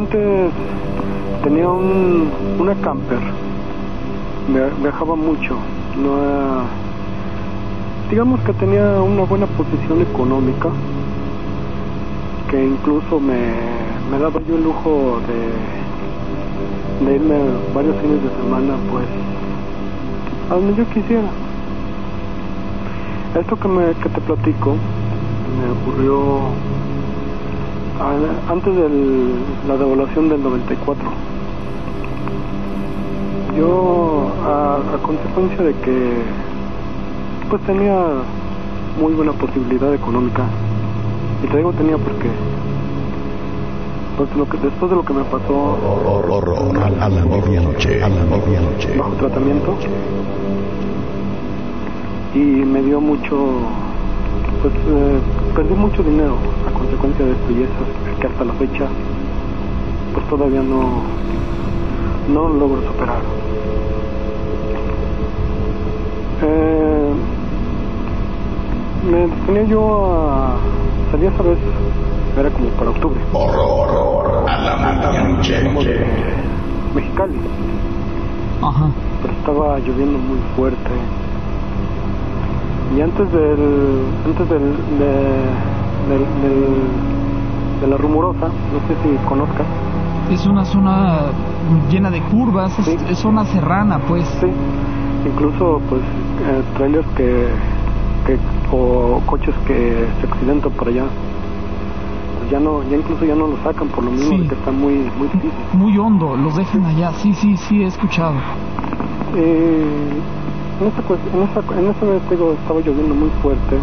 antes 0.00 0.50
tenía 1.42 1.68
un, 1.68 2.30
una 2.58 2.74
camper. 2.76 3.20
Via- 4.48 4.70
Viajaba 4.82 5.14
mucho. 5.16 5.56
No 5.96 6.64
digamos 8.10 8.40
que 8.40 8.52
tenía 8.54 9.00
una 9.02 9.22
buena 9.24 9.46
posición 9.46 10.00
económica. 10.00 10.70
Que 12.50 12.64
incluso 12.66 13.20
me, 13.20 13.52
me 14.10 14.18
daba 14.18 14.40
yo 14.48 14.56
el 14.56 14.64
lujo 14.64 15.20
de, 15.28 17.06
de 17.06 17.14
irme 17.16 17.38
varios 17.74 17.94
fines 18.00 18.20
de 18.24 18.30
semana, 18.42 18.74
pues, 18.90 19.06
a 20.50 20.54
donde 20.54 20.74
yo 20.74 20.84
quisiera. 20.88 21.28
Esto 23.38 23.54
que, 23.56 23.68
me, 23.68 23.94
que 23.94 24.08
te 24.08 24.20
platico 24.22 24.74
me 25.56 25.70
ocurrió 25.70 26.40
antes 28.50 28.74
de 28.74 28.88
la 29.68 29.76
devaluación 29.76 30.28
del 30.28 30.42
94. 30.42 31.04
Yo, 33.56 34.28
a, 34.46 34.76
a 34.94 34.98
consecuencia 35.02 35.62
de 35.64 35.74
que 35.74 36.12
pues 37.48 37.62
tenía 37.62 37.98
muy 39.00 39.12
buena 39.12 39.32
posibilidad 39.32 39.92
económica, 39.92 40.44
y 41.42 41.46
te 41.48 41.56
digo 41.56 41.72
tenía 41.72 41.96
porque 41.98 42.28
pues, 44.16 44.36
lo 44.36 44.48
que, 44.48 44.58
después 44.58 44.90
de 44.90 44.96
lo 44.96 45.04
que 45.04 45.12
me 45.14 45.24
pasó 45.24 45.76
a, 47.00 47.04
a 47.04 47.08
la 47.08 47.24
medianoche, 47.24 48.02
a 48.02 48.08
la 48.08 48.24
medianoche. 48.24 48.96
bajo 48.96 49.12
tratamiento 49.14 49.74
y 52.34 52.38
me 52.38 52.82
dio 52.82 53.00
mucho 53.00 53.34
pues 54.62 54.74
eh, 54.74 55.18
perdí 55.56 55.74
mucho 55.74 56.02
dinero 56.02 56.36
a 56.68 56.70
consecuencia 56.78 57.24
de 57.24 57.32
esto 57.32 57.50
y 57.50 57.62
eso 57.62 58.20
que 58.20 58.26
hasta 58.26 58.44
la 58.44 58.52
fecha 58.52 58.86
pues 60.20 60.28
todavía 60.28 60.62
no 60.62 61.02
no 62.32 62.48
lo 62.48 62.54
logro 62.54 62.82
superar 62.82 63.18
eh, 66.42 67.10
me 69.10 69.26
disponía 69.26 69.62
yo 69.64 70.14
a 70.14 70.56
salía 71.10 71.30
esa 71.30 71.42
vez 71.42 71.58
era 72.38 72.50
como 72.50 72.68
para 72.70 72.90
octubre 72.90 73.20
Horror, 73.32 73.90
horror, 73.90 74.48
a 74.50 74.58
la 74.58 74.76
medianoche. 74.76 76.06
Mexicali 76.94 77.34
Ajá. 78.62 78.86
pero 79.22 79.32
estaba 79.34 79.78
lloviendo 79.78 80.18
muy 80.18 80.38
fuerte 80.56 80.90
y 82.96 83.00
antes 83.00 83.30
del 83.32 84.02
antes 84.26 84.48
del 84.48 84.76
de, 84.98 85.06
del, 86.08 86.24
del- 86.42 87.10
de 87.80 87.86
la 87.86 87.96
rumorosa 87.96 88.48
no 88.48 88.78
sé 88.88 88.94
si 89.02 89.16
conozcas 89.26 89.64
Es 90.30 90.46
una 90.46 90.64
zona 90.64 91.18
llena 91.90 92.10
de 92.10 92.20
curvas, 92.22 92.78
es, 92.78 92.84
Sí. 92.86 92.96
es 93.08 93.18
zona 93.18 93.44
serrana, 93.46 93.98
pues. 94.08 94.24
sí 94.40 94.46
incluso 95.22 95.82
pues 95.90 96.00
eh, 96.00 96.62
trailers 96.78 97.06
que, 97.08 97.48
que 98.26 98.38
o 98.72 99.20
coches 99.26 99.54
que 99.66 100.06
se 100.18 100.26
accidentan 100.26 100.72
por 100.72 100.88
allá 100.88 101.04
pues 102.38 102.50
ya 102.50 102.58
no 102.58 102.82
ya 102.84 102.96
incluso 102.96 103.26
ya 103.26 103.34
no 103.34 103.48
lo 103.48 103.58
sacan 103.62 103.88
por 103.88 104.02
lo 104.02 104.10
mismo 104.12 104.30
Sí. 104.38 104.48
que 104.48 104.54
está 104.54 104.70
muy 104.72 104.94
muy 105.18 105.28
difícil 105.28 105.50
Muy 105.74 105.98
hondo, 105.98 106.36
los 106.36 106.56
dejan 106.56 106.86
allá. 106.86 107.12
Sí, 107.12 107.34
sí, 107.34 107.54
sí, 107.58 107.82
he 107.82 107.86
escuchado. 107.86 108.36
Eh, 109.36 109.84
en 110.80 110.86
cuest- 111.04 111.34
en 111.34 111.42
esa, 111.42 111.60
en 111.78 111.86
esa 111.90 112.06
vez, 112.06 112.22
digo, 112.30 112.54
estaba 112.54 112.80
lloviendo 112.80 113.14
muy 113.14 113.28
fuerte. 113.42 113.76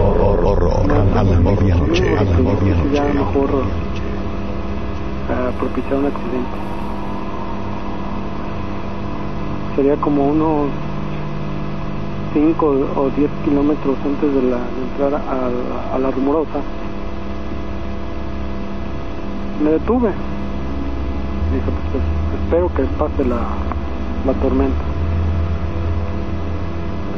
Horror, 0.00 0.40
horror, 0.46 0.90
a, 1.14 1.20
a 1.20 1.22
la 1.22 1.38
medianoche, 1.38 2.16
a 2.16 2.22
la 2.24 2.30
Ya 2.30 2.38
medianoche. 2.38 3.12
mejor 3.14 3.50
propiciar 5.58 5.94
un 5.94 6.06
accidente. 6.06 6.56
Sería 9.76 9.96
como 9.96 10.28
unos 10.28 10.70
5 12.34 12.66
o 12.66 13.10
10 13.16 13.30
kilómetros 13.44 13.96
antes 14.04 14.34
de, 14.34 14.42
la, 14.50 14.58
entrar 14.82 15.22
a 15.92 15.98
la 15.98 16.10
rumorosa. 16.10 16.60
Me 19.62 19.70
detuve. 19.70 20.10
Dije, 21.52 21.64
pues, 21.64 21.84
pues, 21.92 22.04
espero 22.42 22.68
que 22.74 22.82
pase 22.96 23.24
la, 23.24 23.40
la 24.26 24.32
tormenta. 24.40 24.84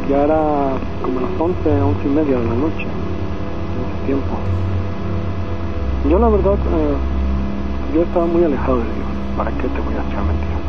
Ya 0.08 0.24
era 0.24 0.72
como 1.02 1.20
las 1.20 1.30
11, 1.38 1.82
11 1.82 2.06
y 2.06 2.10
media 2.10 2.38
de 2.38 2.44
la 2.44 2.54
noche, 2.54 2.82
en 2.82 3.84
ese 3.86 4.06
tiempo. 4.06 4.36
Yo 6.08 6.18
la 6.18 6.28
verdad, 6.28 6.54
eh, 6.54 7.19
yo 7.92 8.02
estaba 8.02 8.26
muy 8.26 8.44
alejado 8.44 8.78
de 8.78 8.84
Dios, 8.94 9.06
¿para 9.36 9.50
qué 9.52 9.68
te 9.68 9.80
voy 9.80 9.94
a 9.94 10.02
echar 10.02 10.22
mentiras? 10.24 10.60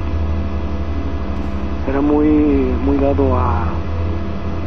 Era 1.87 2.01
muy, 2.01 2.27
muy 2.27 2.97
dado 2.97 3.37
a 3.37 3.67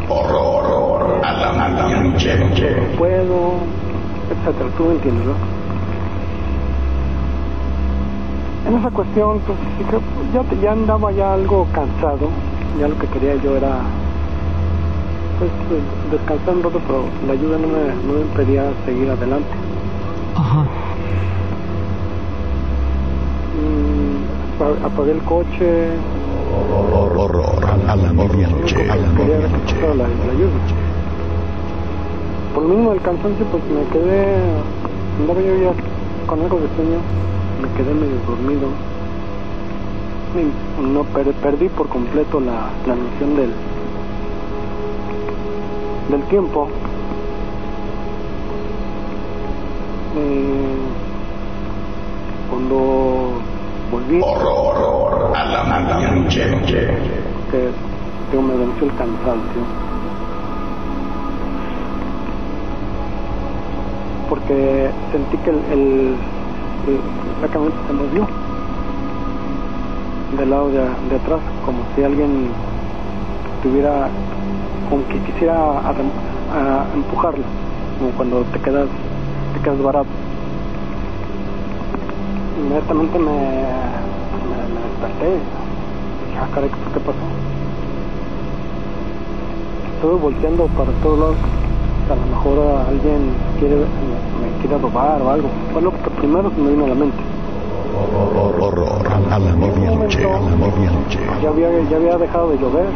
Horror, 0.09 0.67
horror, 0.67 1.25
a 1.25 1.33
la 1.33 1.89
no 1.89 2.99
puedo, 2.99 3.53
etcétera, 4.31 4.71
tú 4.77 4.85
me 4.85 4.93
entiendes, 4.95 5.27
¿no? 5.27 5.35
En 8.69 8.77
esa 8.79 8.91
cuestión, 8.91 9.41
pues 9.47 9.59
ya, 10.33 10.43
te- 10.43 10.59
ya 10.61 10.73
andaba 10.73 11.13
ya 11.13 11.33
algo 11.35 11.67
cansado, 11.73 12.29
ya 12.79 12.89
lo 12.89 12.99
que 12.99 13.07
quería 13.09 13.35
yo 13.37 13.57
era 13.57 13.83
pues 15.39 15.51
descansar 16.11 16.55
un 16.57 16.63
rato, 16.63 16.81
pero 16.87 17.05
la 17.27 17.33
ayuda 17.33 17.59
no 17.59 17.69
me, 17.69 17.95
no 18.07 18.13
me 18.15 18.21
impedía 18.21 18.73
seguir 18.85 19.11
adelante. 19.11 19.51
Ajá. 20.37 20.67
Apagué 24.61 25.13
el 25.13 25.23
coche, 25.23 25.89
Horror, 26.55 27.17
horror, 27.17 27.65
a 27.67 27.97
la 27.97 28.13
medianoche, 28.13 28.91
a 28.91 28.97
la 28.97 29.09
medianoche. 29.09 30.75
Por 32.55 32.63
lo 32.63 32.69
mismo 32.69 32.91
del 32.93 33.01
cansancio, 33.01 33.45
pues 33.47 33.63
me 33.65 33.85
quedé, 33.93 34.37
andaba 35.21 35.41
yo 35.41 35.57
ya 35.57 35.73
con 36.29 36.41
algo 36.41 36.59
de 36.61 36.69
sueño, 36.77 36.99
me 37.61 37.69
quedé 37.77 37.93
medio 37.95 38.15
dormido. 38.29 38.69
Y 40.37 40.83
no 40.83 41.03
per- 41.05 41.33
perdí 41.35 41.69
por 41.69 41.89
completo 41.89 42.39
la, 42.41 42.71
la 42.87 42.95
noción 42.95 43.37
del 43.37 43.53
del 46.11 46.23
tiempo. 46.29 46.69
Eh, 50.17 50.77
cuando 52.51 53.33
Horror, 54.07 54.77
horror, 54.77 55.33
a 55.37 55.45
la 55.47 55.65
medianoche. 55.65 56.45
que 57.51 57.71
digo, 58.31 58.43
me 58.43 58.55
venció 58.57 58.87
el 58.87 58.95
cansancio. 58.97 59.63
Porque 64.29 64.91
sentí 65.13 65.37
que 65.39 65.51
el, 65.51 65.57
el- 65.73 66.17
el- 66.87 67.41
la 67.41 67.49
camioneta 67.49 67.81
se 67.87 67.93
movió 67.95 68.27
del 70.39 70.51
lado 70.51 70.69
de, 70.71 70.81
de 71.09 71.17
atrás, 71.17 71.41
como 71.65 71.79
si 71.95 72.03
alguien 72.03 72.49
tuviera, 73.63 74.11
como 74.91 75.07
que 75.09 75.19
quisiera 75.21 75.55
arran- 75.89 76.13
a- 76.53 76.87
empujarla, 76.95 77.45
como 77.99 78.11
cuando 78.13 78.43
te 78.45 78.59
quedas, 78.61 78.89
te 79.55 79.61
quedas 79.61 79.83
barato. 79.83 80.09
Inmediatamente 82.59 83.19
me, 83.19 83.25
me, 83.33 83.37
me 83.37 83.94
desperté. 85.15 85.39
Dije, 86.27 86.39
ah, 86.41 86.49
caray, 86.55 86.71
¿qué 86.71 87.01
pasó? 87.01 87.19
Estuve 89.95 90.15
volteando 90.21 90.67
para 90.69 90.91
todos 91.03 91.19
lados. 91.19 91.37
A 92.05 92.15
lo 92.15 92.27
mejor 92.27 92.59
alguien 92.87 93.33
quiere, 93.59 93.77
me, 93.77 93.83
me 93.83 94.61
quiere 94.61 94.79
robar 94.79 95.23
o 95.23 95.31
algo. 95.31 95.49
Fue 95.73 95.81
lo 95.81 95.91
que 95.91 96.11
primero 96.19 96.51
se 96.51 96.61
me 96.61 96.71
vino 96.71 96.85
a 96.85 96.89
la 96.89 96.95
mente. 96.95 97.17
Horror, 97.97 98.61
horror, 98.61 99.07
a 99.07 99.21
la 99.21 99.37
a 99.37 99.39
la. 99.39 99.55
Ya 101.41 101.49
había, 101.49 101.83
ya 101.89 101.97
había 101.97 102.19
dejado 102.19 102.51
de 102.51 102.59
llover. 102.59 102.87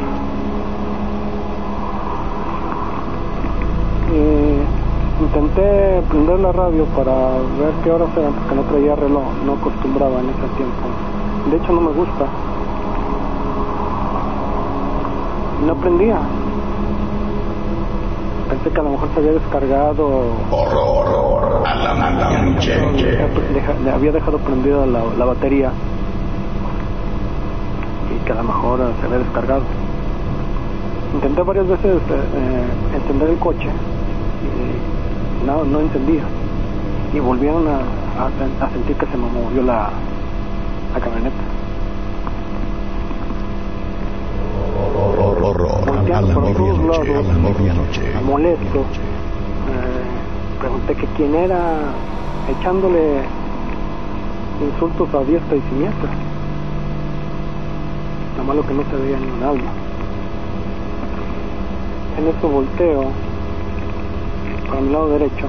Y 4.13 5.23
intenté 5.23 6.03
prender 6.11 6.41
la 6.41 6.53
radio 6.53 6.85
para 6.97 7.13
ver 7.59 7.73
qué 7.83 7.91
horas 7.91 8.09
eran, 8.17 8.33
porque 8.33 8.55
no 8.55 8.63
traía 8.63 8.95
reloj, 8.95 9.25
no 9.47 9.53
acostumbraba 9.55 10.21
en 10.21 10.29
ese 10.31 10.49
tiempo. 10.57 11.18
De 11.51 11.57
hecho, 11.57 11.73
no 11.73 11.81
me 11.81 11.93
gusta. 11.93 12.27
No 15.67 15.75
prendía. 15.77 16.19
Pensé 18.49 18.71
que 18.71 18.81
a 18.81 18.83
lo 18.83 18.91
mejor 18.91 19.09
se 19.13 19.21
había 19.21 19.33
descargado 19.33 20.09
Horror, 20.51 21.07
horror, 21.09 21.67
a 21.67 21.75
la 21.75 21.95
medianoche. 21.95 22.75
Deja- 23.53 23.75
le 23.85 23.91
había 23.91 24.13
dejado 24.13 24.39
prendida 24.39 24.87
la, 24.87 25.01
la 25.19 25.25
batería 25.27 25.71
y 28.11 28.25
que 28.25 28.33
a 28.33 28.37
lo 28.37 28.45
mejor 28.45 28.81
se 29.01 29.07
había 29.07 29.19
descargado. 29.19 29.63
Intenté 31.15 31.43
varias 31.43 31.67
veces 31.69 31.97
eh, 31.97 32.01
eh, 32.37 32.97
encender 32.97 33.29
el 33.31 33.39
coche 33.39 33.69
y 34.45 35.47
no, 35.47 35.65
no 35.65 35.81
encendía. 35.81 36.23
Y 37.13 37.19
volvieron 37.21 37.67
a, 37.69 37.81
a, 37.81 38.65
a 38.67 38.71
sentir 38.71 38.97
que 38.97 39.07
se 39.07 39.17
me 39.17 39.29
movió 39.29 39.63
la, 39.63 39.91
la 40.99 41.05
camioneta. 41.05 41.37
Horror, 44.97 45.43
horror, 45.43 45.89
a 45.89 46.21
la 46.21 46.41
medianoche, 46.41 47.15
a 47.15 47.23
la 47.23 47.33
medianoche. 47.35 48.03
molesto. 48.25 48.79
Eh, 48.79 50.59
pregunté 50.61 50.95
que 50.95 51.07
quién 51.17 51.35
era, 51.35 51.61
echándole 52.49 53.23
insultos 54.61 55.09
a 55.15 55.25
diestra 55.25 55.57
y 55.57 55.63
siniestra. 55.71 56.11
Lo 58.37 58.45
malo 58.45 58.67
que 58.67 58.75
no 58.75 58.83
se 58.91 58.97
veía 58.97 59.19
ni 59.19 59.31
un 59.31 59.43
alma. 59.43 59.71
En 62.19 62.27
eso 62.27 62.49
volteo 62.49 63.05
para 64.69 64.81
mi 64.81 64.93
lado 64.93 65.09
derecho. 65.11 65.47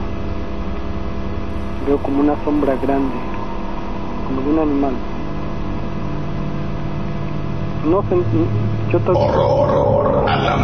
Veo 1.88 1.98
como 1.98 2.20
una 2.20 2.36
sombra 2.44 2.76
grande, 2.76 3.16
como 4.28 4.42
de 4.42 4.50
un 4.50 4.60
animal. 4.60 4.94
No 7.86 8.02
sé, 8.04 8.16
yo 8.92 9.00
to- 9.00 9.12
Horror, 9.18 10.30
a 10.30 10.36
la 10.38 10.58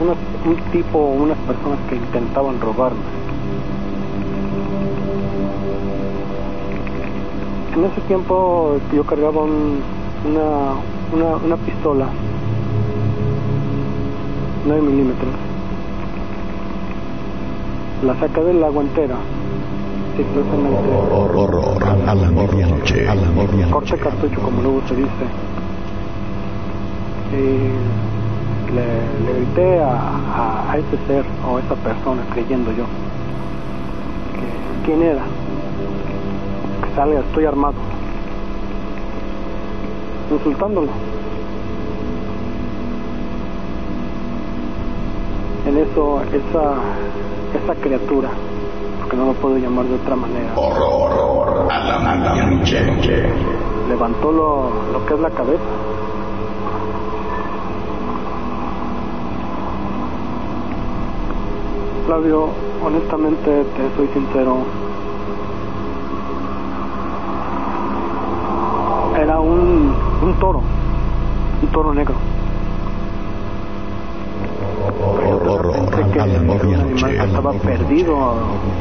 unos- 0.00 0.16
un 0.46 0.56
tipo, 0.72 0.98
unas 0.98 1.36
personas 1.38 1.78
que 1.88 1.96
intentaban 1.96 2.60
robarme. 2.60 3.00
En 7.76 7.84
ese 7.84 8.00
tiempo 8.02 8.76
yo 8.94 9.04
cargaba 9.04 9.42
un- 9.42 9.80
una, 10.24 10.74
una, 11.12 11.36
una 11.44 11.56
pistola 11.56 12.06
9 14.66 14.82
milímetros. 14.82 15.32
La 18.04 18.18
saqué 18.18 18.42
de 18.42 18.54
la 18.54 18.68
guantera, 18.70 19.16
Horror, 20.22 21.82
a 22.06 22.14
la 22.14 22.30
medianoche, 22.30 23.08
a 23.08 23.14
la 23.14 23.28
corte 23.30 23.52
medianoche. 23.52 23.96
cartucho 23.98 24.40
como 24.40 24.62
luego 24.62 24.82
se 24.88 24.96
dice. 24.96 25.24
Y 27.32 28.74
le, 28.74 28.84
le 29.24 29.32
grité 29.38 29.80
a, 29.80 29.92
a, 29.92 30.72
a 30.72 30.78
ese 30.78 30.96
ser 31.06 31.24
o 31.48 31.56
a 31.56 31.60
esa 31.60 31.74
persona 31.76 32.22
creyendo 32.32 32.70
yo 32.72 32.84
que 34.34 34.86
quién 34.86 35.02
era 35.02 35.22
que 36.82 36.94
salga 36.94 37.20
estoy 37.20 37.44
armado. 37.46 37.74
Insultándolo. 40.30 40.88
En 45.66 45.76
eso 45.78 46.22
esa 46.32 46.74
esa 47.54 47.74
criatura 47.80 48.30
porque 49.10 49.16
no 49.16 49.32
lo 49.32 49.32
puedo 49.40 49.58
llamar 49.58 49.84
de 49.86 49.94
otra 49.96 50.14
manera 50.14 50.52
Horror, 50.54 51.66
a 51.68 51.78
la 51.80 51.98
medianoche. 51.98 53.28
levantó 53.88 54.30
lo, 54.30 54.70
lo 54.92 55.04
que 55.04 55.14
es 55.14 55.20
la 55.20 55.30
cabeza. 55.30 55.64
Flavio, 62.06 62.50
honestamente 62.84 63.64
te 63.64 63.96
soy 63.96 64.06
sincero. 64.14 64.58
Era 69.20 69.40
un, 69.40 69.92
un 70.22 70.34
toro, 70.38 70.62
un 71.62 71.68
toro 71.72 71.92
negro. 71.94 72.14
Horror, 75.02 75.72
Pensé 75.90 76.79
animal 76.92 77.14
estaba 77.14 77.52
perdido 77.52 78.34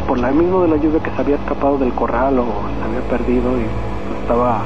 por 0.08 0.20
la 0.20 0.32
mismo 0.32 0.62
de 0.62 0.70
la 0.70 0.78
lluvia 0.78 1.00
que 1.02 1.12
se 1.12 1.22
había 1.22 1.36
escapado 1.36 1.78
del 1.78 1.94
corral 1.94 2.40
o 2.40 2.46
se 2.46 2.84
había 2.84 3.02
perdido 3.10 3.52
y 3.58 3.66
estaba 4.22 4.62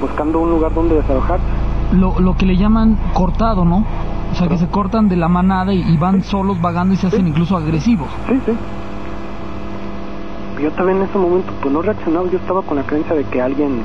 buscando 0.00 0.40
un 0.40 0.50
lugar 0.50 0.74
donde 0.74 0.96
desalojarse. 0.96 1.44
Lo, 1.92 2.18
lo 2.20 2.36
que 2.36 2.46
le 2.46 2.56
llaman 2.56 2.98
cortado, 3.12 3.64
¿no? 3.64 3.84
O 4.32 4.34
sea, 4.34 4.48
que 4.48 4.58
se 4.58 4.66
cortan 4.68 5.08
de 5.08 5.16
la 5.16 5.28
manada 5.28 5.72
y, 5.72 5.82
y 5.82 5.96
van 5.96 6.22
solos 6.22 6.60
vagando 6.60 6.94
y 6.94 6.96
se 6.96 7.06
hacen 7.06 7.26
incluso 7.26 7.56
agresivos. 7.56 8.08
Sí, 8.28 8.40
sí. 8.44 8.52
Yo 10.62 10.70
también 10.72 10.98
en 10.98 11.04
ese 11.04 11.18
momento 11.18 11.52
pues 11.60 11.72
no 11.72 11.82
reaccionaba, 11.82 12.28
yo 12.30 12.38
estaba 12.38 12.62
con 12.62 12.76
la 12.76 12.82
creencia 12.82 13.14
de 13.14 13.24
que 13.24 13.40
alguien, 13.40 13.82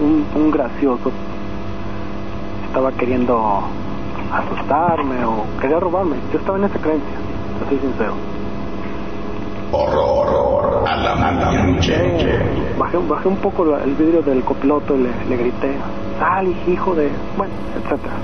un, 0.00 0.24
un 0.40 0.50
gracioso, 0.50 1.10
estaba 2.66 2.92
queriendo 2.92 3.60
asustarme 4.32 5.24
o 5.24 5.44
quería 5.60 5.78
robarme. 5.78 6.16
Yo 6.32 6.38
estaba 6.38 6.58
en 6.58 6.64
esa 6.64 6.78
creencia, 6.78 7.16
soy 7.68 7.78
sincero. 7.78 8.14
Horror, 9.72 10.86
a 10.86 10.96
la 10.96 11.14
medianoche. 11.14 11.96
Bajé, 12.78 12.98
bajé 12.98 13.28
un 13.28 13.36
poco 13.36 13.64
la- 13.64 13.82
el 13.84 13.94
vidrio 13.94 14.22
del 14.22 14.42
copiloto 14.44 14.94
y 14.94 15.02
le, 15.04 15.24
le 15.28 15.36
grité, 15.36 15.78
sal 16.18 16.48
hijo 16.66 16.94
de... 16.94 17.10
bueno, 17.36 17.52
etcétera. 17.76 18.14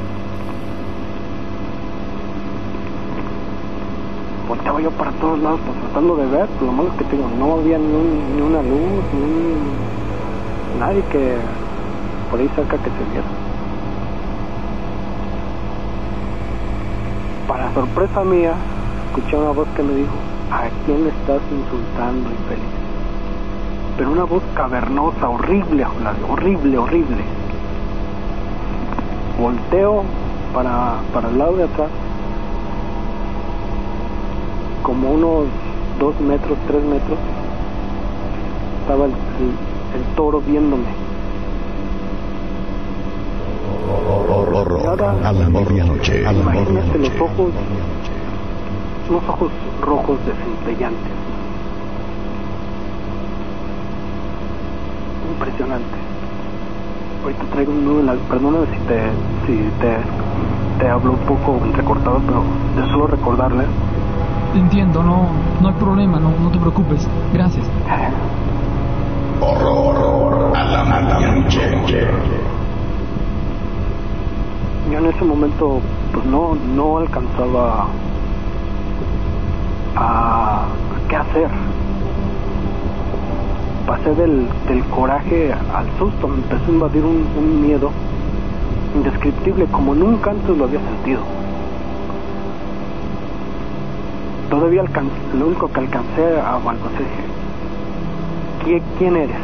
Volteaba 4.49 4.81
yo 4.81 4.91
para 4.93 5.13
todos 5.13 5.39
lados 5.41 5.61
pues, 5.67 5.79
tratando 5.81 6.17
de 6.17 6.27
ver, 6.27 6.49
lo 6.63 6.73
malo 6.73 6.91
es 6.91 6.95
que 6.97 7.17
digo, 7.17 7.29
no 7.29 7.55
había 7.61 7.79
ni, 7.79 7.93
un- 7.95 8.37
ni 8.37 8.43
una 8.43 8.63
luz, 8.63 9.05
ni 9.13 9.21
un- 9.23 10.79
nadie 10.81 11.03
que 11.11 11.39
por 12.31 12.41
ahí 12.41 12.49
cerca 12.55 12.77
que 12.79 12.91
se 12.91 13.05
viera. 13.05 13.27
Para 17.47 17.73
sorpresa 17.75 18.25
mía, 18.25 18.55
escuché 19.09 19.37
una 19.37 19.51
voz 19.53 19.69
que 19.75 19.83
me 19.83 19.95
dijo, 19.95 20.15
¿a 20.51 20.69
quién 20.87 21.07
estás 21.07 21.41
insultando, 21.51 22.31
infeliz? 22.31 22.65
pero 23.97 24.13
una 24.13 24.25
voz 24.25 24.43
cavernosa, 24.55 25.29
horrible, 25.29 25.85
horrible, 26.29 26.79
horrible. 26.79 27.17
Volteo 29.41 30.05
para, 30.55 31.01
para 31.13 31.29
el 31.29 31.37
lado 31.39 31.57
de 31.57 31.65
atrás, 31.65 31.91
como 34.85 35.11
unos 35.11 35.47
dos 35.99 36.21
metros, 36.21 36.57
tres 36.69 36.85
metros, 36.85 37.19
estaba 38.83 39.07
el, 39.07 39.11
el- 39.11 39.99
el 40.01 40.05
toro 40.15 40.41
viéndome. 40.43 40.85
Horror, 44.31 44.93
a 45.25 45.33
la 45.33 45.49
medianoche, 45.49 46.25
a 46.25 46.33
la 46.33 46.39
los 46.39 46.55
medianoche. 46.55 47.21
ojos, 47.21 47.53
unos 49.09 49.29
ojos 49.29 49.51
rojos 49.81 50.19
desempeñantes. 50.27 51.13
Impresionante. 55.33 55.99
Ahorita 57.23 57.45
traigo 57.53 57.73
un 57.73 57.85
nudo 57.85 58.01
en 58.01 58.07
la... 58.07 58.15
Perdóname 58.15 58.67
si 58.67 58.79
te, 58.87 59.01
si 59.47 59.71
te, 59.81 59.97
te 60.79 60.89
hablo 60.89 61.13
un 61.13 61.19
poco 61.19 61.65
entrecortado, 61.65 62.21
pero 62.27 62.43
de 62.77 62.93
solo 62.93 63.07
recordarle. 63.07 63.65
Entiendo, 64.55 65.03
no, 65.03 65.29
no 65.61 65.69
hay 65.69 65.75
problema, 65.75 66.19
no, 66.19 66.31
no 66.41 66.51
te 66.51 66.59
preocupes. 66.59 67.07
Gracias. 67.33 67.67
Horror, 69.41 70.57
a 70.57 70.65
la 70.65 70.85
medianoche. 70.85 72.07
Yo 74.91 74.99
en 74.99 75.07
ese 75.07 75.25
momento, 75.25 75.81
pues 76.13 76.25
no, 76.27 76.55
no 76.75 76.99
alcanzaba 76.99 77.89
a... 79.99 80.67
¿Qué 81.09 81.17
hacer? 81.17 81.49
Pasé 83.87 84.15
del, 84.15 84.49
coraje 84.95 85.53
al 85.53 85.87
susto, 85.99 86.29
me 86.29 86.37
empezó 86.43 86.67
a 86.67 86.75
invadir 86.75 87.05
un, 87.05 87.27
miedo 87.63 87.91
indescriptible 88.95 89.67
como 89.67 89.95
nunca 89.95 90.31
antes 90.33 90.57
lo 90.57 90.65
había 90.65 90.81
sentido. 90.81 91.21
Todavía 94.51 94.83
alcan- 94.83 95.11
lo 95.35 95.47
único 95.47 95.69
que 95.69 95.81
alcancé 95.81 96.41
a 96.41 96.59
balbucear 96.59 97.03
dije, 97.03 97.25
"¿Qui- 98.79 98.83
¿quién 98.99 99.17
eres? 99.17 99.37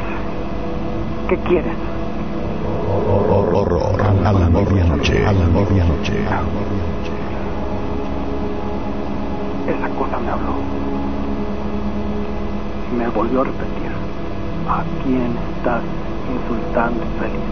¿Qué 1.28 1.36
quieres? 1.38 1.76
Horror, 3.30 4.00
a 4.26 4.32
la 4.32 4.48
medianoche, 4.50 5.26
a 5.26 5.32
la 5.32 5.46
medianoche. 5.46 6.14
Esa 9.66 9.88
cosa 9.96 10.18
me 10.20 10.30
habló. 10.30 10.56
Y 12.90 12.94
me 12.94 13.08
volvió 13.10 13.42
a 13.42 13.44
repetir. 13.44 13.92
¿A 14.68 14.84
quién 15.02 15.38
estás 15.56 15.84
insultando, 16.28 17.06
feliz? 17.18 17.48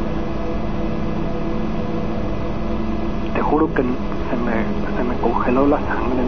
Te 3.35 3.42
juro 3.42 3.69
que 3.75 3.83
se 4.31 4.37
me, 4.37 4.66
se 4.97 5.04
me 5.04 5.21
congeló 5.21 5.66
la 5.69 5.81
sangre. 5.81 6.25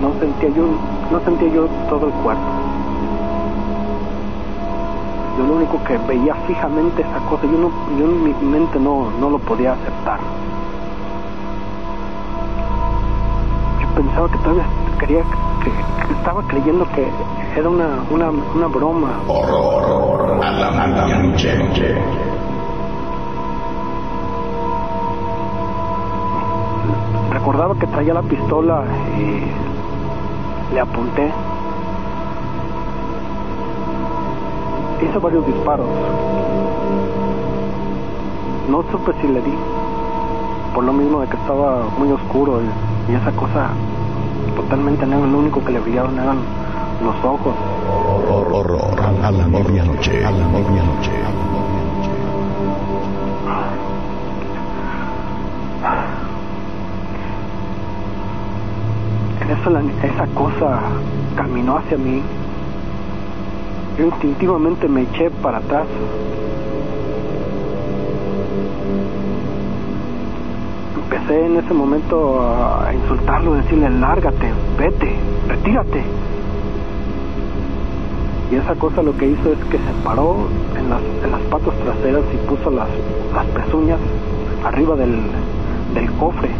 No 0.00 0.14
sentía 0.20 0.50
yo, 0.50 0.66
no 1.10 1.20
sentía 1.20 1.48
yo 1.48 1.68
todo 1.88 2.08
el 2.08 2.14
cuerpo. 2.22 2.52
Yo 5.38 5.46
lo 5.46 5.54
único 5.56 5.82
que 5.84 5.98
veía 5.98 6.34
fijamente 6.46 7.02
esa 7.02 7.20
cosa, 7.28 7.46
yo 7.46 7.58
no, 7.58 7.70
yo 7.98 8.04
en 8.06 8.24
mi 8.24 8.34
mente 8.46 8.80
no, 8.80 9.10
no 9.12 9.30
lo 9.30 9.38
podía 9.40 9.72
aceptar. 9.72 10.20
Pensaba 14.16 14.30
que 14.30 14.38
todavía 14.38 14.64
quería, 14.98 15.22
que, 15.62 16.12
estaba 16.14 16.42
creyendo 16.44 16.86
que 16.92 17.06
era 17.54 17.68
una, 17.68 17.88
una, 18.10 18.30
una 18.30 18.66
broma. 18.66 19.10
Horror 19.28 20.42
a 20.42 20.52
la 20.52 20.70
medianoche. 20.86 21.98
Recordaba 27.30 27.74
que 27.74 27.86
traía 27.88 28.14
la 28.14 28.22
pistola 28.22 28.84
y 29.18 30.74
le 30.74 30.80
apunté. 30.80 31.30
Hice 35.02 35.18
varios 35.18 35.46
disparos. 35.46 35.86
No 38.70 38.82
supe 38.90 39.12
si 39.20 39.28
le 39.28 39.42
di, 39.42 39.54
por 40.74 40.84
lo 40.84 40.92
mismo 40.94 41.20
de 41.20 41.28
que 41.28 41.36
estaba 41.36 41.84
muy 41.98 42.10
oscuro 42.10 42.60
y 43.08 43.14
esa 43.14 43.30
cosa 43.32 43.70
totalmente 44.68 45.06
negra, 45.06 45.26
lo 45.26 45.38
único 45.38 45.64
que 45.64 45.72
le 45.72 45.78
brillaban 45.80 46.18
eran 46.18 46.38
los 47.04 47.14
ojos. 47.24 47.54
Horror 48.28 48.78
a 49.22 49.30
la 49.30 49.46
medianoche. 49.46 50.24
A 50.24 50.30
la 50.32 50.46
medianoche. 50.48 51.12
En 59.40 59.50
eso 59.50 59.70
la- 59.70 59.80
esa 60.02 60.26
cosa 60.34 60.80
caminó 61.36 61.76
hacia 61.78 61.96
mí. 61.98 62.22
Yo 63.98 64.06
instintivamente 64.06 64.88
me 64.88 65.02
eché 65.02 65.30
para 65.30 65.58
atrás. 65.58 65.86
Empecé 70.96 71.46
en 71.46 71.56
ese 71.56 71.72
momento 71.72 72.40
a 72.42 72.92
insultarlo, 72.92 73.54
decirle, 73.54 73.88
lárgate, 73.90 74.50
vete, 74.78 75.14
retírate. 75.48 76.02
Y 78.50 78.54
esa 78.54 78.74
cosa 78.76 79.02
lo 79.02 79.16
que 79.16 79.26
hizo 79.26 79.52
es 79.52 79.58
que 79.70 79.78
se 79.78 80.04
paró 80.04 80.36
en 80.78 80.88
las, 80.88 81.42
patas 81.50 81.74
traseras 81.82 82.22
y 82.32 82.48
puso 82.48 82.70
las, 82.70 82.88
las 83.34 83.46
pezuñas 83.46 83.98
arriba 84.64 84.94
del, 84.96 85.20
cofre. 86.18 86.50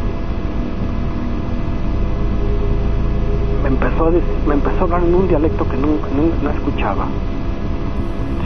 me 3.62 3.68
empezó 3.68 4.06
a 4.06 4.10
me 4.10 4.54
empezó 4.54 4.80
a 4.80 4.82
hablar 4.82 5.02
en 5.04 5.14
un 5.14 5.28
dialecto 5.28 5.68
que 5.68 5.76
nunca 5.76 6.06
no, 6.42 6.50
escuchaba 6.50 7.06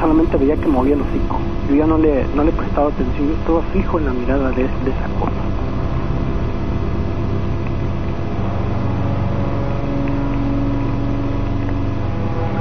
solamente 0.00 0.36
veía 0.36 0.56
que 0.56 0.66
movía 0.66 0.94
el 0.94 1.02
hocico 1.02 1.38
yo 1.68 1.76
ya 1.76 1.86
no 1.86 1.98
le 1.98 2.24
no 2.34 2.42
le 2.42 2.52
prestaba 2.52 2.88
atención 2.88 3.28
yo 3.28 3.34
estaba 3.34 3.62
fijo 3.72 3.98
en 3.98 4.06
la 4.06 4.12
mirada 4.12 4.50
de 4.50 4.64
esa 4.64 5.08
cosa 5.20 5.69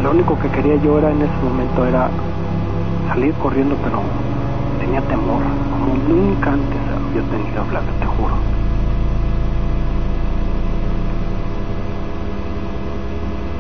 lo 0.10 0.16
único 0.16 0.40
que 0.40 0.50
quería 0.50 0.76
yo 0.78 0.98
era 0.98 1.12
en 1.12 1.22
ese 1.22 1.38
momento 1.44 1.86
era 1.86 2.10
salir 3.10 3.32
corriendo 3.36 3.76
pero 3.84 4.02
tenía 4.80 5.02
temor 5.02 5.44
como 5.70 5.94
nunca 6.08 6.54
antes 6.54 6.80
había 6.90 7.22
tenido 7.30 7.62
hablar 7.62 7.84
te 8.00 8.06
juro. 8.08 8.34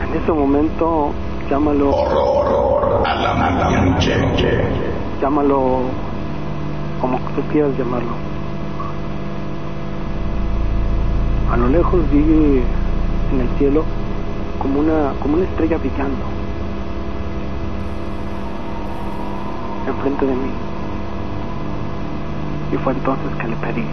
En 0.01 0.17
ese 0.17 0.31
momento, 0.31 1.11
llámalo, 1.51 1.91
Horror 1.91 3.07
a 3.07 3.13
la 3.13 3.95
llámalo 5.21 5.81
como 6.99 7.19
tú 7.35 7.41
quieras 7.51 7.77
llamarlo. 7.77 8.09
A 11.51 11.57
lo 11.57 11.67
lejos 11.67 12.01
vi 12.11 12.63
en 13.33 13.39
el 13.39 13.47
cielo 13.59 13.83
como 14.59 14.79
una, 14.79 15.13
como 15.21 15.35
una 15.35 15.45
estrella 15.45 15.77
brillando 15.77 16.38
enfrente 19.99 20.25
de 20.25 20.33
mí. 20.33 20.51
Y 22.71 22.77
fue 22.77 22.93
entonces 22.93 23.35
que 23.39 23.47
le 23.47 23.55
pedí, 23.57 23.85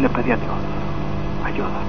le 0.00 0.08
pedí 0.08 0.30
a 0.30 0.36
Dios 0.36 0.54
ayuda. 1.44 1.80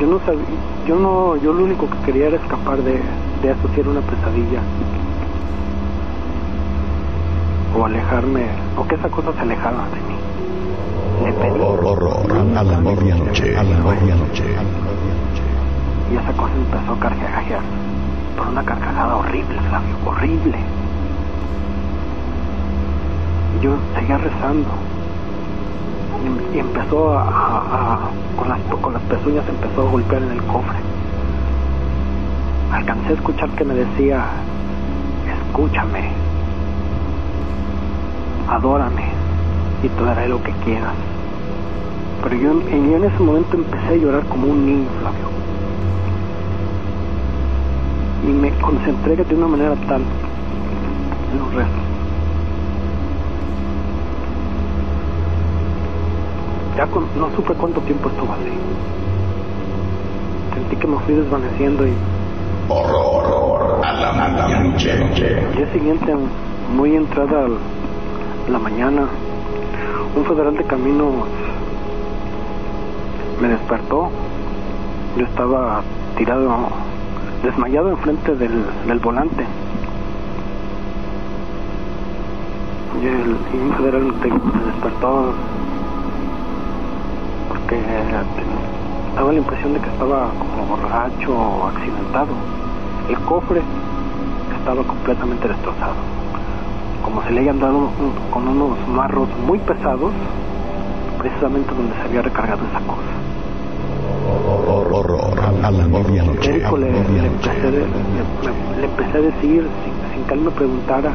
Yo 0.00 0.06
no 0.08 0.18
sabía, 0.26 0.44
yo 0.86 0.96
no, 0.96 1.36
yo 1.36 1.52
lo 1.52 1.64
único 1.64 1.88
que 1.88 1.98
quería 2.04 2.26
era 2.26 2.36
escapar 2.36 2.78
de, 2.78 3.00
de 3.42 3.50
eso 3.50 3.68
si 3.74 3.80
era 3.80 3.90
una 3.90 4.00
pesadilla. 4.00 4.60
O 7.78 7.84
alejarme, 7.84 8.46
o 8.76 8.86
que 8.86 8.94
esa 8.94 9.08
cosa 9.08 9.32
se 9.34 9.40
alejara 9.40 9.84
de 9.88 10.00
mí. 10.02 10.16
Le 11.24 11.32
pedí. 11.32 11.60
Horror 11.60 12.56
a 12.56 12.62
la 12.62 12.80
medianoche. 12.80 13.56
A 13.56 13.62
la 13.62 13.78
medianoche. 13.78 14.44
Y 16.10 16.16
esa 16.16 16.32
cosa 16.32 16.54
empezó 16.54 16.92
a 16.92 16.98
carcajear. 16.98 17.85
Por 18.36 18.48
una 18.48 18.62
carcajada 18.64 19.16
horrible, 19.16 19.58
Flavio, 19.68 19.96
horrible. 20.04 20.58
Y 23.58 23.64
yo 23.64 23.76
seguía 23.94 24.18
rezando. 24.18 24.68
Y, 26.52 26.58
empezó 26.58 27.18
a, 27.18 28.10
con, 28.36 28.48
las, 28.48 28.60
con 28.60 28.92
las 28.92 29.02
pezuñas 29.02 29.44
empezó 29.48 29.86
a 29.86 29.90
golpear 29.90 30.22
en 30.22 30.32
el 30.32 30.42
cofre. 30.42 30.78
Alcancé 32.72 33.10
a 33.10 33.12
escuchar 33.12 33.48
que 33.50 33.64
me 33.64 33.74
decía, 33.74 34.24
escúchame, 35.46 36.10
adórame 38.48 39.04
y 39.82 39.88
te 39.88 40.02
daré 40.02 40.28
lo 40.28 40.42
que 40.42 40.52
quieras. 40.64 40.94
Pero 42.22 42.36
yo, 42.36 42.52
yo 42.68 42.96
en 42.96 43.04
ese 43.04 43.22
momento 43.22 43.56
empecé 43.56 43.88
a 43.88 43.96
llorar 43.96 44.24
como 44.26 44.48
un 44.48 44.66
niño, 44.66 44.88
Flavio. 45.00 45.26
Y 48.26 48.30
me 48.30 48.50
concentré 48.58 49.16
de 49.16 49.34
una 49.34 49.46
manera 49.46 49.74
tal 49.86 50.02
en 51.32 51.38
los 51.38 51.54
rezos. 51.54 51.72
Ya 56.76 56.86
con- 56.88 57.06
no 57.16 57.30
supe 57.36 57.54
cuánto 57.54 57.80
tiempo 57.82 58.08
estuvo 58.08 58.32
así. 58.32 58.50
Sentí 60.54 60.76
que 60.76 60.86
me 60.86 60.98
fui 60.98 61.14
desvaneciendo 61.14 61.86
y 61.86 61.94
Horror 62.68 63.80
a 63.84 63.92
la 63.92 64.12
medianoche. 64.12 64.90
al 64.92 65.54
día 65.56 65.72
siguiente, 65.72 66.14
muy 66.74 66.96
entrada 66.96 67.44
al- 67.44 67.58
la 68.50 68.58
mañana, 68.58 69.06
un 70.16 70.24
federal 70.24 70.56
de 70.56 70.64
caminos 70.64 71.12
me 73.40 73.48
despertó. 73.48 74.08
Yo 75.16 75.24
estaba 75.24 75.82
tirado, 76.16 76.50
desmayado 77.46 77.90
enfrente 77.90 78.34
del, 78.34 78.64
del 78.86 78.98
volante. 78.98 79.44
Y, 83.00 83.06
el, 83.06 83.36
y 83.54 83.72
federal 83.74 84.02
me 84.02 84.72
despertó 84.72 85.32
porque 87.48 87.80
daba 89.14 89.32
la 89.32 89.38
impresión 89.38 89.74
de 89.74 89.80
que 89.80 89.88
estaba 89.88 90.28
como 90.38 90.76
borracho 90.76 91.32
o 91.32 91.68
accidentado. 91.68 92.34
El 93.08 93.16
cofre 93.18 93.62
estaba 94.58 94.82
completamente 94.82 95.46
destrozado. 95.46 95.94
Como 97.04 97.22
se 97.22 97.30
le 97.30 97.42
hayan 97.42 97.60
dado 97.60 97.90
con 98.32 98.48
unos 98.48 98.76
marros 98.88 99.28
muy 99.46 99.58
pesados, 99.60 100.12
precisamente 101.18 101.72
donde 101.72 101.94
se 101.94 102.02
había 102.02 102.22
recargado 102.22 102.62
esa 102.66 102.80
cosa. 102.80 103.15
A 105.66 105.70
la 105.70 105.88
medianoche. 105.88 106.58
La 106.60 106.70
le, 106.72 106.90
le 106.92 107.28
le- 107.72 108.80
le 108.80 108.84
empecé 108.86 109.18
a 109.18 109.20
decir, 109.20 109.68
sin, 109.82 109.94
sin 110.14 110.24
que 110.24 110.34
él 110.34 110.40
me 110.40 110.50
preguntara, 110.52 111.12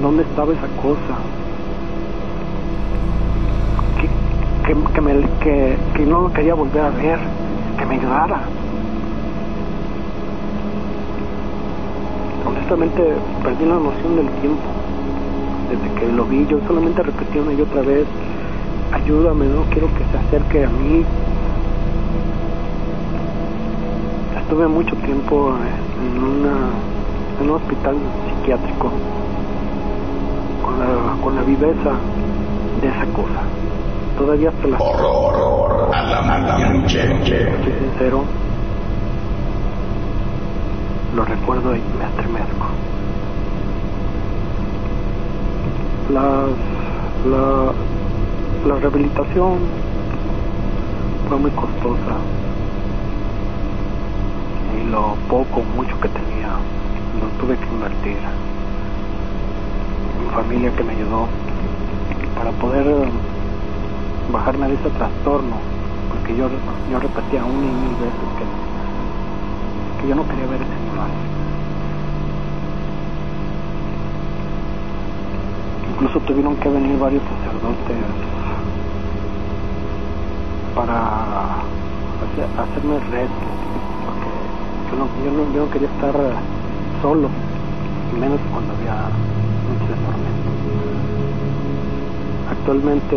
dónde 0.00 0.22
estaba 0.22 0.52
esa 0.52 0.68
cosa. 0.80 1.18
Que, 4.00 4.08
que, 4.74 4.92
que, 4.92 5.00
me- 5.00 5.28
que, 5.40 5.76
que 5.94 6.06
no 6.06 6.20
lo 6.20 6.30
quería 6.30 6.54
volver 6.54 6.84
a 6.84 6.90
ver, 6.90 7.18
que 7.78 7.86
me 7.86 7.94
ayudara. 7.96 8.42
Honestamente, 12.46 13.02
perdí 13.42 13.64
la 13.66 13.74
noción 13.78 14.16
del 14.16 14.30
tiempo. 14.40 14.62
Desde 15.70 15.94
que 15.98 16.06
lo 16.12 16.24
vi, 16.26 16.46
yo 16.46 16.60
solamente 16.68 17.02
repetí 17.02 17.38
una 17.38 17.52
y 17.52 17.60
otra 17.60 17.82
vez, 17.82 18.06
ayúdame, 18.92 19.46
no 19.46 19.62
quiero 19.70 19.88
que 19.94 20.04
se 20.04 20.16
acerque 20.18 20.64
a 20.64 20.68
mí, 20.68 21.04
Estuve 24.44 24.68
mucho 24.68 24.94
tiempo 24.96 25.54
en, 25.56 26.22
una, 26.22 26.52
en 27.40 27.48
un 27.48 27.56
hospital 27.56 27.96
psiquiátrico 28.28 28.90
con 30.62 30.78
la, 30.78 31.22
con 31.22 31.34
la 31.34 31.42
viveza 31.42 31.92
de 32.82 32.88
esa 32.88 33.06
cosa. 33.06 33.40
Todavía 34.18 34.50
hasta 34.50 34.68
la 34.68 34.76
Horror 34.78 35.94
a 35.94 36.02
la 36.02 36.20
medianoche. 36.20 37.24
soy 37.24 37.72
sincero, 37.72 38.24
lo 41.16 41.24
recuerdo 41.24 41.74
y 41.74 41.80
me 41.98 42.04
estremezco. 42.04 42.66
La, 46.12 46.44
la, 47.30 47.72
la 48.68 48.74
rehabilitación 48.78 49.54
fue 51.30 51.38
muy 51.38 51.50
costosa 51.52 52.18
lo 54.90 55.14
poco, 55.28 55.62
mucho 55.76 55.98
que 56.00 56.08
tenía, 56.08 56.50
lo 57.20 57.26
tuve 57.40 57.56
que 57.56 57.66
invertir. 57.66 58.18
Mi 60.20 60.30
familia 60.34 60.70
que 60.76 60.84
me 60.84 60.92
ayudó 60.92 61.26
para 62.36 62.50
poder 62.52 62.86
bajarme 64.32 64.68
de 64.68 64.74
ese 64.74 64.90
trastorno, 64.90 65.56
porque 66.10 66.36
yo, 66.36 66.48
yo 66.90 66.98
repetía 66.98 67.44
una 67.44 67.66
y 67.66 67.70
mil 67.70 67.96
veces 67.96 68.28
que, 68.38 70.02
que 70.02 70.08
yo 70.08 70.14
no 70.14 70.26
quería 70.28 70.46
ver 70.46 70.60
ese 70.62 70.74
animal. 70.74 71.10
Incluso 75.92 76.20
tuvieron 76.20 76.56
que 76.56 76.68
venir 76.68 76.98
varios 76.98 77.22
sacerdotes 77.22 77.96
para 80.74 81.60
hacer, 82.24 82.46
hacerme 82.58 82.98
reto, 82.98 83.32
porque 84.04 84.33
yo 84.94 85.00
no, 85.00 85.08
yo, 85.24 85.30
no, 85.32 85.52
yo 85.52 85.64
no 85.64 85.70
quería 85.70 85.88
estar 85.88 86.14
solo, 87.02 87.28
y 88.14 88.20
menos 88.20 88.38
cuando 88.52 88.72
había 88.74 89.10
muchas 89.66 89.98
tormentas. 90.06 90.54
Actualmente 92.50 93.16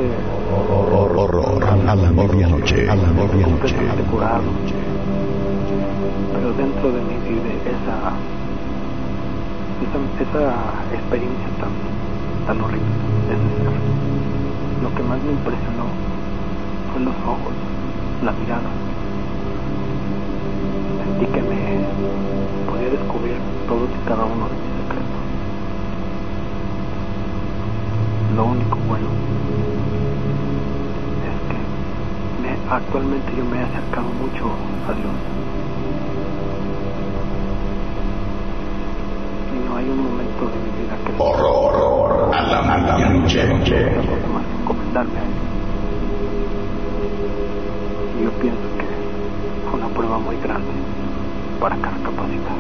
Horror, 0.50 1.18
horror, 1.18 1.64
a 1.64 1.76
la 1.96 2.12
medianoche, 2.12 2.90
a 2.90 2.96
la 2.96 3.10
medianoche. 3.10 3.76
pero 6.34 6.54
dentro 6.54 6.92
de 6.92 7.02
mí 7.02 7.16
vive 7.28 7.54
esa, 7.68 8.14
esa, 9.84 10.00
esa 10.24 10.96
experiencia 10.96 11.48
tan, 11.60 11.70
tan 12.48 12.62
horrible 12.62 12.88
de 13.28 13.34
ese 13.36 13.64
ser. 13.64 13.74
Lo 14.82 14.96
que 14.96 15.04
más 15.04 15.22
me 15.22 15.32
impresionó 15.32 15.86
fue 16.92 17.02
los 17.02 17.16
ojos, 17.26 17.54
la 18.24 18.32
mirada. 18.32 18.87
Sentí 21.08 21.26
que 21.32 21.42
me 21.42 21.86
podía 22.70 22.90
descubrir 22.90 23.38
todos 23.68 23.90
y 23.90 24.08
cada 24.08 24.26
uno 24.26 24.46
de 24.50 24.56
mis 24.56 24.74
secretos. 24.84 25.24
Lo 28.36 28.46
único 28.46 28.78
bueno 28.88 29.08
es 31.26 31.38
que 31.50 31.58
me- 32.44 32.60
actualmente 32.70 33.32
yo 33.38 33.46
me 33.46 33.58
he 33.58 33.64
acercado 33.64 34.08
mucho 34.22 34.46
a 34.88 34.94
Dios. 34.94 35.16
Y 39.56 39.70
no 39.70 39.76
hay 39.78 39.90
un 39.90 39.98
momento 40.04 40.46
de 40.46 40.58
mi 40.60 40.72
vida 40.84 40.96
que 41.06 41.12
Horror, 41.18 42.36
a 42.36 42.42
la 42.44 42.62
medianoche. 42.78 43.42
otra 43.44 44.04
cosa 44.04 44.28
más 44.34 44.44
que 44.46 44.62
encomendarme 44.62 45.18
a 45.20 45.24
Él. 45.24 45.30
Y 48.20 48.24
yo 48.24 48.32
pienso 48.42 48.68
que 48.78 48.86
fue 49.70 49.80
una 49.80 49.90
prueba 49.90 50.18
muy 50.20 50.36
grande 50.38 50.72
para 51.60 51.76
que 51.76 51.90
recapacitar. 51.90 52.56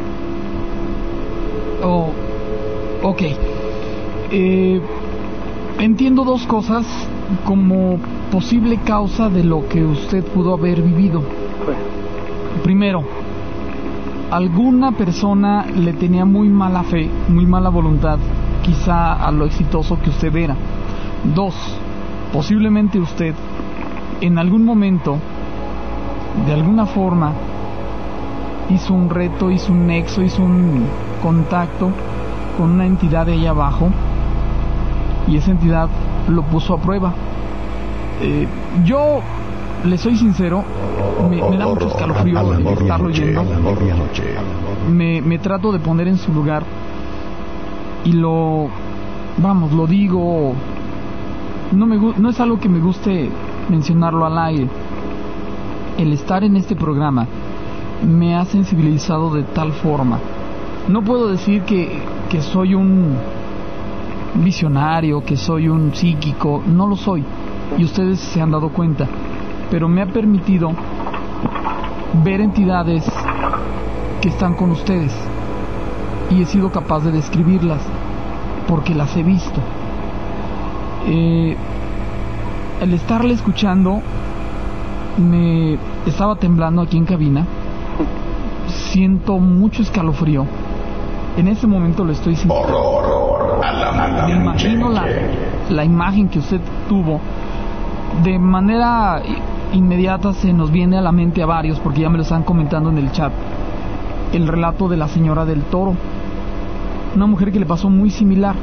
Oh, 1.83 2.09
ok. 3.03 3.21
Eh, 4.31 4.81
entiendo 5.79 6.23
dos 6.23 6.45
cosas 6.45 6.85
como 7.45 7.99
posible 8.31 8.77
causa 8.77 9.29
de 9.29 9.43
lo 9.43 9.67
que 9.67 9.83
usted 9.83 10.23
pudo 10.23 10.53
haber 10.53 10.81
vivido. 10.81 11.23
Primero, 12.63 13.03
alguna 14.31 14.91
persona 14.91 15.65
le 15.65 15.93
tenía 15.93 16.25
muy 16.25 16.49
mala 16.49 16.83
fe, 16.83 17.09
muy 17.29 17.45
mala 17.45 17.69
voluntad, 17.69 18.17
quizá 18.63 19.13
a 19.13 19.31
lo 19.31 19.45
exitoso 19.45 19.99
que 20.01 20.09
usted 20.09 20.35
era. 20.35 20.55
Dos, 21.35 21.55
posiblemente 22.33 22.99
usted 22.99 23.33
en 24.21 24.37
algún 24.37 24.65
momento, 24.65 25.17
de 26.45 26.53
alguna 26.53 26.85
forma, 26.85 27.33
hizo 28.69 28.93
un 28.93 29.09
reto, 29.09 29.49
hizo 29.51 29.71
un 29.71 29.87
nexo, 29.87 30.21
hizo 30.21 30.43
un 30.43 30.85
contacto 31.21 31.91
con 32.57 32.71
una 32.71 32.85
entidad 32.85 33.25
de 33.25 33.33
ahí 33.33 33.45
abajo 33.45 33.89
y 35.27 35.37
esa 35.37 35.51
entidad 35.51 35.89
lo 36.27 36.43
puso 36.43 36.73
a 36.73 36.81
prueba. 36.81 37.13
Eh, 38.21 38.47
yo 38.85 39.21
le 39.85 39.97
soy 39.97 40.15
sincero, 40.15 40.63
me, 41.29 41.49
me 41.49 41.57
da 41.57 41.67
mucho 41.67 41.87
escalofrío 41.87 42.53
el 42.53 42.67
estarlo 42.67 43.09
medianoche. 43.09 44.35
me, 44.89 45.21
me 45.21 45.37
trato 45.37 45.71
de 45.71 45.79
poner 45.79 46.07
en 46.07 46.17
su 46.17 46.33
lugar 46.33 46.63
y 48.03 48.13
lo 48.13 48.67
vamos 49.37 49.71
lo 49.71 49.85
digo 49.85 50.53
no 51.73 51.85
me 51.85 51.97
no 51.97 52.29
es 52.29 52.39
algo 52.39 52.59
que 52.59 52.69
me 52.69 52.79
guste 52.79 53.29
mencionarlo 53.69 54.25
al 54.25 54.37
aire 54.37 54.67
el 55.97 56.13
estar 56.13 56.43
en 56.43 56.55
este 56.55 56.75
programa 56.75 57.27
me 58.05 58.35
ha 58.35 58.45
sensibilizado 58.45 59.33
de 59.33 59.43
tal 59.43 59.73
forma 59.73 60.19
no 60.87 61.01
puedo 61.01 61.29
decir 61.29 61.63
que, 61.63 62.01
que 62.29 62.41
soy 62.41 62.75
un 62.75 63.15
visionario 64.35 65.23
que 65.23 65.37
soy 65.37 65.67
un 65.67 65.93
psíquico 65.93 66.63
no 66.65 66.87
lo 66.87 66.95
soy 66.95 67.23
y 67.77 67.83
ustedes 67.83 68.19
se 68.19 68.41
han 68.41 68.51
dado 68.51 68.69
cuenta 68.69 69.07
pero 69.69 69.87
me 69.87 70.01
ha 70.01 70.05
permitido 70.07 70.71
ver 72.23 72.41
entidades 72.41 73.03
que 74.21 74.29
están 74.29 74.53
con 74.53 74.71
ustedes 74.71 75.13
y 76.29 76.41
he 76.41 76.45
sido 76.45 76.71
capaz 76.71 77.01
de 77.01 77.11
describirlas 77.11 77.81
porque 78.67 78.93
las 78.93 79.15
he 79.15 79.23
visto. 79.23 79.61
Eh, 81.05 81.55
el 82.81 82.93
estarle 82.93 83.33
escuchando 83.33 84.01
me 85.17 85.77
estaba 86.05 86.35
temblando 86.35 86.81
aquí 86.81 86.97
en 86.97 87.05
cabina, 87.05 87.45
siento 88.87 89.37
mucho 89.37 89.81
escalofrío. 89.81 90.45
En 91.37 91.47
ese 91.47 91.67
momento 91.67 92.03
lo 92.03 92.13
estoy 92.13 92.35
sintiendo. 92.35 92.75
Horror, 92.75 93.63
a 93.63 93.73
la 93.73 94.27
Me 94.27 94.35
imagino 94.35 94.89
la, 94.89 95.05
la 95.69 95.83
imagen 95.83 96.29
que 96.29 96.39
usted 96.39 96.59
tuvo. 96.89 97.19
De 98.23 98.39
manera 98.39 99.21
inmediata 99.73 100.33
se 100.33 100.51
nos 100.53 100.71
viene 100.71 100.97
a 100.97 101.01
la 101.01 101.11
mente 101.11 101.43
a 101.43 101.45
varios, 101.45 101.79
porque 101.79 102.01
ya 102.01 102.09
me 102.09 102.17
lo 102.17 102.23
están 102.23 102.43
comentando 102.43 102.89
en 102.89 102.97
el 102.97 103.11
chat, 103.11 103.31
el 104.33 104.47
relato 104.47 104.87
de 104.87 104.97
la 104.97 105.07
señora 105.07 105.45
del 105.45 105.61
toro. 105.63 105.95
Una 107.15 107.27
mujer 107.27 107.51
que 107.51 107.59
le 107.59 107.65
pasó 107.65 107.89
muy 107.89 108.09
similar. 108.09 108.55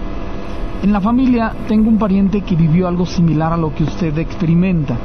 En 0.82 0.92
la 0.92 1.00
familia 1.00 1.52
tengo 1.68 1.88
un 1.88 1.98
pariente 1.98 2.42
que 2.42 2.56
vivió 2.56 2.88
algo 2.88 3.06
similar 3.06 3.52
a 3.52 3.56
lo 3.56 3.74
que 3.74 3.84
usted 3.84 4.18
experimenta. 4.18 4.96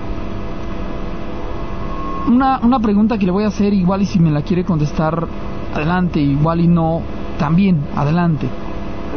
Una, 2.29 2.59
una 2.61 2.79
pregunta 2.79 3.17
que 3.17 3.25
le 3.25 3.31
voy 3.31 3.43
a 3.43 3.47
hacer, 3.47 3.73
igual 3.73 4.03
y 4.03 4.05
si 4.05 4.19
me 4.19 4.29
la 4.29 4.43
quiere 4.43 4.63
contestar, 4.63 5.27
adelante, 5.73 6.19
igual 6.19 6.61
y 6.61 6.67
no, 6.67 7.01
también, 7.39 7.81
adelante. 7.95 8.47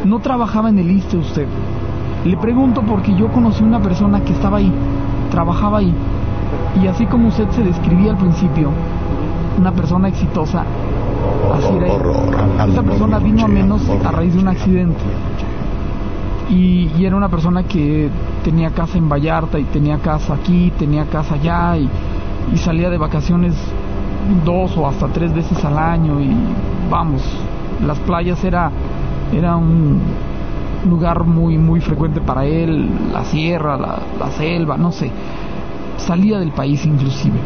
No 0.03 0.17
trabajaba 0.19 0.69
en 0.69 0.79
el 0.79 0.89
ISTE 0.89 1.17
usted. 1.17 1.47
Le 2.25 2.37
pregunto 2.37 2.81
porque 2.81 3.13
yo 3.13 3.31
conocí 3.31 3.63
una 3.63 3.79
persona 3.79 4.21
que 4.21 4.33
estaba 4.33 4.57
ahí, 4.57 4.71
trabajaba 5.29 5.77
ahí, 5.77 5.93
y 6.81 6.87
así 6.87 7.05
como 7.05 7.27
usted 7.27 7.47
se 7.51 7.61
describía 7.61 8.11
al 8.11 8.17
principio, 8.17 8.71
una 9.59 9.71
persona 9.71 10.07
exitosa, 10.07 10.63
así 11.53 11.75
era. 11.75 11.85
ella. 11.85 12.65
Esa 12.67 12.81
persona 12.81 13.19
vino 13.19 13.45
a 13.45 13.47
menos 13.47 13.87
a 13.89 14.11
raíz 14.11 14.33
de 14.33 14.39
un 14.39 14.47
accidente. 14.47 15.03
Y, 16.49 16.89
y 16.97 17.05
era 17.05 17.15
una 17.15 17.29
persona 17.29 17.63
que 17.63 18.09
tenía 18.43 18.71
casa 18.71 18.97
en 18.97 19.07
Vallarta 19.07 19.59
y 19.59 19.65
tenía 19.65 19.99
casa 19.99 20.33
aquí, 20.33 20.73
tenía 20.77 21.05
casa 21.05 21.35
allá 21.35 21.77
y, 21.77 21.89
y 22.51 22.57
salía 22.57 22.89
de 22.89 22.97
vacaciones 22.97 23.53
dos 24.45 24.75
o 24.77 24.87
hasta 24.87 25.07
tres 25.07 25.33
veces 25.33 25.63
al 25.63 25.77
año 25.77 26.19
y 26.19 26.31
vamos, 26.89 27.21
las 27.85 27.99
playas 27.99 28.43
era, 28.43 28.71
era 29.31 29.55
un 29.55 30.01
lugar 30.89 31.23
muy 31.23 31.57
muy 31.57 31.79
frecuente 31.79 32.21
para 32.21 32.45
él, 32.45 32.89
la 33.11 33.23
sierra, 33.25 33.77
la, 33.77 34.31
selva, 34.31 34.77
no 34.77 34.91
sé, 34.91 35.11
salía 35.97 36.39
del 36.39 36.51
país 36.51 36.85
inclusive. 36.85 37.39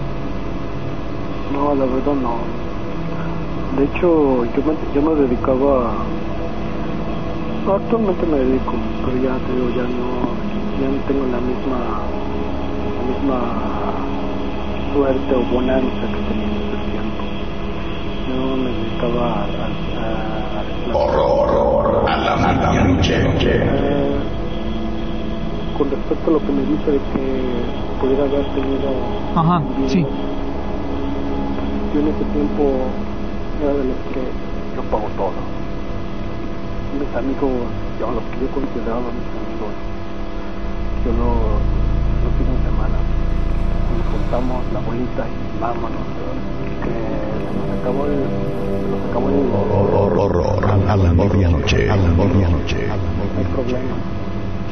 No, 1.54 1.74
la 1.76 1.86
verdad 1.86 2.14
no. 2.22 2.36
De 3.78 3.86
hecho, 3.86 4.46
yo 4.46 4.64
me, 4.66 4.74
yo 4.94 5.02
me 5.02 5.22
dedicaba. 5.22 5.94
no, 7.66 7.74
Actualmente 7.74 8.26
me 8.26 8.38
dedico, 8.38 8.74
pero 9.06 9.18
ya 9.18 9.38
te 9.46 9.54
digo, 9.54 9.70
ya 9.70 9.84
no, 9.84 10.34
ya 10.82 10.90
no 10.90 11.04
tengo 11.08 11.26
la 11.28 11.40
misma, 11.40 11.78
la 12.98 13.14
misma 13.14 13.87
suerte 14.98 15.36
o 15.36 15.44
bonanza 15.54 16.08
que 16.12 16.20
tenía 16.28 16.48
en 16.48 16.56
ese 16.58 16.78
tiempo. 16.90 17.24
Yo 18.28 18.58
me 18.58 18.70
dedicaba 18.72 19.26
a, 19.30 19.46
a, 19.46 19.48
a- 20.02 20.62
a- 20.62 20.98
Horror, 20.98 22.10
a 22.10 22.18
la. 22.18 22.34
Eh, 23.14 24.20
con 25.78 25.92
respecto 25.92 26.30
a 26.30 26.34
lo 26.34 26.40
que 26.40 26.52
me 26.52 26.64
dice 26.64 26.92
de 26.92 27.00
que 27.14 27.54
pudiera 28.02 28.24
haber 28.24 28.46
tenido 28.56 28.90
Ajá, 29.36 29.62
sí. 29.88 30.04
yo 31.94 32.00
en 32.00 32.08
ese 32.08 32.26
tiempo 32.26 32.64
era 33.62 33.74
de 33.74 33.84
los 33.84 33.98
que 34.12 34.32
yo 34.76 34.82
pago 34.90 35.08
todo 35.16 35.34
mis 37.00 37.16
amigos 37.16 37.52
yo 38.00 38.12
los 38.12 38.24
que 38.32 38.40
yo 38.40 38.48
consideraba 38.52 39.12
mis 39.12 39.28
amigos 39.46 39.74
yo 41.06 41.12
los, 41.12 41.62
los 42.24 42.34
fines 42.38 42.58
de 42.58 42.64
semana 42.70 42.98
nos 44.08 44.22
juntamos 44.22 44.64
la 44.74 44.80
bolita 44.80 45.24
y 45.28 45.62
vámonos. 45.62 46.06
Que 46.84 46.96
nos 47.58 47.80
acabó 47.80 48.06
el. 48.06 48.24
Nos 48.92 49.02
acabó 49.10 49.30
el. 49.30 49.36
Horror, 49.52 50.20
horror, 50.20 50.66
a 50.88 50.96
la 50.96 51.14
medianoche, 51.14 51.90
a 51.90 51.96
la 51.96 52.10
medianoche. 52.10 52.88
No 52.88 53.40
hay 53.40 53.46
problema. 53.54 53.96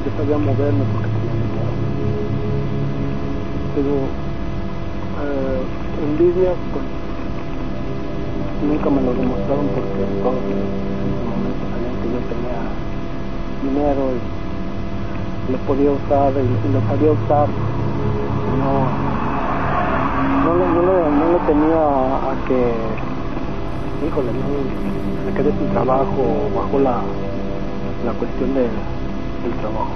Yo 0.04 0.12
sabía 0.18 0.38
moverme 0.38 0.84
porque 0.94 1.10
tenía 1.10 1.34
dinero. 1.44 1.72
Pero. 3.76 3.94
Eh, 5.16 5.62
envidia, 6.04 6.52
pues. 6.72 6.86
Nunca 8.66 8.90
me 8.90 9.02
lo 9.02 9.14
demostraron 9.14 9.68
porque 9.76 10.04
todos 10.24 10.42
en 10.48 10.58
ese 10.64 11.24
momento 11.28 11.64
sabían 11.70 11.96
que 12.02 12.08
yo 12.08 12.20
tenía 12.32 12.60
dinero 13.62 14.12
y 14.16 15.52
lo 15.52 15.58
podía 15.68 15.92
usar 15.92 16.34
y, 16.34 16.68
y 16.68 16.72
lo 16.74 16.82
sabía 16.88 17.12
usar. 17.12 17.48
No, 18.56 19.05
le 21.46 21.54
tenía 21.54 21.78
a, 21.78 22.32
a 22.32 22.36
que, 22.48 22.74
híjole, 24.08 24.32
no, 24.34 24.48
me 25.26 25.32
quedé 25.38 25.52
sin 25.52 25.70
trabajo 25.70 26.50
bajo 26.56 26.80
la, 26.80 27.02
la 28.06 28.14
cuestión 28.14 28.54
de, 28.54 28.62
del 28.62 29.54
trabajo. 29.60 29.94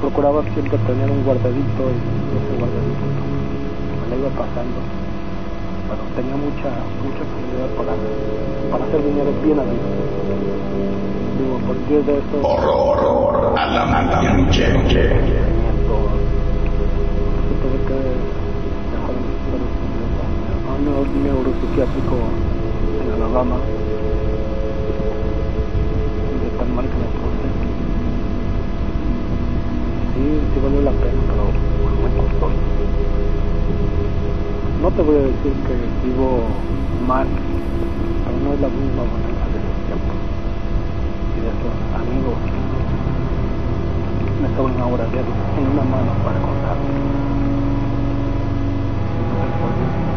Procuraba 0.00 0.42
siempre 0.54 0.78
tener 0.78 1.10
un 1.10 1.24
guardadito 1.24 1.82
y 1.90 1.98
ese 2.38 2.58
guardadito 2.58 3.04
me 4.02 4.08
la 4.10 4.16
iba 4.16 4.30
pasando. 4.30 4.78
Pero 5.88 6.02
tenía 6.16 6.36
mucha, 6.36 6.70
mucha 7.02 7.24
facilidad 7.24 7.68
para, 7.76 7.94
para 8.70 8.84
hacer 8.84 9.02
dinero 9.04 9.30
bien 9.42 9.58
a 9.58 9.64
Digo, 11.34 11.58
por 11.66 11.76
10 11.88 12.06
de 12.06 12.18
esos 12.18 12.40
Horror, 12.42 12.98
horror, 13.04 13.58
a 13.58 13.66
la 13.66 13.84
tuve 17.60 17.78
que 17.86 18.33
un 21.00 21.24
neuropsiquiátrico 21.24 22.16
en 23.02 23.12
Alabama, 23.12 23.56
de 26.40 26.48
tan 26.56 26.74
mal 26.76 26.86
que 26.86 26.94
me 26.94 27.08
puse. 27.18 27.46
Sí, 30.14 30.24
sí 30.54 30.60
valió 30.62 30.80
la 30.82 30.92
pena, 30.92 31.20
pero 31.26 31.44
muy 31.98 32.10
costoso. 32.14 32.62
No 34.82 34.90
te 34.90 35.02
voy 35.02 35.16
a 35.16 35.22
decir 35.22 35.52
que 35.66 35.74
vivo 36.06 36.46
mal, 37.08 37.26
pero 38.24 38.36
no 38.38 38.54
es 38.54 38.60
la 38.60 38.68
misma 38.68 39.02
bonanza 39.02 39.44
de 39.50 39.58
esos 39.58 39.78
tiempos 39.86 40.16
y 41.34 41.40
de 41.42 41.48
esos 41.50 41.74
amigos 41.98 42.38
me 44.42 44.48
sobran 44.56 44.80
ahora 44.80 45.04
de 45.06 45.18
en 45.18 45.66
una 45.72 45.82
mano 45.82 46.12
para 46.22 46.38
contar. 46.38 46.76
Yo 49.18 49.70
pienso 49.76 50.13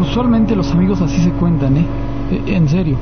Usualmente 0.00 0.54
los 0.54 0.70
amigos 0.72 1.00
así 1.02 1.20
se 1.20 1.30
cuentan, 1.32 1.76
¿eh? 1.76 1.84
Eh, 2.30 2.54
En 2.54 2.68
serio. 2.68 2.96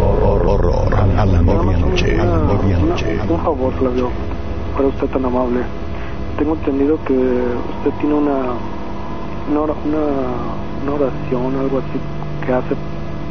Horror, 0.00 0.46
horror, 0.46 0.94
a 0.94 1.26
la 1.26 1.42
medianoche, 1.42 2.20
a 2.20 2.24
la 2.24 2.38
medianoche. 2.62 3.18
un 3.28 3.38
favor, 3.40 3.72
Flavio, 3.74 4.08
para 4.76 4.88
usted 4.88 5.06
tan 5.08 5.24
amable. 5.24 5.60
Tengo 6.38 6.54
entendido 6.54 6.98
que 7.04 7.14
usted 7.14 7.90
tiene 8.00 8.14
una, 8.14 8.54
una, 9.50 9.62
una 10.82 10.92
oración, 10.92 11.56
algo 11.58 11.78
así, 11.78 11.98
que 12.46 12.52
hace 12.52 12.74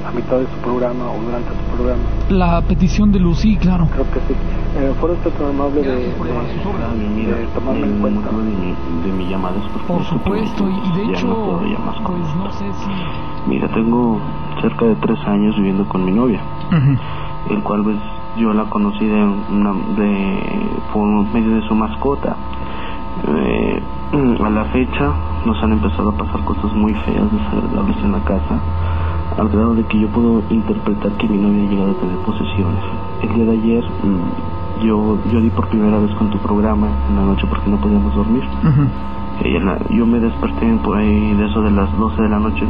a 0.06 0.12
mitad 0.12 0.38
de 0.40 0.46
su 0.46 0.58
programa 0.62 1.06
o 1.12 1.22
durante 1.24 1.50
su 1.50 1.76
programa. 1.76 2.04
La 2.30 2.62
petición 2.62 3.12
de 3.12 3.20
Lucy, 3.20 3.58
claro. 3.58 3.88
Creo 3.94 4.06
que 4.12 4.20
sí. 4.28 4.36
Eh, 4.82 4.94
¿Fuera 5.00 5.14
usted 5.16 5.32
tan 5.34 5.48
amable 5.50 5.82
de, 5.84 5.96
de, 5.96 7.08
Mira, 7.14 7.36
de 7.38 7.48
tomarme 7.48 7.86
en 7.86 8.00
cuenta? 8.02 8.32
motivo 8.32 8.42
de 8.42 8.52
mi, 8.52 8.76
de 9.04 9.12
mi 9.12 9.28
llamada 9.30 9.60
es 9.60 9.68
Por 9.86 10.04
supuesto, 10.06 10.68
y, 10.70 10.98
de 10.98 11.06
ya 11.06 11.12
hecho, 11.12 11.28
no 11.28 11.36
puedo 11.36 11.62
llamar 11.66 12.02
con 12.02 12.20
pues 12.20 12.36
no 12.36 12.46
esto. 12.48 12.58
sé 12.58 12.74
si... 12.74 12.90
Mira, 13.48 13.68
tengo 13.70 14.20
cerca 14.60 14.86
de 14.86 14.96
tres 14.96 15.20
años 15.28 15.56
viviendo 15.58 15.88
con 15.88 16.04
mi 16.04 16.12
novia, 16.12 16.42
el 17.50 17.62
cual 17.62 17.84
pues 17.84 17.98
yo 18.38 18.54
la 18.54 18.66
conocí 18.66 19.06
de, 19.06 19.24
una, 19.24 19.72
de 19.98 20.40
por 20.92 21.06
medio 21.32 21.56
de 21.56 21.62
su 21.68 21.76
mascota. 21.76 22.36
Eh, 23.28 23.84
a 24.44 24.50
la 24.50 24.66
fecha 24.66 25.14
nos 25.46 25.62
han 25.62 25.74
empezado 25.74 26.10
a 26.10 26.14
pasar 26.18 26.44
cosas 26.44 26.74
muy 26.74 26.94
feas, 26.96 27.32
desagradables 27.32 27.98
en 28.04 28.12
la 28.14 28.20
casa, 28.24 28.60
al 29.38 29.48
grado 29.50 29.76
de 29.76 29.84
que 29.86 30.00
yo 30.00 30.08
puedo 30.10 30.42
interpretar 30.50 31.12
que 31.18 31.28
mi 31.28 31.38
novia 31.38 31.68
ha 31.68 31.70
llegado 31.70 31.92
a 31.92 32.00
tener 32.00 32.18
posesiones. 32.26 32.84
El 33.22 33.34
día 33.36 33.46
de 33.46 33.52
ayer 33.52 33.84
mm, 34.04 34.61
yo, 34.82 35.18
yo 35.32 35.40
di 35.42 35.50
por 35.50 35.68
primera 35.70 35.98
vez 36.00 36.12
con 36.16 36.30
tu 36.30 36.38
programa 36.40 36.88
en 37.10 37.16
la 37.16 37.22
noche 37.24 37.46
porque 37.50 37.70
no 37.70 37.78
podíamos 37.78 38.14
dormir. 38.16 38.44
La- 39.64 39.78
yo 39.90 40.06
me 40.06 40.20
desperté 40.20 40.68
por 40.84 40.98
ahí 40.98 41.34
de 41.34 41.46
eso 41.48 41.62
de 41.62 41.72
las 41.72 41.96
12 41.98 42.22
de 42.22 42.30
la 42.30 42.38
noche, 42.40 42.66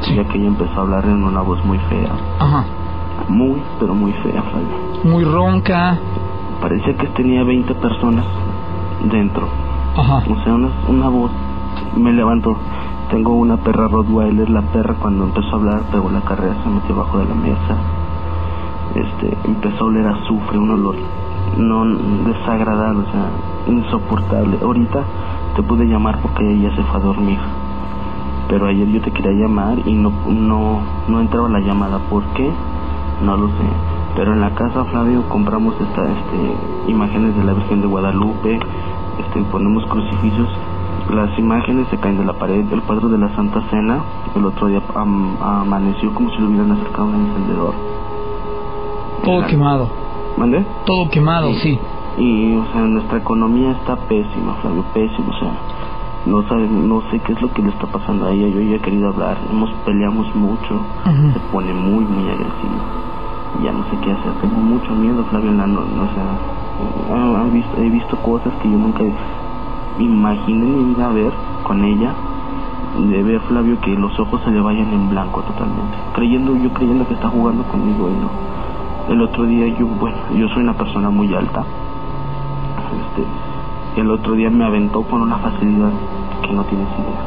Sí. 0.00 0.14
ya 0.14 0.24
que 0.24 0.38
ella 0.38 0.48
empezó 0.48 0.78
a 0.78 0.82
hablar 0.82 1.04
en 1.04 1.22
una 1.22 1.42
voz 1.42 1.62
muy 1.66 1.78
fea, 1.90 2.12
Ajá. 2.38 2.64
muy, 3.28 3.62
pero 3.78 3.94
muy 3.94 4.12
fea, 4.12 4.42
Flavio. 4.42 5.04
Muy 5.04 5.24
ronca. 5.24 5.98
Parecía 6.62 6.96
que 6.96 7.08
tenía 7.08 7.44
20 7.44 7.74
personas 7.74 8.24
dentro, 9.10 9.48
Ajá. 9.96 10.22
o 10.30 10.36
sea, 10.44 10.54
una, 10.54 10.68
una 10.88 11.08
voz, 11.10 11.30
me 11.96 12.10
levanto, 12.12 12.56
tengo 13.10 13.34
una 13.34 13.58
perra 13.58 13.88
Rottweiler, 13.88 14.48
la 14.48 14.62
perra 14.62 14.94
cuando 14.94 15.24
empezó 15.24 15.48
a 15.50 15.58
hablar 15.58 15.82
pegó 15.92 16.10
la 16.10 16.22
carrera, 16.22 16.54
se 16.62 16.70
metió 16.70 16.94
abajo 16.94 17.18
de 17.18 17.26
la 17.26 17.34
mesa, 17.34 17.76
este, 18.94 19.36
empezó 19.44 19.84
a 19.84 19.86
oler 19.88 20.06
azufre, 20.06 20.56
un 20.58 20.70
olor 20.70 20.96
no 21.58 21.84
desagradable, 22.24 23.00
o 23.00 23.10
sea, 23.10 23.28
insoportable. 23.68 24.58
Ahorita 24.62 25.02
te 25.56 25.62
pude 25.62 25.84
llamar 25.86 26.18
porque 26.20 26.48
ella 26.50 26.74
se 26.74 26.82
fue 26.82 27.00
a 27.00 27.02
dormir. 27.02 27.38
Pero 28.48 28.66
ayer 28.66 28.86
yo 28.88 29.00
te 29.00 29.10
quería 29.10 29.32
llamar 29.32 29.78
y 29.86 29.94
no 29.94 30.12
no 30.28 30.80
no 31.08 31.20
entraba 31.20 31.48
la 31.48 31.60
llamada. 31.60 31.98
¿Por 32.10 32.22
qué? 32.34 32.50
No 33.24 33.36
lo 33.36 33.48
sé. 33.48 33.66
Pero 34.16 34.32
en 34.32 34.40
la 34.40 34.50
casa 34.50 34.84
Flavio 34.84 35.22
compramos 35.28 35.74
esta 35.80 36.02
este 36.04 36.90
imágenes 36.90 37.36
de 37.36 37.44
la 37.44 37.52
Virgen 37.54 37.80
de 37.80 37.86
Guadalupe, 37.86 38.60
este 39.18 39.40
ponemos 39.50 39.84
crucifijos, 39.86 40.48
las 41.12 41.36
imágenes 41.38 41.88
se 41.88 41.96
caen 41.98 42.18
de 42.18 42.24
la 42.24 42.34
pared, 42.34 42.64
el 42.70 42.82
cuadro 42.82 43.08
de 43.08 43.18
la 43.18 43.34
Santa 43.34 43.60
Cena, 43.70 44.00
el 44.36 44.44
otro 44.44 44.68
día 44.68 44.82
am- 44.94 45.36
amaneció 45.42 46.12
como 46.14 46.30
si 46.30 46.38
lo 46.38 46.48
hubieran 46.48 46.70
acercado 46.72 47.04
a 47.04 47.06
un 47.06 47.14
encendedor. 47.26 47.74
Todo 49.24 49.46
quemado. 49.46 49.88
¿Mande? 50.36 50.64
Todo 50.84 51.08
quemado, 51.12 51.52
sí. 51.54 51.80
Y, 52.16 52.54
o 52.56 52.64
sea, 52.66 52.82
nuestra 52.82 53.18
economía 53.18 53.72
está 53.72 53.96
pésima, 54.08 54.54
Flavio, 54.56 54.84
pésima, 54.92 55.28
o 55.30 55.38
sea, 55.38 55.52
no 56.26 56.42
sabe, 56.48 56.68
no 56.68 57.00
sé 57.10 57.20
qué 57.20 57.32
es 57.32 57.42
lo 57.42 57.48
que 57.52 57.62
le 57.62 57.68
está 57.70 57.86
pasando 57.88 58.26
a 58.26 58.32
ella, 58.32 58.48
yo 58.48 58.60
ya 58.60 58.76
he 58.76 58.80
querido 58.80 59.08
hablar, 59.08 59.36
hemos 59.50 59.70
peleamos 59.84 60.34
mucho, 60.36 60.80
se 61.32 61.40
pone 61.52 61.72
muy, 61.74 62.04
muy 62.06 62.28
agresivo, 62.28 62.82
ya 63.62 63.72
no 63.72 63.84
sé 63.90 63.98
qué 63.98 64.12
hacer, 64.12 64.32
tengo 64.40 64.56
mucho 64.60 64.94
miedo, 64.94 65.24
Flavio, 65.24 65.52
la 65.52 65.66
no, 65.66 65.80
o 65.80 66.08
sea, 66.14 66.38
ha 67.40 67.44
visto- 67.50 67.76
he 67.78 67.90
visto 67.90 68.16
cosas 68.22 68.54
que 68.62 68.70
yo 68.70 68.78
nunca 68.78 69.02
imaginé 69.98 70.66
mi 70.66 70.84
vida 70.84 71.08
ver 71.10 71.32
con 71.64 71.84
ella, 71.84 72.14
de 72.96 73.22
ver, 73.24 73.40
Flavio, 73.42 73.78
que 73.80 73.90
los 73.96 74.18
ojos 74.20 74.40
se 74.44 74.50
le 74.52 74.60
vayan 74.60 74.92
en 74.92 75.08
blanco 75.08 75.42
totalmente, 75.42 75.96
creyendo, 76.14 76.54
yo 76.56 76.70
creyendo 76.72 77.06
que 77.06 77.14
está 77.14 77.28
jugando 77.28 77.64
conmigo 77.64 78.08
y 78.10 78.14
no. 78.14 78.30
El 79.08 79.20
otro 79.20 79.44
día 79.44 79.66
yo, 79.78 79.86
bueno, 79.86 80.16
yo 80.34 80.48
soy 80.48 80.62
una 80.62 80.74
persona 80.74 81.10
muy 81.10 81.34
alta, 81.34 81.64
este, 82.94 84.00
el 84.00 84.10
otro 84.10 84.34
día 84.34 84.50
me 84.50 84.64
aventó 84.64 85.02
con 85.02 85.22
una 85.22 85.38
facilidad 85.38 85.90
que 86.42 86.52
no 86.52 86.64
tienes 86.64 86.88
idea. 86.88 87.22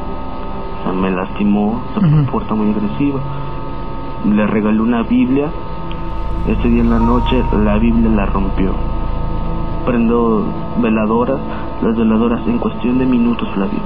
O 0.79 0.83
sea, 0.83 0.93
me 0.93 1.11
lastimó, 1.11 1.81
se 1.93 2.01
comporta 2.01 2.55
muy 2.55 2.71
agresiva. 2.71 3.19
Le 4.25 4.45
regalé 4.47 4.81
una 4.81 5.03
Biblia. 5.03 5.49
Ese 6.47 6.67
día 6.69 6.81
en 6.81 6.89
la 6.89 6.99
noche 6.99 7.43
la 7.63 7.77
Biblia 7.77 8.09
la 8.09 8.25
rompió. 8.25 8.73
Prendo 9.85 10.45
veladoras, 10.81 11.39
las 11.81 11.95
veladoras 11.95 12.45
en 12.47 12.57
cuestión 12.57 12.99
de 12.99 13.05
minutos, 13.05 13.47
Flavio. 13.53 13.79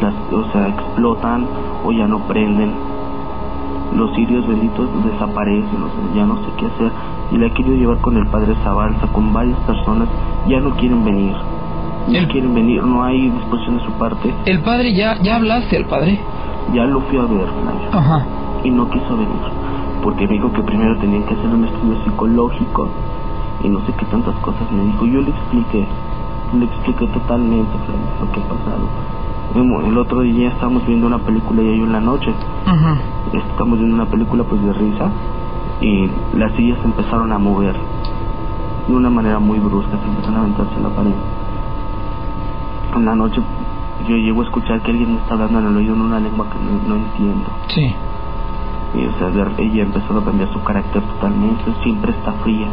Las, 0.00 0.14
o 0.32 0.44
sea, 0.52 0.68
explotan 0.68 1.46
o 1.84 1.92
ya 1.92 2.06
no 2.06 2.20
prenden. 2.26 2.72
Los 3.94 4.14
sirios 4.14 4.46
benditos 4.46 4.88
desaparecen, 5.04 5.82
o 5.82 5.88
sea, 5.88 6.14
ya 6.14 6.26
no 6.26 6.36
sé 6.38 6.50
qué 6.58 6.66
hacer. 6.66 6.90
Y 7.32 7.38
la 7.38 7.46
he 7.46 7.52
querido 7.52 7.76
llevar 7.76 7.98
con 7.98 8.16
el 8.16 8.26
padre 8.28 8.54
Zabalza, 8.64 9.06
con 9.08 9.32
varias 9.32 9.58
personas, 9.60 10.08
ya 10.48 10.60
no 10.60 10.70
quieren 10.76 11.04
venir. 11.04 11.34
No 12.08 12.14
El- 12.18 12.28
quieren 12.28 12.54
venir, 12.54 12.82
no 12.84 13.02
hay 13.04 13.30
disposición 13.30 13.78
de 13.78 13.84
su 13.84 13.92
parte. 13.92 14.32
El 14.44 14.60
padre, 14.62 14.94
ya, 14.94 15.16
ya 15.22 15.36
hablaste 15.36 15.76
al 15.76 15.86
padre. 15.86 16.20
Ya 16.74 16.84
lo 16.84 17.00
fui 17.02 17.16
a 17.18 17.22
ver, 17.22 17.46
Flavio 17.62 17.88
Ajá. 17.92 18.26
y 18.64 18.70
no 18.70 18.88
quiso 18.90 19.16
venir 19.16 19.28
porque 20.02 20.26
me 20.26 20.34
dijo 20.34 20.52
que 20.52 20.62
primero 20.62 20.96
tenían 20.98 21.22
que 21.24 21.34
hacer 21.34 21.46
un 21.48 21.64
estudio 21.64 21.96
psicológico 22.04 22.88
y 23.64 23.68
no 23.68 23.80
sé 23.86 23.92
qué 23.98 24.04
tantas 24.06 24.34
cosas 24.36 24.70
me 24.70 24.84
dijo 24.84 25.04
yo 25.06 25.20
le 25.20 25.30
expliqué 25.30 25.84
le 26.56 26.64
expliqué 26.64 27.06
totalmente 27.08 27.70
Flavio, 27.86 28.06
lo 28.20 28.30
que 28.32 28.40
ha 28.40 28.44
pasado 28.44 28.86
el 29.54 29.98
otro 29.98 30.20
día 30.20 30.48
estábamos 30.48 30.86
viendo 30.86 31.06
una 31.06 31.18
película 31.18 31.62
y 31.62 31.78
yo 31.78 31.84
en 31.84 31.92
la 31.92 32.00
noche 32.00 32.32
estamos 33.32 33.78
viendo 33.78 33.94
una 33.94 34.06
película 34.06 34.44
pues 34.44 34.62
de 34.62 34.72
risa 34.72 35.10
y 35.80 36.10
las 36.36 36.52
sillas 36.54 36.78
se 36.80 36.84
empezaron 36.86 37.32
a 37.32 37.38
mover 37.38 37.76
de 38.88 38.94
una 38.94 39.10
manera 39.10 39.38
muy 39.38 39.58
brusca, 39.58 39.98
se 39.98 40.08
empiezan 40.08 40.36
a 40.36 40.40
aventarse 40.40 40.74
en 40.76 40.82
la 40.82 40.88
pared. 40.90 41.14
En 42.96 43.04
la 43.04 43.14
noche 43.14 43.40
yo 44.08 44.16
llego 44.16 44.42
a 44.42 44.44
escuchar 44.44 44.80
que 44.82 44.90
alguien 44.90 45.14
me 45.14 45.20
está 45.20 45.34
hablando 45.34 45.58
en 45.58 45.66
el 45.66 45.76
oído 45.76 45.94
en 45.94 46.00
una 46.02 46.20
lengua 46.20 46.46
que 46.50 46.58
no, 46.58 46.88
no 46.88 46.96
entiendo. 46.96 47.50
Sí. 47.68 47.94
Y 48.94 49.06
o 49.06 49.12
sea, 49.18 49.28
ella 49.58 49.82
empezó 49.82 50.18
a 50.18 50.24
cambiar 50.24 50.52
su 50.52 50.62
carácter 50.62 51.02
totalmente, 51.02 51.64
siempre 51.82 52.12
está 52.12 52.32
fría. 52.44 52.68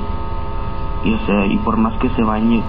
Y 1.03 1.13
o 1.13 1.19
sea, 1.25 1.45
y 1.47 1.57
por 1.57 1.77
más 1.77 1.97
que 1.99 2.09
se 2.09 2.23
bañe, 2.23 2.61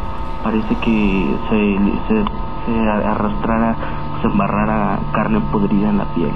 parece 0.42 0.74
que 0.76 1.36
se, 1.48 1.78
se, 2.08 2.24
se 2.64 2.88
arrastrara, 2.88 3.76
se 4.20 4.28
embarrara 4.28 4.98
carne 5.12 5.40
podrida 5.52 5.90
en 5.90 5.98
la 5.98 6.04
piel. 6.06 6.32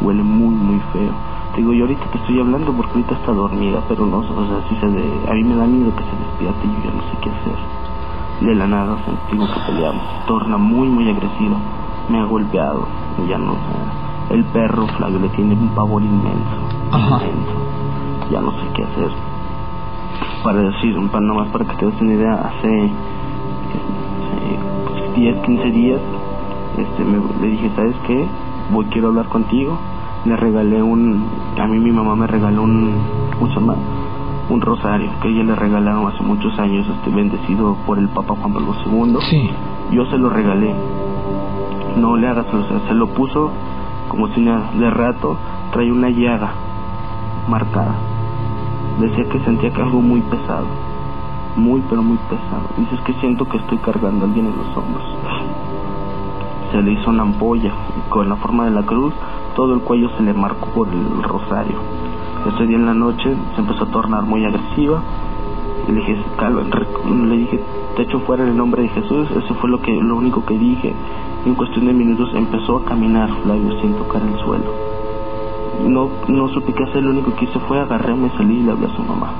Huele 0.00 0.22
muy, 0.22 0.54
muy 0.54 0.80
feo. 0.92 1.12
Te 1.54 1.58
digo, 1.58 1.72
yo 1.72 1.84
ahorita 1.84 2.06
te 2.06 2.18
estoy 2.18 2.40
hablando 2.40 2.72
porque 2.72 2.92
ahorita 2.92 3.14
está 3.14 3.32
dormida, 3.32 3.80
pero 3.88 4.06
no, 4.06 4.18
o 4.18 4.22
sea, 4.22 4.68
si 4.68 4.76
se 4.76 4.86
de, 4.86 5.28
a 5.28 5.34
mí 5.34 5.44
me 5.44 5.56
da 5.56 5.66
miedo 5.66 5.94
que 5.94 6.04
se 6.04 6.16
despierte 6.16 6.66
y 6.66 6.70
yo 6.70 6.90
ya 6.90 6.96
no 6.96 7.02
sé 7.02 7.18
qué 7.20 7.30
hacer. 7.30 7.80
De 8.40 8.54
la 8.54 8.66
nada 8.66 8.96
sentimos 9.04 9.50
que 9.50 9.60
peleamos. 9.60 10.02
Torna 10.26 10.56
muy, 10.56 10.88
muy 10.88 11.10
agresiva. 11.10 11.58
Me 12.08 12.20
ha 12.20 12.24
golpeado. 12.24 12.86
y 13.22 13.28
Ya 13.28 13.36
no 13.36 13.52
sé. 13.52 14.34
El 14.34 14.44
perro, 14.44 14.86
Flavio, 14.86 15.18
le 15.18 15.28
tiene 15.30 15.54
un 15.54 15.68
pavor 15.74 16.02
inmenso. 16.02 16.56
Ajá. 16.90 17.16
Inmenso. 17.16 17.60
Ya 18.30 18.40
no 18.40 18.52
sé 18.52 18.66
qué 18.74 18.84
hacer. 18.84 19.10
Para 20.42 20.62
decir, 20.62 20.96
un 20.96 21.10
pan 21.10 21.26
nomás 21.26 21.48
para 21.48 21.66
que 21.66 21.76
te 21.76 21.84
des 21.84 22.00
una 22.00 22.14
idea, 22.14 22.34
hace, 22.34 22.90
hace 24.24 24.99
10, 25.14 25.36
15 25.42 25.70
días, 25.70 26.00
este, 26.78 27.04
me, 27.04 27.18
le 27.40 27.48
dije, 27.48 27.70
¿sabes 27.74 27.96
qué? 28.06 28.26
Voy, 28.72 28.86
quiero 28.86 29.08
hablar 29.08 29.28
contigo. 29.28 29.78
Le 30.24 30.36
regalé 30.36 30.82
un, 30.82 31.24
a 31.58 31.66
mí 31.66 31.78
mi 31.78 31.92
mamá 31.92 32.14
me 32.14 32.26
regaló 32.26 32.62
un, 32.62 32.94
¿cómo 33.38 33.48
se 33.48 33.54
llama? 33.54 33.74
Un 34.50 34.60
rosario 34.60 35.10
que 35.22 35.28
ella 35.28 35.44
le 35.44 35.54
regalaron 35.54 36.06
hace 36.08 36.22
muchos 36.22 36.58
años, 36.58 36.86
este, 36.88 37.10
bendecido 37.10 37.76
por 37.86 37.98
el 37.98 38.08
Papa 38.08 38.34
Juan 38.34 38.52
Pablo 38.52 38.74
II. 38.84 39.16
Sí. 39.30 39.50
Yo 39.92 40.04
se 40.06 40.18
lo 40.18 40.28
regalé. 40.28 40.74
No 41.96 42.16
le 42.16 42.28
hagas, 42.28 42.52
o 42.52 42.62
sea, 42.64 42.80
se 42.86 42.94
lo 42.94 43.08
puso 43.08 43.50
como 44.08 44.28
si 44.28 44.40
nada. 44.40 44.70
De 44.74 44.90
rato 44.90 45.36
trae 45.72 45.90
una 45.90 46.10
llaga 46.10 46.52
marcada. 47.48 47.94
Decía 49.00 49.24
que 49.24 49.40
sentía 49.40 49.70
que 49.70 49.80
algo 49.82 50.00
muy 50.00 50.20
pesado. 50.20 50.66
Muy, 51.56 51.82
pero 51.88 52.02
muy 52.02 52.18
pesado. 52.28 52.68
Dice, 52.76 52.94
es 52.94 53.00
que 53.02 53.12
siento 53.14 53.46
que 53.46 53.56
estoy 53.58 53.78
cargando 53.78 54.24
a 54.24 54.28
alguien 54.28 54.46
en 54.46 54.56
los 54.56 54.76
hombros. 54.76 55.04
Se 56.70 56.80
le 56.80 56.92
hizo 56.92 57.10
una 57.10 57.22
ampolla 57.22 57.72
con 58.08 58.28
la 58.28 58.36
forma 58.36 58.64
de 58.64 58.70
la 58.70 58.82
cruz. 58.84 59.12
Todo 59.56 59.74
el 59.74 59.80
cuello 59.80 60.08
se 60.16 60.22
le 60.22 60.32
marcó 60.32 60.68
por 60.68 60.88
el 60.88 61.22
rosario. 61.22 61.80
Ese 62.46 62.66
día 62.66 62.76
en 62.76 62.86
la 62.86 62.94
noche 62.94 63.34
se 63.54 63.60
empezó 63.60 63.84
a 63.84 63.90
tornar 63.90 64.22
muy 64.22 64.44
agresiva. 64.44 65.02
Y 65.88 65.92
le 65.92 66.00
dije, 66.00 66.16
le 67.26 67.36
dije, 67.36 67.60
te 67.96 68.02
echo 68.02 68.20
fuera 68.20 68.44
en 68.44 68.50
el 68.50 68.56
nombre 68.56 68.82
de 68.82 68.88
Jesús. 68.88 69.28
Eso 69.32 69.54
fue 69.54 69.68
lo 69.68 69.80
que 69.80 69.92
lo 69.92 70.16
único 70.16 70.44
que 70.44 70.56
dije. 70.56 70.94
Y 71.44 71.48
en 71.48 71.54
cuestión 71.56 71.86
de 71.86 71.92
minutos 71.92 72.30
empezó 72.34 72.76
a 72.76 72.84
caminar 72.84 73.28
Flavio 73.42 73.80
sin 73.80 73.94
tocar 73.94 74.22
el 74.22 74.38
suelo. 74.44 74.72
No, 75.88 76.08
no 76.28 76.48
supe 76.48 76.72
qué 76.74 76.84
hacer, 76.84 77.02
lo 77.02 77.10
único 77.10 77.34
que 77.34 77.46
hice 77.46 77.58
fue 77.60 77.80
agarré, 77.80 78.14
me 78.14 78.28
salí 78.30 78.58
y 78.58 78.62
le 78.62 78.72
hablé 78.72 78.86
a 78.86 78.96
su 78.96 79.02
mamá. 79.02 79.32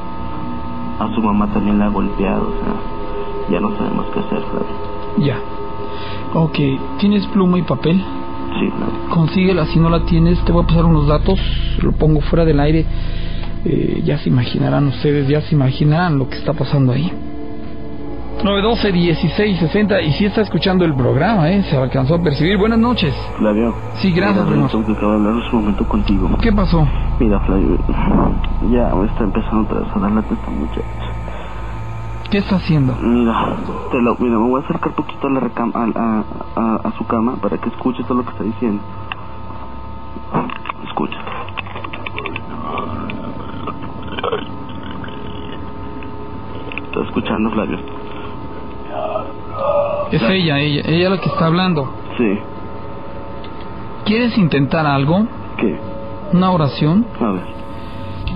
A 1.01 1.15
su 1.15 1.23
mamá 1.23 1.53
también 1.53 1.79
la 1.79 1.87
ha 1.87 1.89
golpeado, 1.89 2.43
o 2.43 2.53
sea, 2.63 3.51
ya 3.51 3.61
no 3.61 3.77
sabemos 3.77 4.07
qué 4.13 4.21
hacer, 4.21 4.43
Flavio. 4.43 5.27
Ya. 5.27 5.39
Ok, 6.35 6.59
¿tienes 6.99 7.27
pluma 7.29 7.59
y 7.59 7.63
papel? 7.63 7.97
Sí, 7.97 8.69
Flavio. 8.69 9.09
Consíguela, 9.09 9.67
si 9.67 9.79
no 9.79 9.89
la 9.89 10.05
tienes, 10.05 10.39
te 10.45 10.53
voy 10.53 10.65
a 10.65 10.67
pasar 10.67 10.85
unos 10.85 11.07
datos, 11.07 11.41
lo 11.83 11.93
pongo 11.93 12.21
fuera 12.21 12.45
del 12.45 12.61
aire. 12.61 12.85
Eh, 13.65 14.03
ya 14.05 14.19
se 14.19 14.29
imaginarán 14.29 14.89
ustedes, 14.89 15.27
ya 15.27 15.41
se 15.41 15.55
imaginarán 15.55 16.19
lo 16.19 16.29
que 16.29 16.37
está 16.37 16.53
pasando 16.53 16.93
ahí. 16.93 17.11
912 18.43 18.93
16 18.93 19.59
60 19.59 20.01
y 20.01 20.13
si 20.13 20.25
está 20.25 20.41
escuchando 20.41 20.85
el 20.85 20.95
programa, 20.95 21.51
¿eh? 21.51 21.63
Se 21.65 21.77
alcanzó 21.77 22.15
a 22.15 22.23
percibir. 22.23 22.57
Buenas 22.57 22.79
noches. 22.79 23.15
Flavio. 23.37 23.75
Sí, 23.97 24.13
gracias, 24.13 24.47
Mira. 24.47 24.67
Tengo 24.69 24.87
que 24.87 24.93
acabo 24.93 25.13
de 25.13 25.29
hablar 25.29 25.51
su 25.51 25.57
momento 25.57 25.87
contigo. 25.87 26.31
¿Qué 26.41 26.53
pasó? 26.53 26.87
Mira, 27.19 27.39
Flavio, 27.41 27.79
ya 28.71 28.95
me 28.95 29.07
está 29.07 29.25
empezando 29.25 29.63
otra 29.63 29.81
vez 29.81 29.89
a 29.95 29.99
dar 30.01 30.13
la 30.13 30.23
testa 30.23 30.51
muchacha. 30.51 31.21
¿Qué 32.31 32.39
está 32.39 32.57
haciendo? 32.57 32.95
Mira, 33.03 33.57
te 33.91 34.01
lo, 34.01 34.17
mira, 34.19 34.39
me 34.39 34.49
voy 34.49 34.63
a 34.63 34.65
acercar 34.65 34.93
poquito 34.95 35.27
a, 35.27 35.31
la 35.31 35.41
recam 35.41 35.73
a, 35.75 35.83
a, 35.83 36.25
a, 36.57 36.77
a 36.89 36.93
su 36.97 37.05
cama 37.07 37.37
para 37.43 37.59
que 37.59 37.69
escuche 37.69 38.03
todo 38.05 38.15
lo 38.15 38.25
que 38.25 38.31
está 38.31 38.45
diciendo. 38.45 38.83
Escucha. 40.87 41.19
¿Estás 46.87 47.07
escuchando, 47.07 47.51
Flavio? 47.51 48.00
Es 50.13 50.23
ella, 50.23 50.59
ella, 50.59 50.83
ella 50.87 51.11
la 51.11 51.19
que 51.19 51.29
está 51.29 51.47
hablando. 51.47 51.93
Sí. 52.19 52.39
¿Quieres 54.05 54.37
intentar 54.39 54.87
algo? 54.87 55.27
¿Qué? 55.57 55.79
¿Una 56.33 56.51
oración? 56.51 57.07
A 57.21 57.31
ver. 57.33 57.45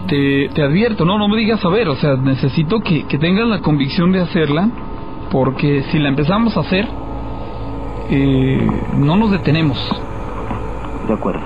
Te, 0.07 0.51
te 0.55 0.63
advierto, 0.63 1.05
no, 1.05 1.19
no 1.19 1.29
me 1.29 1.37
digas 1.37 1.65
a 1.65 1.69
ver, 1.69 1.89
o 1.89 1.97
sea, 1.97 2.17
necesito 2.17 2.81
que, 2.81 3.05
que 3.07 3.19
tengas 3.19 3.49
la 3.49 3.61
convicción 3.61 4.13
de 4.13 4.21
hacerla, 4.21 4.69
porque 5.31 5.83
si 5.91 5.99
la 5.99 6.11
empezamos 6.11 6.57
a 6.57 6.61
hacer, 6.61 6.87
eh, 8.11 8.69
no 8.99 9.17
nos 9.17 9.31
detenemos, 9.31 9.79
De 11.09 11.15
acuerdo. 11.15 11.41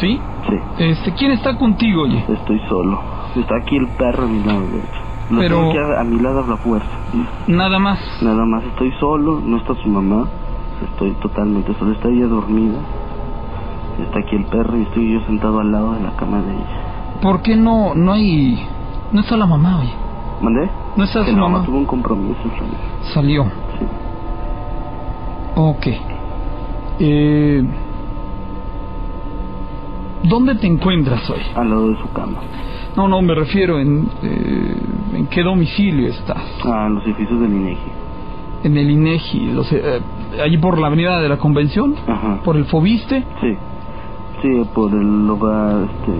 ¿sí? 0.00 0.18
Sí. 0.48 0.56
Este, 0.78 1.12
¿quién 1.12 1.32
está 1.32 1.56
contigo, 1.56 2.02
oye? 2.02 2.24
Estoy 2.28 2.58
solo. 2.68 3.00
Está 3.36 3.56
aquí 3.62 3.76
el 3.76 3.88
perro 3.88 4.24
a 4.24 4.26
mi 4.26 4.42
lado. 4.42 4.62
Lo 5.30 5.38
Pero- 5.40 5.56
tengo 5.56 5.70
aquí 5.70 5.78
a, 5.78 6.00
a 6.00 6.04
mi 6.04 6.18
lado 6.20 6.40
a 6.40 6.46
la 6.46 6.56
fuerza. 6.58 6.88
Nada 7.46 7.78
más. 7.78 7.98
Nada 8.22 8.44
más 8.44 8.62
estoy 8.64 8.92
solo, 9.00 9.40
no 9.40 9.56
está 9.56 9.74
su 9.74 9.88
mamá. 9.88 10.26
Estoy 10.82 11.12
totalmente 11.22 11.72
solo. 11.78 11.92
Está 11.92 12.08
ella 12.08 12.26
dormida. 12.26 12.78
Está 14.00 14.18
aquí 14.20 14.36
el 14.36 14.44
perro 14.46 14.76
y 14.76 14.82
estoy 14.82 15.12
yo 15.12 15.20
sentado 15.20 15.60
al 15.60 15.70
lado 15.72 15.92
de 15.94 16.00
la 16.02 16.10
cama 16.16 16.42
de 16.42 16.52
ella. 16.52 17.18
¿Por 17.22 17.40
qué 17.42 17.56
no, 17.56 17.94
no 17.94 18.12
hay, 18.12 18.66
no 19.12 19.20
está 19.20 19.36
la 19.36 19.46
mamá, 19.46 19.78
oye? 19.80 19.92
¿Mandé? 20.42 20.68
¿No 20.96 21.04
está 21.04 21.24
Que 21.24 21.30
su 21.30 21.36
no, 21.36 21.48
mamá? 21.48 21.64
tuvo 21.64 21.78
un 21.78 21.86
compromiso. 21.86 22.40
Flavio. 22.42 22.74
Salió. 23.14 23.44
Sí. 23.78 23.86
Ok. 25.56 25.86
Eh, 26.98 27.64
¿Dónde 30.28 30.54
te 30.56 30.66
encuentras 30.66 31.28
hoy? 31.30 31.40
Al 31.54 31.68
lado 31.70 31.90
de 31.90 31.96
su 31.98 32.10
cama. 32.12 32.38
No, 32.96 33.08
no, 33.08 33.20
me 33.22 33.34
refiero 33.34 33.78
en, 33.78 34.08
eh, 34.22 34.76
en 35.14 35.26
qué 35.26 35.42
domicilio 35.42 36.08
estás. 36.08 36.42
Ah, 36.64 36.86
en 36.86 36.94
los 36.94 37.04
edificios 37.04 37.40
del 37.40 37.52
INEGI. 37.52 37.90
En 38.64 38.76
el 38.76 38.90
INEGI, 38.90 39.52
los, 39.52 39.70
eh, 39.72 40.00
allí 40.42 40.56
por 40.58 40.78
la 40.78 40.86
avenida 40.86 41.20
de 41.20 41.28
la 41.28 41.36
Convención, 41.36 41.94
Ajá. 42.06 42.38
por 42.44 42.56
el 42.56 42.64
Fobiste. 42.66 43.24
Sí. 43.40 43.56
Sí, 44.42 44.62
por 44.74 44.90
el 44.92 45.28
hogar, 45.28 45.84
este, 45.84 46.12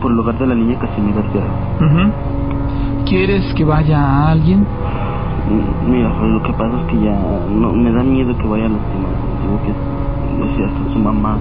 por 0.00 0.10
el 0.12 0.18
hogar 0.18 0.38
de 0.38 0.46
la 0.46 0.54
niña 0.54 0.78
Casimira 0.78 1.20
Arteaga. 1.20 1.50
Ujú. 1.80 3.04
¿Quieres 3.06 3.54
que 3.54 3.64
vaya 3.64 4.28
alguien? 4.30 4.60
Mm, 4.60 5.90
Mira, 5.90 6.10
Flavio, 6.10 6.34
lo 6.38 6.42
que 6.42 6.52
pasa 6.52 6.80
es 6.80 6.86
que 6.88 7.04
ya 7.04 7.12
no, 7.50 7.72
me 7.72 7.90
da 7.92 8.02
miedo 8.02 8.36
que 8.36 8.46
vaya 8.46 8.66
a 8.66 8.68
lastimar. 8.68 9.12
Digo 9.42 9.60
que, 9.64 10.48
decía, 10.48 10.66
hasta 10.66 10.92
su 10.92 10.98
mamá 10.98 11.38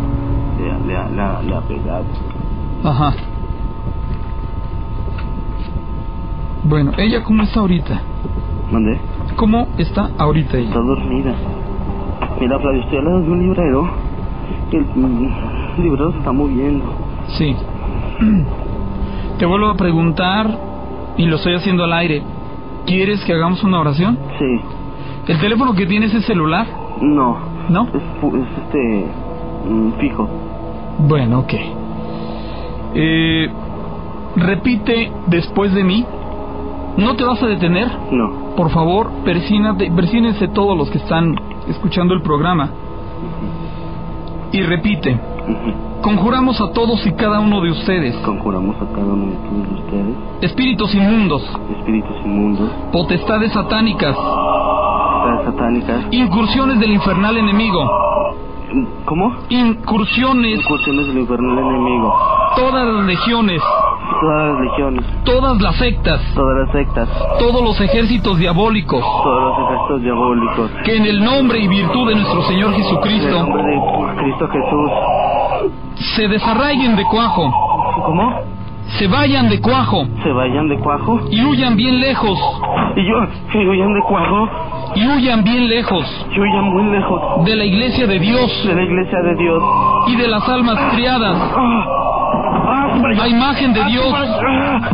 le, 0.59 0.71
ha- 0.71 0.77
le, 0.79 0.95
ha- 0.97 1.09
le, 1.09 1.21
ha- 1.21 1.41
le 1.41 1.55
ha 1.55 1.61
pegado. 1.61 2.05
Ajá. 2.83 3.13
Bueno, 6.63 6.91
¿ella 6.97 7.23
cómo 7.23 7.43
está 7.43 7.59
ahorita? 7.61 8.01
¿Mandé? 8.71 8.99
¿Cómo 9.35 9.67
está 9.77 10.09
ahorita 10.17 10.57
ella? 10.57 10.67
Está 10.69 10.79
dormida. 10.81 11.33
Mira, 12.39 12.59
Flavio, 12.59 12.81
estoy 12.81 12.97
al 12.99 13.05
lado 13.05 13.21
de 13.21 13.29
un 13.31 13.39
librero. 13.39 13.89
El, 14.71 14.85
mm, 14.95 15.29
el 15.77 15.83
librero 15.83 16.11
se 16.11 16.17
está 16.19 16.31
moviendo. 16.31 16.85
Sí. 17.37 17.55
Te 19.39 19.45
vuelvo 19.45 19.67
a 19.69 19.75
preguntar, 19.75 20.57
y 21.17 21.25
lo 21.25 21.37
estoy 21.37 21.55
haciendo 21.55 21.83
al 21.85 21.93
aire. 21.93 22.21
¿Quieres 22.85 23.23
que 23.23 23.33
hagamos 23.33 23.63
una 23.63 23.79
oración? 23.79 24.17
Sí. 24.37 24.59
¿El 25.27 25.39
teléfono 25.39 25.73
que 25.73 25.85
tienes 25.85 26.13
es 26.13 26.25
celular? 26.25 26.67
No. 27.01 27.37
¿No? 27.69 27.87
Es, 27.87 27.95
es 27.95 28.63
este. 28.63 29.05
mm, 29.69 29.91
fijo. 29.99 30.27
Bueno, 30.99 31.39
ok. 31.39 31.53
Eh, 32.95 33.49
repite 34.35 35.11
después 35.27 35.73
de 35.73 35.83
mí. 35.83 36.05
¿No 36.97 37.15
te 37.15 37.23
vas 37.23 37.41
a 37.41 37.47
detener? 37.47 37.87
No. 38.11 38.55
Por 38.55 38.69
favor, 38.71 39.09
persínate, 39.23 39.89
persínense 39.91 40.49
todos 40.49 40.77
los 40.77 40.89
que 40.89 40.97
están 40.97 41.33
escuchando 41.67 42.13
el 42.13 42.21
programa. 42.21 42.69
Y 44.51 44.61
repite. 44.61 45.17
Conjuramos 46.01 46.59
a 46.61 46.71
todos 46.71 47.05
y 47.05 47.11
cada 47.13 47.39
uno 47.39 47.59
de 47.61 47.71
ustedes, 47.71 48.15
Conjuramos 48.17 48.75
a 48.77 48.85
cada 48.93 49.13
uno 49.13 49.31
de 49.31 49.37
todos 49.37 49.83
ustedes, 49.83 50.15
espíritus 50.41 50.95
inmundos, 50.95 51.43
espíritus 51.77 52.15
inmundos, 52.23 52.69
potestades 52.91 53.51
satánicas, 53.51 54.15
potestades 54.15 55.45
satánicas. 55.45 56.05
incursiones 56.11 56.79
del 56.79 56.93
infernal 56.93 57.35
enemigo, 57.37 57.85
¿Cómo? 59.05 59.33
incursiones, 59.49 60.59
Incursiones 60.59 61.07
del 61.07 61.19
infernal 61.19 61.57
enemigo. 61.59 62.13
todas 62.55 62.85
las 62.85 63.05
legiones, 63.05 63.61
Todas 64.21 64.51
las 64.53 64.61
legiones, 64.61 65.05
todas 65.23 65.61
las 65.61 65.75
sectas, 65.75 66.21
todas 66.35 66.57
las 66.65 66.71
sectas, 66.71 67.09
todos 67.39 67.63
los 67.63 67.79
ejércitos 67.81 68.37
diabólicos, 68.37 69.01
todos 69.23 69.41
los 69.43 69.67
ejércitos 69.67 70.01
diabólicos. 70.01 70.71
que 70.83 70.97
en 70.97 71.05
el 71.05 71.23
nombre 71.23 71.59
y 71.59 71.67
virtud 71.67 72.09
de 72.09 72.15
nuestro 72.15 72.41
Señor 72.43 72.69
En 72.69 72.75
el 72.75 72.81
Jesucristo 72.83 73.39
nombre 73.39 73.63
de 73.63 73.79
Cristo 74.17 74.47
Jesús. 74.47 74.91
se 76.15 76.27
desarraiguen 76.27 76.95
de 76.95 77.03
cuajo, 77.05 77.51
¿Cómo? 78.05 78.33
se 78.97 79.07
vayan 79.07 79.49
de 79.49 79.61
cuajo 79.61 80.03
Se 80.23 80.31
vayan 80.31 80.67
de 80.67 80.77
cuajo. 80.79 81.19
y 81.31 81.43
huyan 81.45 81.75
bien 81.75 81.99
lejos, 81.99 82.37
Y 82.95 83.05
yo, 83.07 83.59
y 83.59 83.67
huyan 83.67 83.93
de 83.93 84.01
cuajo. 84.01 84.49
Y 84.95 85.07
huyan 85.07 85.43
bien 85.43 85.67
lejos 85.67 86.05
Y 86.35 86.39
huyan 86.39 86.65
muy 86.73 86.91
lejos 86.91 87.45
de 87.45 87.55
la 87.55 87.65
iglesia 87.65 88.07
de 88.07 88.19
Dios 88.19 88.51
de 88.65 88.75
la 88.75 88.83
iglesia 88.83 89.19
de 89.21 89.35
Dios. 89.35 89.63
y 90.07 90.15
de 90.15 90.27
las 90.27 90.47
almas 90.49 90.93
criadas 90.93 91.35
Ah, 91.55 91.85
ah, 92.67 93.01
allá. 93.09 93.23
a 93.23 93.27
imagen 93.27 93.73
de 93.73 93.81
Ah, 93.81 93.87
Dios 93.87 94.13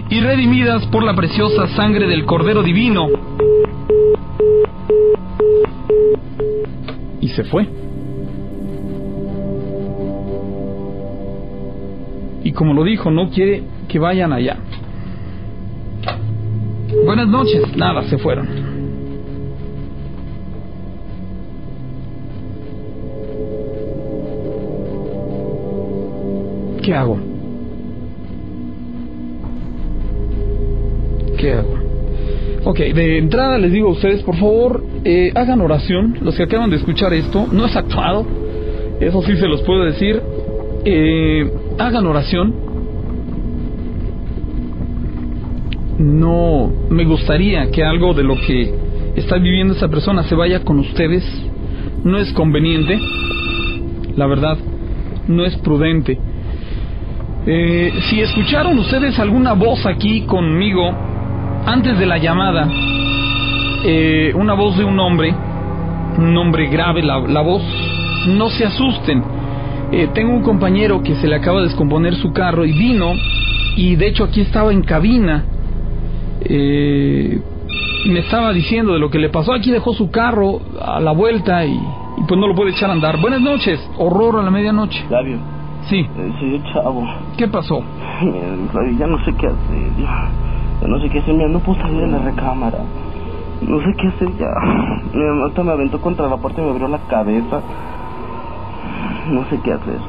y 0.10 0.20
redimidas 0.22 0.86
por 0.88 1.04
la 1.04 1.14
preciosa 1.14 1.68
sangre 1.76 2.08
del 2.08 2.26
Cordero 2.26 2.62
Divino. 2.64 3.08
Y 7.22 7.28
se 7.30 7.44
fue. 7.46 7.68
Y 12.44 12.52
como 12.52 12.74
lo 12.74 12.84
dijo, 12.84 13.10
no 13.10 13.30
quiere 13.30 13.64
que 13.88 13.98
vayan 14.00 14.32
allá. 14.32 14.58
Buenas 17.06 17.28
noches. 17.28 17.76
Nada, 17.76 18.04
se 18.04 18.18
fueron. 18.20 18.48
¿Qué 26.86 26.94
hago? 26.94 27.18
¿Qué 31.36 31.52
hago? 31.52 31.74
Ok, 32.66 32.78
de 32.78 33.18
entrada 33.18 33.58
les 33.58 33.72
digo 33.72 33.88
a 33.88 33.92
ustedes, 33.94 34.22
por 34.22 34.36
favor, 34.36 34.84
eh, 35.04 35.32
hagan 35.34 35.62
oración. 35.62 36.20
Los 36.22 36.36
que 36.36 36.44
acaban 36.44 36.70
de 36.70 36.76
escuchar 36.76 37.12
esto, 37.16 37.48
no 37.52 37.66
es 37.66 37.76
actuado, 37.76 38.28
eso 39.00 39.20
sí 39.24 39.36
se 39.36 39.48
los 39.48 39.64
puedo 39.64 39.84
decir. 39.84 40.22
Eh, 40.86 41.52
hagan 41.80 42.06
oración. 42.06 42.54
No 45.98 46.72
me 46.92 47.04
gustaría 47.06 47.72
que 47.72 47.84
algo 47.84 48.14
de 48.14 48.24
lo 48.24 48.36
que 48.36 48.72
está 49.16 49.38
viviendo 49.40 49.74
esa 49.74 49.88
persona 49.88 50.22
se 50.26 50.36
vaya 50.36 50.60
con 50.60 50.78
ustedes. 50.78 51.24
No 52.04 52.20
es 52.20 52.32
conveniente, 52.34 53.00
la 54.16 54.28
verdad, 54.28 54.60
no 55.28 55.46
es 55.46 55.56
prudente. 55.58 56.20
Eh, 57.48 57.94
si 58.10 58.22
escucharon 58.22 58.78
ustedes 58.80 59.20
alguna 59.20 59.54
voz 59.54 59.86
aquí 59.86 60.22
conmigo 60.22 60.92
antes 61.66 61.98
de 62.00 62.06
la 62.06 62.18
llamada, 62.18 62.68
eh, 63.84 64.32
una 64.34 64.56
voz 64.56 64.78
de 64.78 64.84
un 64.84 65.00
hombre, 65.00 65.32
un 66.18 66.36
hombre 66.38 66.68
grave 66.68 67.04
la, 67.04 67.42
voz, 67.42 67.62
no 68.28 68.50
se 68.50 68.66
asusten. 68.66 69.24
Eh, 69.92 70.10
tengo 70.14 70.34
un 70.34 70.42
compañero 70.42 71.04
que 71.04 71.16
se 71.16 71.28
le 71.28 71.36
acaba 71.36 71.60
de 71.60 71.68
descomponer 71.68 72.16
su 72.16 72.34
carro 72.34 72.66
y 72.66 72.72
vino, 72.72 73.14
y 73.76 73.96
de 73.96 74.08
hecho 74.08 74.24
aquí 74.24 74.42
estaba 74.42 74.72
en 74.72 74.82
cabina. 74.82 75.46
Eh, 76.42 77.40
me 78.08 78.20
estaba 78.20 78.54
diciendo 78.54 78.94
de 78.94 79.00
lo 79.00 79.12
que 79.12 79.20
le 79.20 79.30
pasó. 79.30 79.54
Aquí 79.54 79.70
dejó 79.70 79.94
su 79.94 80.10
carro 80.10 80.62
a 80.82 81.00
la 81.00 81.12
vuelta 81.12 81.64
y, 81.64 81.80
pues 82.28 82.40
no 82.40 82.48
lo 82.48 82.56
puede 82.56 82.72
echar 82.72 82.90
a 82.90 82.94
andar. 82.94 83.22
Buenas 83.22 83.42
noches, 83.42 83.80
horror 83.98 84.40
a 84.40 84.44
la 84.44 84.50
medianoche. 84.50 85.04
Flavio, 85.08 85.40
Sí, 85.90 86.00
eh, 86.00 86.34
soy 86.40 86.56
el 86.56 86.64
chavo. 86.74 87.06
¿qué 87.38 87.48
pasó? 87.48 87.82
Ya 88.98 89.08
no 89.08 89.18
sé 89.20 89.34
qué 89.34 89.48
hacer. 89.48 89.96
Ya, 89.98 90.30
ya 90.82 90.88
no 90.88 91.00
sé 91.00 91.10
qué 91.10 91.20
hacer. 91.20 91.34
Mira, 91.36 91.50
no 91.50 91.60
puedo 91.60 91.80
salir 91.80 92.02
de 92.02 92.08
la 92.08 92.20
recámara. 92.20 92.80
No 93.62 93.80
sé 93.82 93.94
qué 93.98 94.08
hacer 94.08 94.30
ya. 94.38 94.48
Mi 95.14 95.24
mamá 95.24 95.48
hasta 95.48 95.64
me 95.64 95.72
aventó 95.72 96.02
contra 96.02 96.28
la 96.28 96.38
puerta 96.38 96.62
y 96.62 96.66
me 96.66 96.72
abrió 96.72 96.88
la 96.88 97.00
cabeza. 97.08 97.62
No 99.32 99.46
sé 99.50 99.60
qué 99.64 99.72
hacer. 99.74 100.00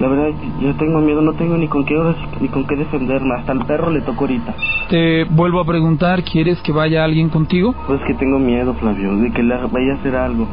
La 0.00 0.08
verdad, 0.08 0.28
yo 0.60 0.74
tengo 0.74 1.00
miedo, 1.00 1.22
no 1.22 1.32
tengo 1.34 1.56
ni 1.56 1.68
con 1.68 1.84
qué 1.84 1.94
ni 2.40 2.48
con 2.48 2.66
qué 2.66 2.76
defenderme. 2.76 3.34
Hasta 3.34 3.52
el 3.52 3.60
perro 3.60 3.90
le 3.90 4.02
tocó 4.02 4.24
ahorita. 4.24 4.54
Te 4.90 5.24
vuelvo 5.24 5.60
a 5.60 5.64
preguntar, 5.64 6.22
¿quieres 6.22 6.60
que 6.62 6.72
vaya 6.72 7.02
alguien 7.02 7.30
contigo? 7.30 7.74
Pues 7.86 8.00
que 8.06 8.14
tengo 8.14 8.38
miedo, 8.38 8.74
Flavio, 8.74 9.16
de 9.16 9.30
que 9.32 9.42
le 9.42 9.56
vaya 9.56 9.92
a 9.92 9.96
hacer 9.96 10.14
algo. 10.16 10.46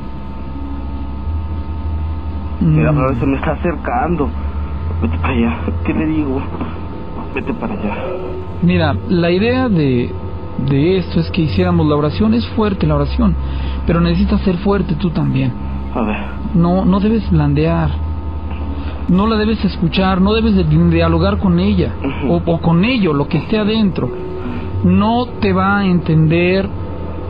Mira, 2.62 2.91
Mm, 2.91 2.95
Flavio, 2.95 3.19
se 3.19 3.25
me 3.25 3.36
está 3.36 3.51
acercando. 3.51 4.29
Vete 5.04 5.18
para 5.18 5.34
allá. 5.34 5.60
¿Qué 5.84 5.94
le 5.94 6.06
digo? 6.06 6.42
Vete 7.36 7.54
para 7.56 7.74
allá. 7.74 7.98
Mira, 8.62 8.96
la 9.10 9.32
idea 9.32 9.68
de, 9.68 10.10
de 10.70 10.98
esto 10.98 11.20
es 11.20 11.30
que 11.32 11.42
hiciéramos 11.42 11.86
la 11.88 11.98
oración. 11.98 12.34
Es 12.34 12.48
fuerte 12.56 12.88
la 12.88 12.96
oración, 12.96 13.36
pero 13.86 14.00
necesitas 14.00 14.39
ser 14.42 14.56
fuerte 14.60 14.96
tú 14.96 15.10
también. 15.10 15.52
A 15.94 16.02
ver. 16.04 16.18
No, 16.56 16.86
no 16.86 17.02
debes 17.02 17.30
blandear. 17.30 17.89
No 19.10 19.28
la 19.28 19.36
debes 19.36 19.63
escuchar, 19.66 20.22
no 20.22 20.34
debes 20.34 20.56
de 20.56 20.63
dialogar 20.63 21.38
con 21.38 21.60
ella 21.60 21.92
o, 22.30 22.42
o 22.46 22.62
con 22.62 22.86
ello, 22.86 23.12
lo 23.12 23.28
que 23.28 23.39
esté 23.39 23.58
adentro. 23.58 24.10
No 24.86 25.26
te 25.42 25.52
va 25.52 25.80
a 25.80 25.86
entender. 25.86 26.70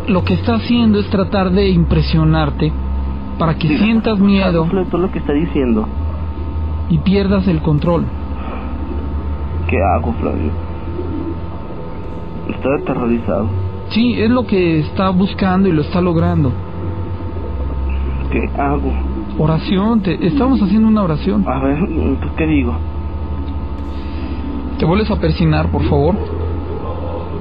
Lo 0.07 0.23
que 0.23 0.35
está 0.35 0.55
haciendo 0.55 0.99
es 0.99 1.09
tratar 1.09 1.49
de 1.49 1.69
impresionarte 1.69 2.71
para 3.39 3.55
que 3.55 3.79
sientas 3.79 4.19
miedo 4.19 4.67
todo 4.91 5.01
lo 5.01 5.11
que 5.11 5.17
está 5.17 5.33
diciendo. 5.33 5.87
Y 6.93 6.99
pierdas 6.99 7.47
el 7.47 7.59
control. 7.63 8.05
¿Qué 9.67 9.77
hago, 9.81 10.13
Flavio? 10.13 10.51
Estoy 12.49 12.81
aterrorizado. 12.81 13.47
Sí, 13.89 14.21
es 14.21 14.29
lo 14.29 14.45
que 14.45 14.81
está 14.81 15.09
buscando 15.09 15.67
y 15.67 15.71
lo 15.71 15.81
está 15.81 16.01
logrando. 16.01 16.51
¿Qué 18.31 18.47
hago? 18.61 18.93
Oración, 19.39 20.01
te, 20.01 20.23
estamos 20.27 20.61
haciendo 20.61 20.87
una 20.87 21.01
oración. 21.01 21.43
A 21.47 21.63
ver, 21.63 21.79
¿pues 22.19 22.31
qué 22.37 22.45
digo? 22.45 22.75
Te 24.77 24.85
vuelves 24.85 25.09
a 25.09 25.19
persinar, 25.19 25.71
por 25.71 25.81
favor. 25.85 26.13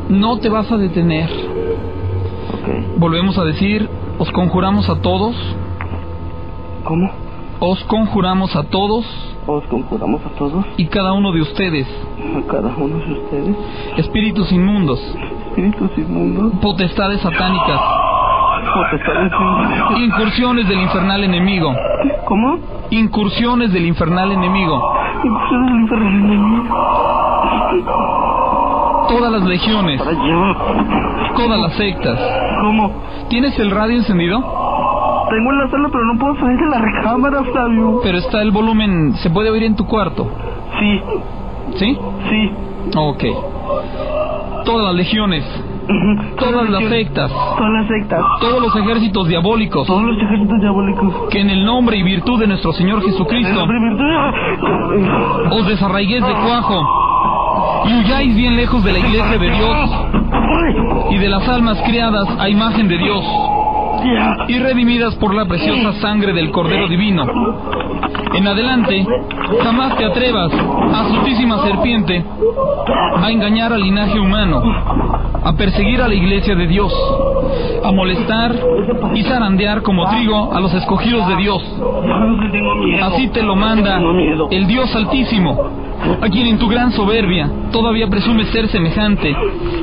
No 0.08 0.38
te 0.38 0.48
vas 0.48 0.72
a 0.72 0.78
detener. 0.78 1.28
Volvemos 2.96 3.36
a 3.36 3.44
decir, 3.44 3.86
os 4.18 4.30
conjuramos 4.32 4.88
a 4.88 4.94
todos, 5.02 5.36
¿Cómo? 6.84 7.10
os 7.60 7.84
conjuramos 7.84 8.56
a 8.56 8.62
todos 8.62 9.04
Os 9.46 9.64
conjuramos 9.64 10.20
a 10.24 10.28
todos, 10.38 10.64
y 10.76 10.86
cada 10.86 11.12
uno 11.12 11.32
de 11.32 11.40
ustedes, 11.42 11.86
a 11.88 12.46
cada 12.50 12.68
uno 12.76 12.96
de 12.98 13.12
ustedes, 13.12 13.56
espíritus 13.96 14.52
inmundos, 14.52 15.00
espíritus 15.48 15.90
inmundos, 15.98 16.52
potestades 16.60 17.20
satánicas, 17.20 17.80
potestades 18.72 19.32
incursiones 19.98 20.68
del 20.68 20.80
infernal 20.82 21.24
enemigo, 21.24 21.74
¿Cómo? 22.24 22.58
incursiones 22.90 23.72
del 23.72 23.86
infernal 23.86 24.30
enemigo, 24.32 24.80
Incursiones 25.24 25.70
del 25.70 25.80
infernal 25.82 26.14
enemigo. 26.14 26.74
todas 29.08 29.32
las 29.32 29.42
legiones, 29.42 30.00
todas 31.36 31.60
las 31.60 31.72
sectas. 31.74 32.18
¿Cómo? 32.62 32.92
¿Tienes 33.28 33.58
el 33.58 33.70
radio 33.70 33.96
encendido? 33.96 34.38
Tengo 35.32 35.50
en 35.50 35.58
la 35.58 35.70
sala, 35.70 35.88
pero 35.90 36.04
no 36.04 36.18
puedo 36.18 36.36
salir 36.36 36.58
de 36.58 36.66
la 36.66 36.78
recámara, 36.78 37.42
Flavio. 37.44 38.00
Pero 38.02 38.18
está 38.18 38.42
el 38.42 38.50
volumen, 38.50 39.14
se 39.22 39.30
puede 39.30 39.48
oír 39.50 39.62
en 39.62 39.74
tu 39.76 39.86
cuarto, 39.86 40.26
Sí, 40.78 41.00
¿sí? 41.76 41.98
sí. 42.28 42.50
Ok. 42.94 43.24
Todas 44.66 44.86
las 44.88 44.94
legiones, 44.94 45.44
todas 46.38 46.68
las 46.68 46.84
sectas, 46.84 47.30
Todas 47.30 47.72
las 47.72 47.88
sectas. 47.88 48.20
todos 48.40 48.60
los 48.62 48.76
ejércitos 48.76 49.26
diabólicos, 49.28 49.86
Todos 49.86 50.02
los 50.02 50.16
ejércitos 50.18 50.60
diabólicos. 50.60 51.14
que 51.30 51.40
en 51.40 51.50
el 51.50 51.64
nombre 51.64 51.96
y 51.96 52.02
virtud 52.02 52.38
de 52.38 52.46
nuestro 52.48 52.72
Señor 52.72 53.02
Jesucristo 53.02 53.64
os 55.50 55.66
desarraiguéis 55.66 56.26
de 56.26 56.32
cuajo 56.32 56.86
y 57.86 57.92
huyáis 58.04 58.36
bien 58.36 58.56
lejos 58.56 58.84
de 58.84 58.92
la 58.92 58.98
iglesia 58.98 59.38
de 59.38 59.50
Dios 59.50 59.90
y 61.10 61.18
de 61.18 61.28
las 61.28 61.48
almas 61.48 61.80
criadas 61.86 62.28
a 62.38 62.48
imagen 62.48 62.86
de 62.88 62.98
Dios. 62.98 63.24
Y 64.48 64.58
redimidas 64.58 65.14
por 65.16 65.34
la 65.34 65.46
preciosa 65.46 65.92
sangre 66.00 66.32
del 66.32 66.50
Cordero 66.50 66.88
Divino. 66.88 67.24
En 68.34 68.46
adelante, 68.46 69.06
jamás 69.62 69.96
te 69.96 70.04
atrevas, 70.04 70.52
astutísima 70.94 71.58
serpiente, 71.62 72.24
a 73.16 73.30
engañar 73.30 73.72
al 73.72 73.82
linaje 73.82 74.18
humano, 74.18 74.62
a 75.44 75.52
perseguir 75.54 76.00
a 76.00 76.08
la 76.08 76.14
iglesia 76.14 76.54
de 76.54 76.66
Dios, 76.66 76.92
a 77.84 77.92
molestar 77.92 78.54
y 79.14 79.22
zarandear 79.22 79.82
como 79.82 80.08
trigo 80.08 80.52
a 80.52 80.60
los 80.60 80.72
escogidos 80.74 81.26
de 81.28 81.36
Dios. 81.36 81.62
Así 83.02 83.28
te 83.28 83.42
lo 83.42 83.54
manda 83.54 84.00
el 84.50 84.66
Dios 84.66 84.94
Altísimo, 84.94 85.70
a 86.20 86.28
quien 86.28 86.46
en 86.46 86.58
tu 86.58 86.68
gran 86.68 86.92
soberbia 86.92 87.48
todavía 87.70 88.08
presumes 88.08 88.48
ser 88.48 88.68
semejante 88.68 89.34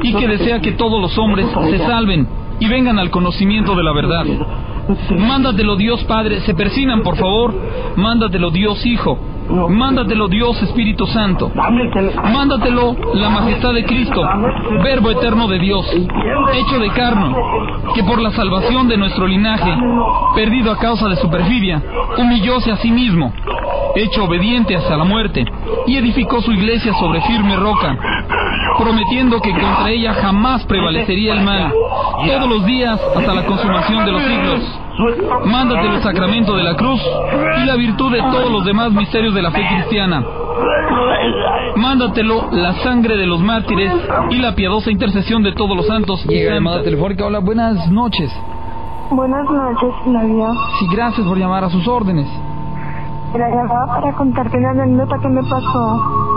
y 0.03 0.13
que 0.13 0.27
desea 0.27 0.59
que 0.59 0.73
todos 0.73 1.01
los 1.01 1.17
hombres 1.17 1.47
se 1.69 1.77
salven 1.79 2.27
y 2.59 2.67
vengan 2.67 2.99
al 2.99 3.09
conocimiento 3.09 3.75
de 3.75 3.83
la 3.83 3.93
verdad. 3.93 4.25
Mándatelo 5.17 5.75
Dios 5.75 6.03
Padre. 6.05 6.41
Se 6.41 6.53
persinan, 6.53 7.01
por 7.03 7.15
favor. 7.17 7.53
Mándatelo 7.95 8.49
Dios 8.51 8.85
Hijo. 8.85 9.17
Mándatelo 9.49 10.27
Dios 10.27 10.61
Espíritu 10.61 11.07
Santo. 11.07 11.51
Mándatelo 12.23 12.95
la 13.15 13.29
majestad 13.29 13.73
de 13.73 13.83
Cristo, 13.83 14.21
Verbo 14.83 15.09
eterno 15.09 15.47
de 15.47 15.57
Dios, 15.57 15.85
hecho 15.91 16.79
de 16.79 16.89
carne, 16.91 17.35
que 17.95 18.03
por 18.03 18.21
la 18.21 18.29
salvación 18.31 18.87
de 18.87 18.97
nuestro 18.97 19.25
linaje, 19.25 19.75
perdido 20.35 20.71
a 20.71 20.77
causa 20.77 21.07
de 21.09 21.15
su 21.15 21.29
perfidia, 21.31 21.81
humillóse 22.17 22.71
a 22.71 22.77
sí 22.77 22.91
mismo, 22.91 23.33
hecho 23.95 24.25
obediente 24.25 24.75
hasta 24.75 24.95
la 24.95 25.03
muerte, 25.03 25.43
y 25.87 25.97
edificó 25.97 26.41
su 26.41 26.51
iglesia 26.51 26.93
sobre 26.99 27.21
firme 27.21 27.55
roca, 27.55 27.97
prometiendo 28.79 29.41
que 29.41 29.51
contra 29.51 29.89
ella 29.89 30.13
jamás 30.13 30.65
prevalecería 30.65 31.33
el 31.33 31.43
mal, 31.43 31.73
todos 32.25 32.49
los 32.49 32.65
días 32.65 32.99
hasta 33.15 33.33
la 33.33 33.45
consumación 33.45 34.05
de 34.05 34.11
los 34.11 34.23
siglos. 34.23 34.79
Mándate 35.45 35.87
el 35.87 36.01
sacramento 36.01 36.55
de 36.55 36.63
la 36.63 36.75
cruz 36.75 37.01
y 37.61 37.65
la 37.65 37.75
virtud 37.75 38.11
de 38.11 38.19
todos 38.19 38.51
los 38.51 38.65
demás 38.65 38.91
misterios 38.91 39.33
de 39.33 39.41
la 39.41 39.51
fe 39.51 39.65
cristiana. 39.67 40.23
Mándatelo 41.75 42.49
la 42.51 42.73
sangre 42.83 43.15
de 43.15 43.25
los 43.25 43.39
mártires 43.39 43.93
y 44.31 44.37
la 44.37 44.55
piadosa 44.55 44.91
intercesión 44.91 45.43
de 45.43 45.53
todos 45.53 45.75
los 45.75 45.87
santos. 45.87 46.25
Llega 46.25 46.55
llamada 46.55 46.83
telefónica. 46.83 47.25
Hola, 47.25 47.39
buenas 47.39 47.89
noches. 47.91 48.31
Buenas 49.11 49.49
noches, 49.49 49.89
Flavio. 50.03 50.53
Sí, 50.79 50.87
gracias 50.91 51.25
por 51.25 51.37
llamar 51.37 51.63
a 51.63 51.69
sus 51.69 51.87
órdenes. 51.87 52.27
La 53.33 53.49
llamaba 53.49 53.87
para 53.87 54.13
contarte 54.13 54.57
una 54.57 54.71
anécdota 54.71 55.17
que 55.19 55.29
me 55.29 55.41
pasó. 55.43 56.28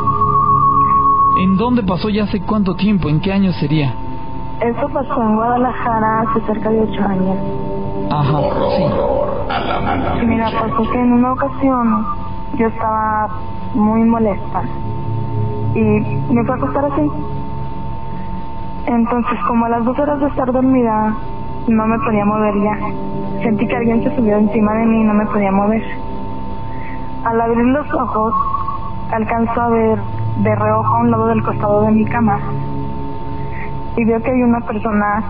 ¿En 1.40 1.56
dónde 1.56 1.82
pasó 1.82 2.08
ya 2.10 2.24
hace 2.24 2.40
cuánto 2.40 2.74
tiempo? 2.74 3.08
¿En 3.08 3.20
qué 3.20 3.32
año 3.32 3.52
sería? 3.52 3.94
Eso 4.60 4.88
pasó 4.88 5.22
en 5.22 5.34
Guadalajara 5.34 6.20
hace 6.20 6.40
cerca 6.46 6.70
de 6.70 6.80
ocho 6.82 7.02
años. 7.04 7.36
Ajá, 8.10 8.38
sí. 8.76 10.22
Y 10.22 10.26
mira, 10.26 10.50
pasó 10.50 10.90
que 10.90 11.00
en 11.00 11.12
una 11.12 11.32
ocasión 11.32 12.06
yo 12.58 12.66
estaba 12.66 13.28
muy 13.74 14.04
molesta 14.04 14.62
y 15.74 15.80
me 15.80 16.44
fue 16.44 16.54
a 16.54 16.58
acostar 16.58 16.84
así. 16.84 17.10
Entonces, 18.86 19.38
como 19.48 19.66
a 19.66 19.68
las 19.70 19.84
dos 19.84 19.98
horas 19.98 20.20
de 20.20 20.26
estar 20.26 20.52
dormida, 20.52 21.16
no 21.68 21.86
me 21.86 21.98
podía 22.00 22.24
mover 22.24 22.54
ya. 22.62 23.42
Sentí 23.42 23.66
que 23.66 23.76
alguien 23.76 24.02
se 24.02 24.14
subió 24.14 24.36
encima 24.36 24.74
de 24.74 24.86
mí 24.86 25.00
y 25.00 25.04
no 25.04 25.14
me 25.14 25.26
podía 25.26 25.50
mover. 25.50 25.82
Al 27.24 27.40
abrir 27.40 27.64
los 27.66 27.94
ojos, 27.94 28.34
alcanzo 29.10 29.60
a 29.60 29.68
ver 29.68 29.98
de 30.38 30.54
reojo 30.54 30.94
a 30.94 31.00
un 31.00 31.10
lado 31.10 31.26
del 31.26 31.42
costado 31.42 31.82
de 31.82 31.92
mi 31.92 32.04
cama 32.04 32.40
y 33.96 34.04
veo 34.04 34.20
que 34.22 34.30
hay 34.30 34.42
una 34.42 34.60
persona 34.60 35.22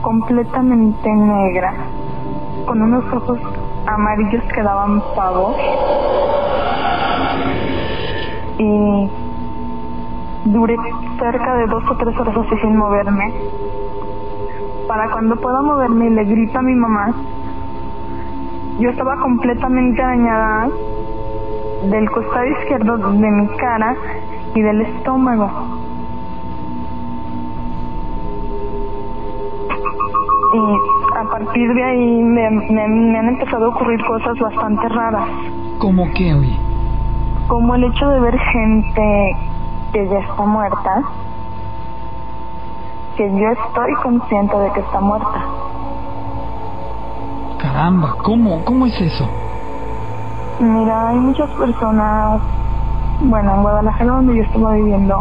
completamente 0.00 1.10
negra, 1.10 1.74
con 2.66 2.80
unos 2.80 3.04
ojos 3.12 3.38
amarillos 3.86 4.42
que 4.54 4.62
daban 4.62 5.02
pavor. 5.14 5.54
Y 8.58 9.10
duré 10.46 10.76
cerca 11.18 11.56
de 11.56 11.66
dos 11.66 11.84
o 11.90 11.96
tres 11.96 12.18
horas 12.18 12.36
así 12.36 12.56
sin 12.60 12.76
moverme. 12.76 13.32
Para 14.86 15.10
cuando 15.10 15.36
pueda 15.36 15.60
moverme 15.60 16.10
le 16.10 16.24
grito 16.24 16.58
a 16.58 16.62
mi 16.62 16.74
mamá. 16.74 17.12
Yo 18.78 18.90
estaba 18.90 19.16
completamente 19.16 20.00
dañada 20.00 20.68
del 21.90 22.10
costado 22.10 22.46
izquierdo 22.46 22.96
de 22.96 23.30
mi 23.30 23.48
cara 23.56 23.96
y 24.54 24.60
del 24.62 24.80
estómago. 24.82 25.50
y 30.52 31.18
a 31.18 31.24
partir 31.30 31.74
de 31.74 31.84
ahí 31.84 32.22
me, 32.22 32.50
me, 32.50 33.18
han 33.18 33.28
empezado 33.28 33.66
a 33.66 33.68
ocurrir 33.68 34.02
cosas 34.06 34.38
bastante 34.38 34.88
raras. 34.88 35.28
¿Cómo 35.78 36.08
qué, 36.14 36.34
oye? 36.34 36.58
Como 37.46 37.74
el 37.74 37.84
hecho 37.84 38.08
de 38.08 38.20
ver 38.20 38.38
gente 38.38 39.36
que 39.92 40.08
ya 40.08 40.18
está 40.18 40.44
muerta, 40.44 41.02
que 43.16 43.30
yo 43.30 43.48
estoy 43.48 43.94
consciente 44.02 44.56
de 44.56 44.72
que 44.72 44.80
está 44.80 45.00
muerta. 45.00 45.44
Caramba, 47.58 48.16
¿cómo, 48.22 48.64
cómo 48.64 48.86
es 48.86 49.00
eso? 49.00 49.28
Mira, 50.60 51.08
hay 51.08 51.16
muchas 51.16 51.50
personas, 51.50 52.40
bueno, 53.20 53.54
en 53.54 53.62
Guadalajara 53.62 54.12
donde 54.12 54.36
yo 54.36 54.42
estaba 54.42 54.72
viviendo, 54.74 55.16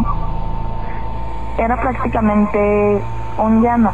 era 1.58 1.76
prácticamente 1.76 3.04
un 3.38 3.62
llano. 3.62 3.92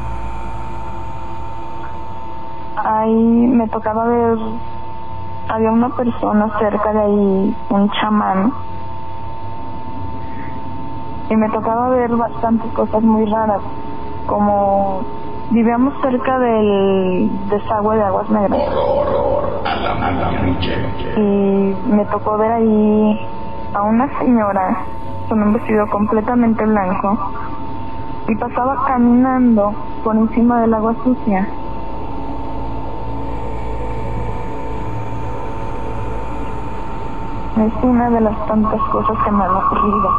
Ahí 2.76 3.48
me 3.48 3.68
tocaba 3.70 4.06
ver, 4.06 4.38
había 5.48 5.72
una 5.72 5.90
persona 5.90 6.50
cerca 6.60 6.92
de 6.92 7.00
ahí, 7.00 7.58
un 7.70 7.90
chamán, 7.92 8.52
y 11.30 11.36
me 11.36 11.50
tocaba 11.50 11.90
ver 11.90 12.16
bastantes 12.16 12.72
cosas 12.74 13.02
muy 13.02 13.26
raras, 13.26 13.62
como 14.28 15.02
vivíamos 15.52 15.94
cerca 16.02 16.40
del 16.40 17.32
desagüe 17.50 17.96
de 17.96 18.04
aguas 18.04 18.30
negras. 18.30 18.60
Y 21.16 21.76
me 21.88 22.06
tocó 22.06 22.38
ver 22.38 22.52
ahí 22.52 23.28
a 23.74 23.82
una 23.84 24.08
señora 24.20 24.78
con 25.28 25.42
un 25.42 25.54
vestido 25.54 25.88
completamente 25.88 26.66
blanco 26.66 27.18
y 28.28 28.36
pasaba 28.36 28.86
caminando 28.86 29.74
por 30.04 30.16
encima 30.16 30.62
del 30.62 30.74
agua 30.74 30.96
sucia. 31.04 31.48
Es 37.58 37.84
una 37.84 38.10
de 38.10 38.22
las 38.22 38.48
tantas 38.48 38.82
cosas 38.90 39.18
que 39.24 39.32
me 39.32 39.44
han 39.44 39.56
ocurrido. 39.56 40.10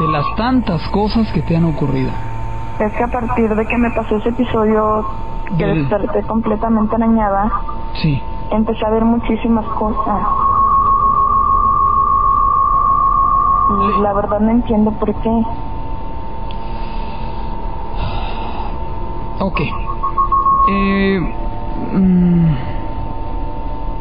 De 0.00 0.08
las 0.08 0.34
tantas 0.36 0.88
cosas 0.88 1.30
que 1.32 1.42
te 1.42 1.56
han 1.56 1.64
ocurrido. 1.64 2.10
Es 2.78 2.92
que 2.92 3.04
a 3.04 3.08
partir 3.08 3.54
de 3.54 3.66
que 3.66 3.78
me 3.78 3.90
pasó 3.90 4.16
ese 4.16 4.30
episodio 4.30 5.04
que 5.56 5.66
desperté 5.66 6.22
completamente 6.22 6.96
arañada, 6.96 7.52
sí. 7.94 8.20
empecé 8.50 8.84
a 8.84 8.90
ver 8.90 9.04
muchísimas 9.04 9.64
cosas. 9.66 10.22
Y 13.61 13.61
la 14.02 14.12
verdad 14.12 14.40
no 14.40 14.50
entiendo 14.50 14.90
por 14.92 15.14
qué. 15.14 15.42
Ok. 19.40 19.60
Eh, 20.68 21.20
mm, 21.92 22.54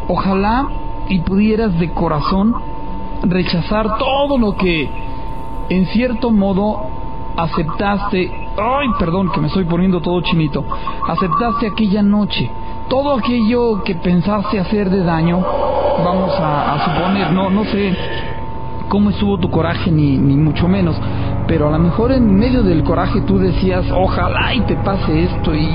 ojalá 0.08 0.68
y 1.10 1.20
pudieras 1.20 1.78
de 1.80 1.92
corazón 1.92 2.54
rechazar 3.24 3.98
todo 3.98 4.38
lo 4.38 4.56
que 4.56 4.90
en 5.70 5.86
cierto 5.88 6.32
modo 6.32 6.86
aceptaste, 7.36 8.50
ay, 8.58 8.90
perdón 9.00 9.32
que 9.32 9.40
me 9.40 9.48
estoy 9.48 9.64
poniendo 9.66 10.02
todo 10.02 10.22
chinito, 10.22 10.64
aceptaste 11.08 11.68
aquella 11.68 12.02
noche, 12.02 12.52
todo 12.90 13.18
aquello 13.18 13.84
que 13.84 13.96
pensaste 13.96 14.60
hacer 14.60 14.90
de 14.90 15.04
daño, 15.04 15.40
vamos 16.04 16.34
a, 16.40 16.86
suponer, 16.86 17.32
no, 17.32 17.50
no 17.50 17.64
sé 17.66 17.96
cómo 18.92 19.10
estuvo 19.10 19.40
tu 19.40 19.50
coraje 19.50 19.90
ni, 19.90 20.18
ni 20.18 20.36
mucho 20.36 20.68
menos, 20.68 21.00
pero 21.48 21.70
a 21.70 21.72
lo 21.72 21.80
mejor 21.80 22.12
en 22.12 22.36
medio 22.36 22.62
del 22.62 22.84
coraje 22.84 23.22
tú 23.22 23.40
decías, 23.40 23.86
ojalá 23.90 24.54
y 24.54 24.60
te 24.62 24.76
pase 24.76 25.24
esto 25.24 25.56
y, 25.56 25.66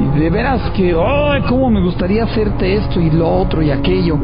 y 0.00 0.18
de 0.18 0.30
veras 0.30 0.70
que, 0.70 0.96
ay, 0.98 1.42
cómo 1.46 1.68
me 1.68 1.82
gustaría 1.82 2.24
hacerte 2.24 2.74
esto 2.74 3.00
y 3.00 3.10
lo 3.10 3.28
otro 3.28 3.62
y 3.62 3.70
aquello 3.70 4.18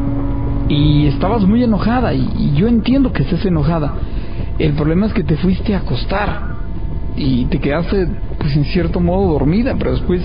y 0.68 1.06
estabas 1.06 1.44
muy 1.44 1.62
enojada 1.62 2.14
y, 2.14 2.52
yo 2.54 2.68
entiendo 2.68 3.12
que 3.12 3.22
estés 3.22 3.44
enojada. 3.44 3.94
El 4.58 4.72
problema 4.72 5.06
es 5.06 5.12
que 5.12 5.24
te 5.24 5.36
fuiste 5.36 5.74
a 5.74 5.78
acostar 5.78 6.54
y 7.16 7.44
te 7.46 7.58
quedaste 7.58 8.08
pues 8.38 8.56
en 8.56 8.64
cierto 8.64 9.00
modo 9.00 9.32
dormida, 9.32 9.74
pero 9.78 9.92
después 9.92 10.22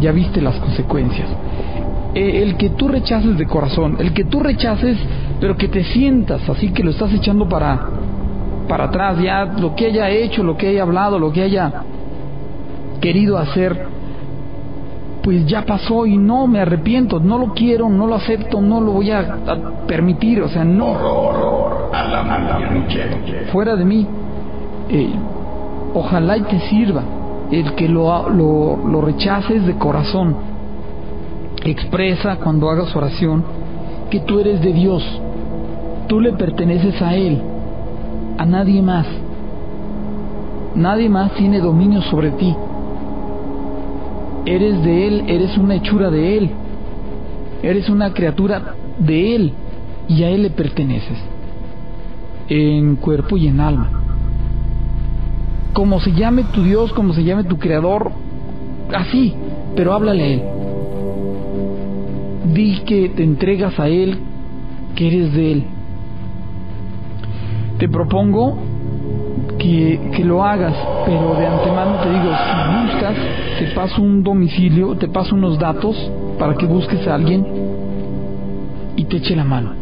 ya 0.00 0.12
viste 0.12 0.40
las 0.40 0.56
consecuencias. 0.56 1.28
E, 2.14 2.42
el 2.42 2.56
que 2.56 2.70
tú 2.70 2.88
rechaces 2.88 3.36
de 3.36 3.46
corazón, 3.46 3.96
el 3.98 4.12
que 4.12 4.24
tú 4.24 4.40
rechaces, 4.40 4.96
pero 5.40 5.56
que 5.56 5.68
te 5.68 5.84
sientas 5.84 6.48
así 6.48 6.70
que 6.70 6.82
lo 6.82 6.90
estás 6.90 7.12
echando 7.12 7.48
para 7.48 7.88
para 8.68 8.84
atrás, 8.84 9.18
ya 9.20 9.44
lo 9.44 9.74
que 9.74 9.86
haya 9.86 10.08
hecho, 10.08 10.42
lo 10.42 10.56
que 10.56 10.68
haya 10.68 10.82
hablado, 10.82 11.18
lo 11.18 11.32
que 11.32 11.42
haya 11.42 11.70
querido 13.00 13.38
hacer, 13.38 13.86
pues 15.22 15.46
ya 15.46 15.64
pasó 15.64 16.06
y 16.06 16.16
no 16.16 16.46
me 16.46 16.60
arrepiento, 16.60 17.20
no 17.20 17.38
lo 17.38 17.52
quiero, 17.52 17.88
no 17.88 18.06
lo 18.06 18.14
acepto, 18.14 18.60
no 18.60 18.80
lo 18.80 18.92
voy 18.92 19.10
a, 19.10 19.36
permitir, 19.86 20.42
o 20.42 20.48
sea, 20.48 20.64
no. 20.64 20.94
Fuera 23.52 23.76
de 23.76 23.84
mí, 23.84 24.06
eh, 24.88 25.12
ojalá 25.94 26.36
y 26.36 26.42
te 26.42 26.60
sirva 26.60 27.02
el 27.50 27.74
que 27.74 27.88
lo, 27.88 28.28
lo, 28.30 28.76
lo 28.88 29.00
rechaces 29.00 29.66
de 29.66 29.74
corazón. 29.76 30.36
Expresa 31.64 32.36
cuando 32.36 32.68
hagas 32.70 32.94
oración 32.96 33.44
que 34.10 34.20
tú 34.20 34.40
eres 34.40 34.60
de 34.60 34.72
Dios, 34.72 35.02
tú 36.06 36.20
le 36.20 36.32
perteneces 36.32 37.00
a 37.02 37.14
Él, 37.14 37.40
a 38.38 38.46
nadie 38.46 38.82
más. 38.82 39.06
Nadie 40.74 41.08
más 41.08 41.32
tiene 41.34 41.60
dominio 41.60 42.02
sobre 42.02 42.30
ti 42.32 42.54
eres 44.46 44.82
de 44.84 45.06
Él, 45.06 45.24
eres 45.28 45.56
una 45.56 45.76
hechura 45.76 46.10
de 46.10 46.36
Él. 46.38 46.50
Eres 47.62 47.88
una 47.88 48.12
criatura 48.12 48.74
de 48.98 49.34
Él 49.34 49.52
y 50.08 50.22
a 50.22 50.30
Él 50.30 50.42
le 50.42 50.50
perteneces, 50.50 51.16
en 52.48 52.96
cuerpo 52.96 53.36
y 53.38 53.48
en 53.48 53.60
alma. 53.60 53.90
Como 55.72 55.98
se 56.00 56.12
llame 56.12 56.44
tu 56.44 56.62
Dios, 56.62 56.92
como 56.92 57.14
se 57.14 57.24
llame 57.24 57.44
tu 57.44 57.58
Creador, 57.58 58.12
así, 58.94 59.34
pero 59.74 59.94
háblale 59.94 60.22
a 60.22 60.26
Él. 60.26 60.42
Di 62.52 62.80
que 62.80 63.08
te 63.08 63.24
entregas 63.24 63.80
a 63.80 63.88
Él, 63.88 64.18
que 64.94 65.08
eres 65.08 65.32
de 65.32 65.52
Él. 65.52 65.64
Te 67.78 67.88
propongo 67.88 68.56
que, 69.58 70.10
que, 70.14 70.24
lo 70.24 70.44
hagas, 70.44 70.74
pero 71.04 71.34
de 71.34 71.46
antemano 71.46 71.96
te 72.02 72.10
digo, 72.10 72.24
si 72.24 72.92
buscas, 72.92 73.14
te 73.58 73.66
paso 73.74 74.02
un 74.02 74.22
domicilio, 74.22 74.94
te 74.96 75.08
paso 75.08 75.34
unos 75.34 75.58
datos 75.58 75.96
para 76.38 76.54
que 76.54 76.66
busques 76.66 77.06
a 77.06 77.14
alguien 77.14 77.46
y 78.96 79.04
te 79.04 79.16
eche 79.16 79.34
la 79.34 79.44
mano. 79.44 79.72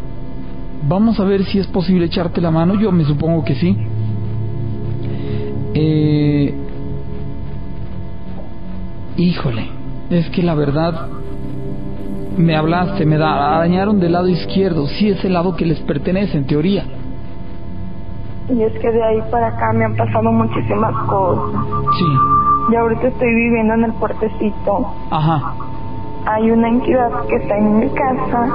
Vamos 0.87 1.19
a 1.19 1.23
ver 1.23 1.43
si 1.45 1.59
es 1.59 1.67
posible 1.67 2.05
echarte 2.05 2.41
la 2.41 2.51
mano, 2.51 2.75
yo 2.79 2.91
me 2.91 3.05
supongo 3.05 3.45
que 3.45 3.55
sí. 3.55 3.77
Eh, 5.75 6.53
híjole, 9.17 9.67
es 10.09 10.29
que 10.29 10.43
la 10.43 10.55
verdad 10.55 11.07
me 12.37 12.55
hablaste, 12.55 13.05
me 13.05 13.17
da, 13.17 13.59
dañaron 13.59 13.99
del 13.99 14.13
lado 14.13 14.27
izquierdo, 14.27 14.87
sí 14.87 15.09
es 15.09 15.23
el 15.23 15.33
lado 15.33 15.55
que 15.55 15.65
les 15.65 15.79
pertenece 15.81 16.37
en 16.37 16.45
teoría. 16.45 16.85
Y 18.49 18.61
es 18.61 18.73
que 18.73 18.91
de 18.91 19.03
ahí 19.03 19.21
para 19.31 19.47
acá 19.47 19.71
me 19.73 19.85
han 19.85 19.95
pasado 19.95 20.31
muchísimas 20.31 20.93
cosas. 21.07 21.61
Sí. 21.97 22.05
Y 22.71 22.75
ahorita 22.75 23.07
estoy 23.07 23.33
viviendo 23.33 23.73
en 23.73 23.85
el 23.85 23.93
puertecito. 23.93 24.93
Ajá. 25.09 25.53
Hay 26.25 26.51
una 26.51 26.69
entidad 26.69 27.09
que 27.27 27.35
está 27.35 27.57
en 27.57 27.79
mi 27.79 27.89
casa, 27.89 28.47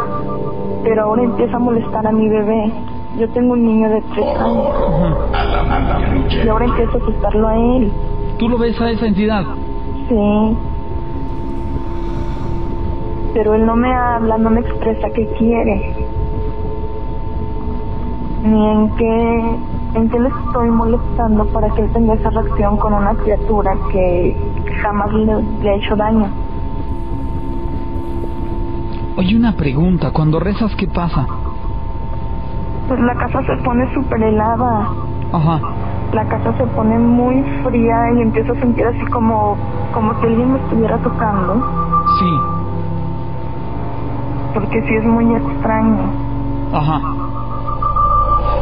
pero 0.85 1.03
ahora 1.03 1.23
empieza 1.23 1.57
a 1.57 1.61
molestar 1.61 2.07
a 2.07 2.13
mi 2.13 2.29
bebé. 2.29 2.73
Yo 3.19 3.29
tengo 3.31 3.55
un 3.55 3.65
niño 3.65 3.89
de 3.89 4.03
tres 4.15 4.27
años. 4.39 4.69
Ajá. 5.33 6.45
Y 6.45 6.49
ahora 6.49 6.65
empiezo 6.67 6.93
a 6.93 7.01
asustarlo 7.01 7.49
a 7.49 7.57
él. 7.57 7.93
¿Tú 8.39 8.49
lo 8.49 8.59
ves 8.59 8.81
a 8.81 8.91
esa 8.91 9.07
entidad? 9.07 9.45
Sí. 10.09 10.57
Pero 13.35 13.55
él 13.55 13.67
no 13.67 13.77
me 13.77 13.93
habla, 13.93 14.39
no 14.39 14.51
me 14.51 14.61
expresa 14.61 15.09
qué 15.15 15.27
quiere. 15.39 15.95
Ni 18.45 18.71
en 18.71 18.97
qué, 18.97 19.59
en 19.95 20.09
qué 20.09 20.19
le 20.19 20.29
estoy 20.29 20.71
molestando 20.71 21.47
para 21.47 21.69
que 21.71 21.83
él 21.83 21.93
tenga 21.93 22.15
esa 22.15 22.31
reacción 22.31 22.77
con 22.77 22.93
una 22.93 23.15
criatura 23.15 23.75
que 23.91 24.37
jamás 24.83 25.13
le, 25.13 25.43
le 25.63 25.71
ha 25.71 25.75
hecho 25.75 25.97
daño. 25.97 26.29
Oye, 29.17 29.37
una 29.37 29.53
pregunta, 29.57 30.13
cuando 30.13 30.39
rezas, 30.39 30.75
¿qué 30.77 30.87
pasa? 30.87 31.27
Pues 32.87 33.01
la 33.01 33.15
casa 33.17 33.43
se 33.43 33.63
pone 33.65 33.93
súper 33.93 34.23
helada. 34.23 34.89
Ajá. 35.33 35.61
La 36.13 36.25
casa 36.27 36.57
se 36.57 36.65
pone 36.69 36.99
muy 36.99 37.43
fría 37.65 38.13
y 38.17 38.23
empiezo 38.23 38.53
a 38.53 38.57
sentir 38.57 38.87
así 38.87 39.05
como, 39.11 39.57
como 39.93 40.15
si 40.21 40.27
alguien 40.27 40.53
me 40.53 40.59
estuviera 40.61 40.97
tocando. 40.99 41.55
Sí. 42.19 42.31
Porque 44.55 44.83
sí 44.83 44.95
es 44.95 45.05
muy 45.05 45.35
extraño. 45.35 45.99
Ajá. 46.73 47.18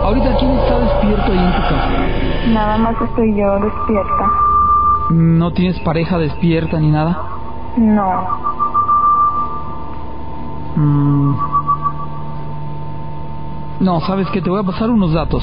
Ahorita, 0.07 0.37
¿quién 0.39 0.53
está 0.53 0.79
despierto 0.79 1.33
ahí 1.33 1.39
en 1.39 1.53
tu 1.53 1.63
casa? 1.63 1.89
Nada 2.53 2.79
más 2.79 2.95
estoy 3.03 3.35
yo 3.35 3.59
despierta. 3.59 4.31
¿No 5.11 5.51
tienes 5.51 5.81
pareja 5.81 6.17
despierta 6.17 6.79
ni 6.79 6.93
nada? 6.93 7.23
No. 7.77 8.13
Mm. 10.77 11.35
No, 13.81 14.01
sabes 14.03 14.29
que 14.31 14.41
te 14.41 14.49
voy 14.49 14.61
a 14.61 14.63
pasar 14.63 14.91
unos 14.91 15.13
datos. 15.13 15.43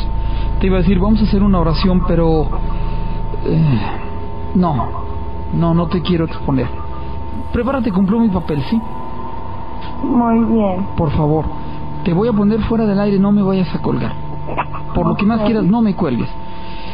Te 0.62 0.68
iba 0.68 0.78
a 0.78 0.80
decir, 0.80 0.98
vamos 0.98 1.20
a 1.20 1.26
hacer 1.26 1.44
una 1.44 1.60
oración, 1.60 2.06
pero... 2.08 2.48
eh, 3.44 3.82
no, 4.56 4.88
no, 5.52 5.74
no 5.74 5.88
te 5.88 6.02
quiero 6.02 6.24
exponer. 6.24 6.70
Prepárate, 7.52 7.92
cumplo 7.92 8.18
mi 8.18 8.30
papel, 8.30 8.64
¿sí? 8.70 8.82
Muy 10.04 10.40
bien. 10.46 10.88
Por 10.96 11.12
favor, 11.12 11.48
te 12.06 12.14
voy 12.14 12.30
a 12.30 12.32
poner 12.34 12.62
fuera 12.62 12.86
del 12.86 13.02
aire, 13.02 13.20
no 13.20 13.34
me 13.34 13.42
vayas 13.42 13.76
a 13.76 13.82
colgar. 13.82 14.23
Por 14.94 15.08
lo 15.08 15.16
que 15.16 15.26
más 15.26 15.42
quieras, 15.42 15.64
no 15.64 15.82
me 15.82 15.96
cuelgues. 15.96 16.30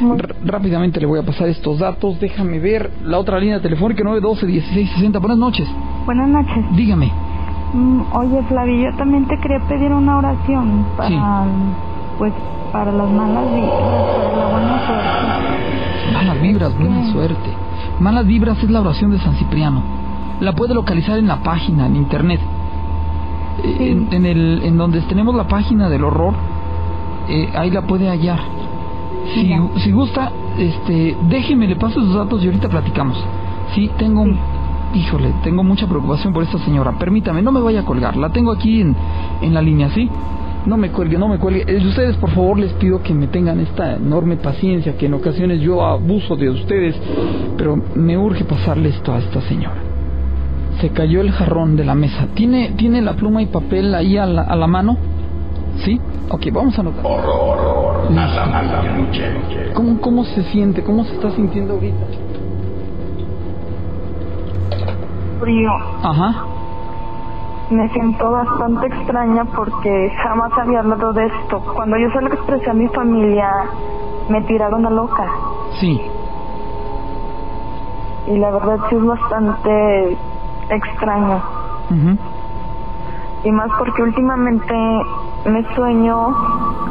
R- 0.02 0.36
rápidamente 0.46 1.00
le 1.00 1.06
voy 1.06 1.20
a 1.20 1.24
pasar 1.24 1.50
estos 1.50 1.80
datos. 1.80 2.20
Déjame 2.20 2.60
ver 2.60 2.92
la 3.04 3.18
otra 3.20 3.40
línea 3.40 3.62
telefónica 3.62 4.04
912-1660. 4.04 5.20
Buenas 5.20 5.38
noches. 5.38 5.68
Buenas 6.06 6.30
noches. 6.30 6.66
Dígame. 6.76 7.12
Mm, 7.74 8.02
oye, 8.14 8.42
Flavio, 8.48 8.90
yo 8.92 8.98
también 8.98 9.28
te 9.28 9.38
quería 9.40 9.60
pedir 9.68 9.92
una 9.92 10.18
oración 10.18 10.86
para, 10.98 11.46
pues, 12.18 12.34
para 12.72 12.92
las 12.92 13.10
malas 13.10 13.44
vibras, 13.54 13.72
para 14.32 14.38
la 14.38 14.52
buena 14.52 14.86
suerte. 14.88 16.14
Malas 16.14 16.42
vibras, 16.42 16.78
buena 16.80 17.04
Sí. 17.06 17.12
suerte. 17.12 17.50
Malas 18.00 18.26
vibras 18.26 18.64
es 18.64 18.70
la 18.72 18.82
oración 18.82 19.12
de 19.12 19.20
San 19.20 19.34
Cipriano. 19.36 19.84
La 20.40 20.54
puede 20.54 20.74
localizar 20.74 21.18
en 21.20 21.28
la 21.28 21.44
página, 21.44 21.86
en 21.86 21.96
internet. 21.98 22.40
En, 23.64 24.08
en 24.14 24.26
el, 24.26 24.62
en 24.64 24.78
donde 24.78 25.02
tenemos 25.02 25.36
la 25.36 25.48
página 25.48 25.90
del 25.90 26.06
horror, 26.06 26.34
eh, 27.30 27.50
ahí 27.56 27.72
la 27.72 27.84
puede 27.84 28.10
hallar. 28.10 28.40
Si, 29.34 29.54
si 29.84 29.92
gusta, 29.92 30.32
este, 30.58 31.16
déjeme, 31.30 31.68
le 31.68 31.76
paso 31.76 32.02
sus 32.02 32.16
datos 32.16 32.44
y 32.44 32.48
ahorita 32.48 32.70
platicamos. 32.70 33.24
Sí, 33.76 33.90
tengo, 33.98 34.26
híjole, 34.94 35.34
tengo 35.44 35.64
mucha 35.64 35.88
preocupación 35.88 36.34
por 36.34 36.44
esta 36.44 36.58
señora. 36.60 36.98
Permítame, 36.98 37.42
no 37.42 37.52
me 37.52 37.62
vaya 37.62 37.82
a 37.82 37.86
colgar. 37.86 38.16
La 38.16 38.30
tengo 38.30 38.52
aquí 38.52 38.82
en, 38.82 38.96
en 39.42 39.54
la 39.54 39.62
línea, 39.62 39.90
¿sí? 39.90 40.10
No 40.66 40.78
me 40.78 40.90
cuelgue, 40.90 41.18
no 41.18 41.28
me 41.28 41.38
cuelgue. 41.38 41.64
Eh, 41.68 41.86
Ustedes, 41.86 42.18
por 42.18 42.32
favor, 42.32 42.58
les 42.60 42.74
pido 42.74 43.02
que 43.02 43.14
me 43.14 43.28
tengan 43.28 43.60
esta 43.60 43.96
enorme 43.96 44.38
paciencia, 44.38 44.98
que 44.98 45.06
en 45.06 45.14
ocasiones 45.14 45.62
yo 45.62 45.86
abuso 45.86 46.36
de 46.36 46.50
ustedes, 46.50 46.96
pero 47.58 47.78
me 47.96 48.18
urge 48.18 48.44
pasarle 48.44 48.90
esto 48.90 49.14
a 49.14 49.20
esta 49.20 49.42
señora. 49.42 49.82
Se 50.82 50.90
cayó 50.90 51.22
el 51.22 51.32
jarrón 51.32 51.76
de 51.76 51.86
la 51.86 51.94
mesa. 51.94 52.28
¿Tiene, 52.34 52.72
¿tiene 52.78 53.02
la 53.02 53.14
pluma 53.14 53.42
y 53.42 53.48
papel 53.48 53.94
ahí 53.94 54.18
a 54.18 54.26
la, 54.26 54.42
a 54.44 54.56
la 54.56 54.68
mano? 54.68 54.98
¿Sí? 55.78 56.00
Ok, 56.30 56.48
vamos 56.52 56.78
a 56.78 56.82
anotar. 56.82 57.04
Listo. 58.10 59.74
¿Cómo, 59.74 60.02
¿Cómo 60.02 60.24
se 60.26 60.44
siente? 60.44 60.84
¿Cómo 60.84 61.04
se 61.04 61.16
está 61.16 61.32
sintiendo 61.32 61.74
ahorita? 61.76 62.06
Frío. 65.40 65.72
Ajá. 66.04 66.46
Me 67.70 67.88
siento 67.90 68.32
bastante 68.32 68.88
extraña 68.88 69.46
porque 69.56 70.12
jamás 70.24 70.52
había 70.58 70.80
hablado 70.80 71.14
de 71.14 71.26
esto. 71.28 71.62
Cuando 71.76 71.98
yo 71.98 72.10
se 72.12 72.22
lo 72.22 72.34
expresé 72.34 72.70
a 72.70 72.74
mi 72.74 72.88
familia, 72.90 73.50
me 74.28 74.42
tiraron 74.42 74.86
a 74.86 74.90
loca. 74.90 75.26
Sí. 75.80 76.02
Y 78.28 78.38
la 78.38 78.52
verdad 78.52 78.78
sí 78.90 78.96
es 78.96 79.06
bastante 79.06 80.18
extraño. 80.70 81.42
Ujú. 81.92 82.18
Y 83.44 83.52
más 83.52 83.70
porque 83.78 84.04
últimamente 84.04 84.74
me 85.46 85.64
sueño 85.76 86.30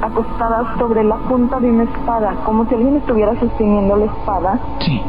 acostada 0.03 0.76
sobre 0.78 1.05
la 1.05 1.16
punta 1.16 1.61
de 1.61 1.70
una 1.70 1.84
espada, 1.84 2.34
como 2.44 2.64
si 2.66 2.74
alguien 2.74 2.96
estuviera 2.96 3.38
sosteniendo 3.38 3.96
la 3.96 4.07
espada. 4.07 4.59
Sí. 4.80 5.03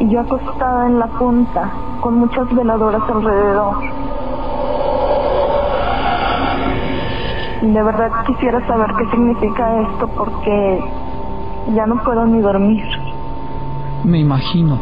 Y 0.00 0.08
yo 0.08 0.20
acostada 0.20 0.86
en 0.86 0.98
la 0.98 1.06
punta, 1.06 1.70
con 2.00 2.18
muchas 2.18 2.52
veladoras 2.54 3.02
alrededor. 3.08 3.76
Y 7.62 7.66
de 7.66 7.82
verdad 7.82 8.10
quisiera 8.26 8.66
saber 8.66 8.90
qué 8.98 9.10
significa 9.10 9.80
esto 9.82 10.08
porque 10.08 10.84
ya 11.74 11.86
no 11.86 12.02
puedo 12.02 12.26
ni 12.26 12.40
dormir. 12.40 12.84
Me 14.04 14.18
imagino. 14.18 14.78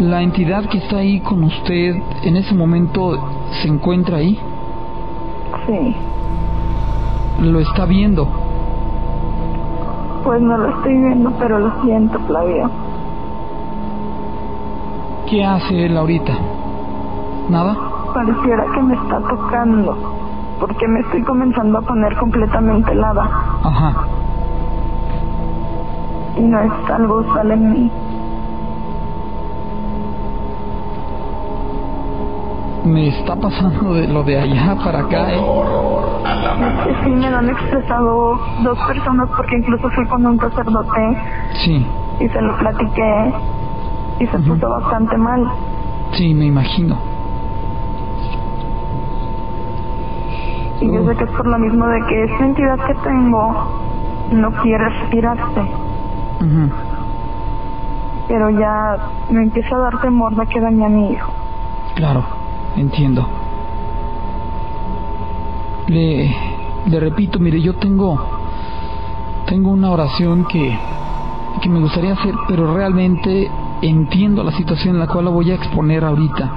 La 0.00 0.20
entidad 0.22 0.64
que 0.64 0.78
está 0.78 0.96
ahí 0.96 1.20
con 1.20 1.44
usted 1.44 1.94
en 2.24 2.36
ese 2.36 2.54
momento 2.54 3.31
se 3.60 3.68
encuentra 3.68 4.16
ahí. 4.18 4.38
Sí, 5.66 5.96
Lo 7.40 7.58
está 7.60 7.84
viendo. 7.86 8.26
pues 10.24 10.40
no 10.40 10.56
lo 10.56 10.68
estoy 10.76 10.94
viendo, 10.96 11.32
pero 11.38 11.58
lo 11.58 11.82
siento, 11.82 12.18
Flavio. 12.20 12.70
¿Qué 15.28 15.44
hace 15.44 15.86
él 15.86 15.96
ahorita? 15.96 16.32
¿Nada? 17.48 17.76
Pareciera 18.14 18.64
que 18.74 18.82
me 18.82 18.94
está 18.94 19.18
tocando, 19.28 19.96
porque 20.60 20.86
me 20.88 21.00
estoy 21.00 21.22
comenzando 21.22 21.78
a 21.78 21.82
poner 21.82 22.16
completamente 22.18 22.92
helada 22.92 23.30
Ajá. 23.64 23.94
y 26.36 26.40
no 26.42 26.60
es 26.60 26.90
algo 26.90 27.16
usual 27.20 27.50
en 27.52 27.72
mí. 27.72 27.90
Me 32.84 33.08
está 33.08 33.36
pasando 33.36 33.94
de 33.94 34.08
lo 34.08 34.24
de 34.24 34.38
allá 34.40 34.74
para 34.84 35.00
acá, 35.00 35.32
¿eh? 35.32 35.40
Sí 37.04 37.10
me 37.10 37.30
lo 37.30 37.38
han 37.38 37.48
expresado 37.50 38.40
dos 38.64 38.78
personas, 38.88 39.28
porque 39.36 39.56
incluso 39.56 39.88
fui 39.94 40.06
con 40.08 40.26
un 40.26 40.38
sacerdote 40.38 41.18
Sí. 41.64 41.86
y 42.20 42.28
se 42.28 42.40
lo 42.42 42.56
platiqué 42.58 43.34
y 44.20 44.26
se 44.26 44.36
Ujú. 44.36 44.54
puso 44.54 44.66
bastante 44.80 45.16
mal. 45.16 45.52
Sí, 46.12 46.34
me 46.34 46.46
imagino. 46.46 46.98
Y 50.80 50.92
yo 50.92 51.04
sé 51.06 51.16
que 51.16 51.24
es 51.24 51.30
por 51.30 51.46
lo 51.46 51.58
mismo 51.58 51.86
de 51.86 52.00
que 52.08 52.24
esa 52.24 52.44
entidad 52.44 52.76
que 52.86 52.94
tengo 52.94 53.80
no 54.32 54.50
quiere 54.62 54.88
retirarse. 54.88 55.60
Ujú. 56.40 56.70
Pero 58.26 58.50
ya 58.50 58.96
me 59.30 59.42
empieza 59.44 59.68
a 59.76 59.78
dar 59.90 60.00
temor 60.00 60.34
de 60.34 60.46
que 60.46 60.60
dañe 60.60 60.84
a 60.84 60.88
mi 60.88 61.12
hijo. 61.12 61.32
Claro, 61.94 62.24
entiendo. 62.76 63.26
Le, 65.88 66.34
le 66.86 67.00
repito, 67.00 67.38
mire, 67.38 67.60
yo 67.60 67.74
tengo 67.74 68.18
tengo 69.46 69.70
una 69.70 69.90
oración 69.90 70.44
que 70.46 70.78
que 71.60 71.68
me 71.68 71.80
gustaría 71.80 72.12
hacer, 72.14 72.34
pero 72.48 72.74
realmente 72.74 73.50
entiendo 73.82 74.42
la 74.42 74.52
situación 74.52 74.94
en 74.94 75.00
la 75.00 75.06
cual 75.06 75.26
la 75.26 75.30
voy 75.30 75.50
a 75.50 75.54
exponer 75.54 76.04
ahorita. 76.04 76.50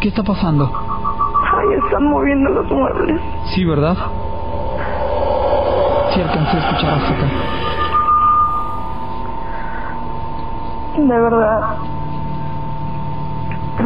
¿Qué 0.00 0.08
está 0.08 0.22
pasando? 0.22 0.70
Ay, 0.72 1.66
están 1.84 2.04
moviendo 2.08 2.50
los 2.50 2.70
muebles. 2.70 3.20
Sí, 3.54 3.64
¿verdad? 3.64 3.96
Sí 6.14 6.20
alcancé 6.20 6.56
a 6.56 6.60
escuchar 6.60 6.94
hasta 6.94 7.14
acá. 7.14 7.26
De 10.96 11.20
verdad. 11.20 11.95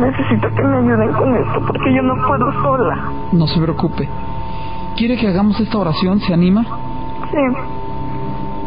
Necesito 0.00 0.48
que 0.54 0.62
me 0.62 0.78
ayuden 0.78 1.12
con 1.12 1.34
esto 1.36 1.60
porque 1.66 1.94
yo 1.94 2.02
no 2.02 2.14
puedo 2.26 2.52
sola. 2.62 3.12
No 3.32 3.46
se 3.46 3.60
preocupe. 3.60 4.08
¿Quiere 4.96 5.16
que 5.16 5.28
hagamos 5.28 5.58
esta 5.60 5.78
oración? 5.78 6.20
¿Se 6.20 6.32
anima? 6.32 6.64
Sí, 7.30 7.38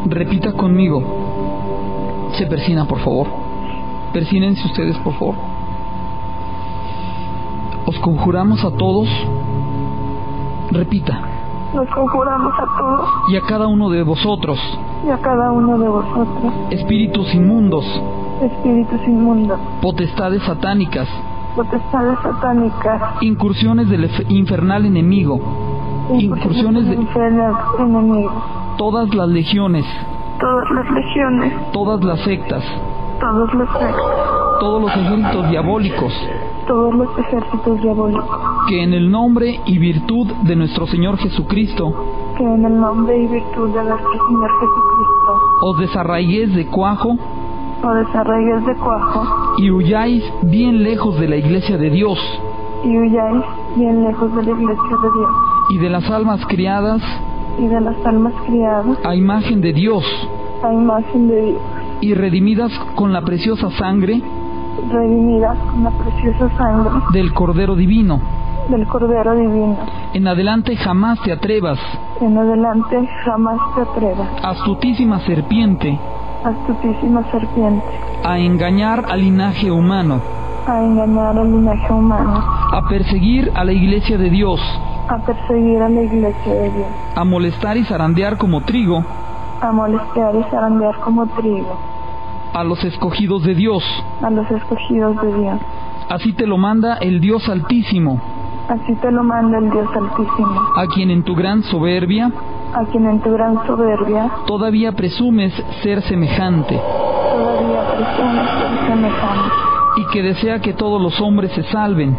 Repita 0.09 0.53
conmigo. 0.53 2.29
Se 2.33 2.45
persina, 2.47 2.85
por 2.85 2.99
favor. 2.99 3.27
Persínense 4.13 4.65
ustedes, 4.67 4.97
por 4.99 5.13
favor. 5.13 5.35
Os 7.85 7.97
conjuramos 7.99 8.63
a 8.63 8.71
todos. 8.71 9.07
Repita. 10.71 11.19
nos 11.73 11.87
conjuramos 11.89 12.53
a 12.59 12.65
todos 12.77 13.09
Y 13.29 13.35
a 13.35 13.41
cada 13.41 13.67
uno 13.67 13.89
de 13.89 14.03
vosotros, 14.03 14.59
y 15.05 15.09
a 15.09 15.17
cada 15.17 15.51
uno 15.51 15.77
de 15.77 15.87
vosotros, 15.87 16.53
espíritus 16.71 17.33
inmundos, 17.33 17.85
espíritus 18.43 19.01
inmundos, 19.07 19.59
potestades 19.81 20.41
satánicas, 20.43 21.07
potestades 21.55 22.19
satánicas, 22.21 23.01
incursiones 23.21 23.89
del 23.89 24.09
infernal 24.29 24.85
enemigo, 24.85 25.39
incursiones 26.17 26.87
de 26.87 26.95
infernal 26.95 27.55
enemigo, 27.79 28.31
todas 28.77 29.13
las 29.13 29.29
legiones, 29.29 29.85
todas 30.39 30.69
las 30.71 30.91
legiones, 30.91 31.53
todas 31.71 32.03
las 32.03 32.19
sectas, 32.21 32.63
todos 33.19 33.53
los 33.53 33.69
sectos, 33.69 34.11
todos 34.59 34.81
los 34.81 34.91
ejércitos 34.91 35.49
diabólicos, 35.49 36.13
todos 36.67 36.93
los 36.93 37.19
ejércitos 37.19 37.81
diabólicos, 37.81 38.39
que 38.67 38.83
en 38.83 38.93
el 38.93 39.09
nombre 39.09 39.59
y 39.65 39.77
virtud 39.77 40.27
de 40.43 40.55
nuestro 40.55 40.87
Señor 40.87 41.17
Jesucristo 41.17 41.93
que 42.37 42.43
en 42.43 42.65
el 42.65 42.79
nombre 42.79 43.15
y 43.17 43.27
virtud 43.27 43.69
de 43.69 43.83
nuestro 43.83 44.11
Señor 44.11 44.49
Jesucristo, 44.59 45.41
os 45.61 45.79
desarraiguéis 45.79 46.55
de 46.55 46.65
cuajo 46.65 47.17
o 47.83 47.93
desarraigues 47.93 48.65
de 48.65 48.75
cuajo, 48.75 49.55
y 49.57 49.69
huyáis 49.71 50.23
bien 50.43 50.83
lejos 50.83 51.19
de 51.19 51.27
la 51.27 51.35
iglesia 51.35 51.77
de 51.77 51.89
Dios. 51.89 52.17
Y 52.83 52.97
huyáis 52.97 53.43
bien 53.75 54.03
lejos 54.03 54.33
de 54.35 54.43
la 54.43 54.51
iglesia 54.51 54.97
de 55.03 55.11
Dios, 55.17 55.29
y 55.69 55.77
de 55.77 55.89
las 55.89 56.09
almas 56.09 56.45
criadas 56.47 57.01
y 57.59 57.67
de 57.67 57.81
las 57.81 57.95
almas 58.05 58.33
criadas 58.47 58.97
a 59.03 59.15
imagen 59.15 59.61
de 59.61 59.73
Dios. 59.73 60.03
a 60.63 60.73
imagen 60.73 61.27
de 61.27 61.41
Dios, 61.41 61.61
y 62.01 62.13
redimidas 62.13 62.71
con 62.95 63.13
la 63.13 63.21
preciosa 63.21 63.69
sangre 63.71 64.21
redimidas 64.91 65.57
con 65.69 65.83
la 65.83 65.91
preciosa 65.91 66.49
sangre 66.57 66.89
del 67.11 67.33
Cordero 67.33 67.75
Divino. 67.75 68.19
del 68.69 68.87
Cordero 68.87 69.35
Divino. 69.35 69.77
En 70.13 70.27
adelante 70.27 70.75
jamás 70.77 71.21
te 71.21 71.31
atrevas, 71.31 71.77
En 72.21 72.37
adelante 72.37 73.07
jamás 73.25 73.59
te 73.75 73.81
atrevas, 73.81 74.27
astutísima 74.43 75.19
serpiente, 75.19 75.99
astutísima 76.43 77.23
serpiente, 77.31 77.85
a 78.23 78.37
engañar 78.37 79.05
al 79.09 79.21
linaje 79.21 79.71
humano, 79.71 80.21
a 80.67 80.81
engañar 80.81 81.37
al 81.37 81.51
linaje 81.51 81.93
humano, 81.93 82.43
a 82.71 82.81
perseguir 82.87 83.51
a 83.55 83.63
la 83.63 83.73
iglesia 83.73 84.17
de 84.17 84.29
Dios, 84.29 84.59
a 85.07 85.17
perseguir 85.19 85.81
a 85.81 85.89
la 85.89 86.01
iglesia 86.01 86.53
de 86.53 86.69
Dios, 86.71 86.87
a 87.15 87.23
molestar 87.23 87.77
y 87.77 87.83
zarandear 87.85 88.37
como 88.37 88.61
trigo. 88.61 89.03
A 89.61 89.71
molestar 89.71 90.35
y 90.35 90.43
zarandear 90.51 90.99
como 90.99 91.25
trigo. 91.27 91.77
A 92.53 92.63
los 92.63 92.83
escogidos 92.83 93.43
de 93.43 93.55
Dios. 93.55 93.83
a 94.21 94.29
los 94.29 94.49
escogidos 94.51 95.21
de 95.21 95.33
Dios. 95.33 95.59
Así 96.09 96.33
te 96.33 96.45
lo 96.45 96.57
manda 96.57 96.97
el 96.97 97.21
Dios 97.21 97.47
Altísimo, 97.47 98.19
Así 98.67 98.95
te 98.95 99.11
lo 99.11 99.23
manda 99.23 99.57
el 99.57 99.69
Dios 99.69 99.87
Altísimo, 99.95 100.61
a 100.75 100.87
quien 100.87 101.11
en 101.11 101.23
tu 101.23 101.35
gran 101.35 101.63
soberbia 101.63 102.31
a 102.73 102.85
quien 102.85 103.05
en 103.07 103.19
tu 103.21 103.31
gran 103.31 103.65
soberbia 103.67 104.29
todavía 104.47 104.91
presumes 104.91 105.53
ser 105.81 106.01
semejante, 106.03 106.75
todavía 106.75 107.81
presumes 107.95 108.49
ser 108.49 108.87
semejante, 108.87 109.55
y 109.97 110.05
que 110.11 110.21
desea 110.23 110.59
que 110.59 110.73
todos 110.73 111.01
los 111.01 111.19
hombres 111.21 111.51
se 111.53 111.63
salven. 111.63 112.17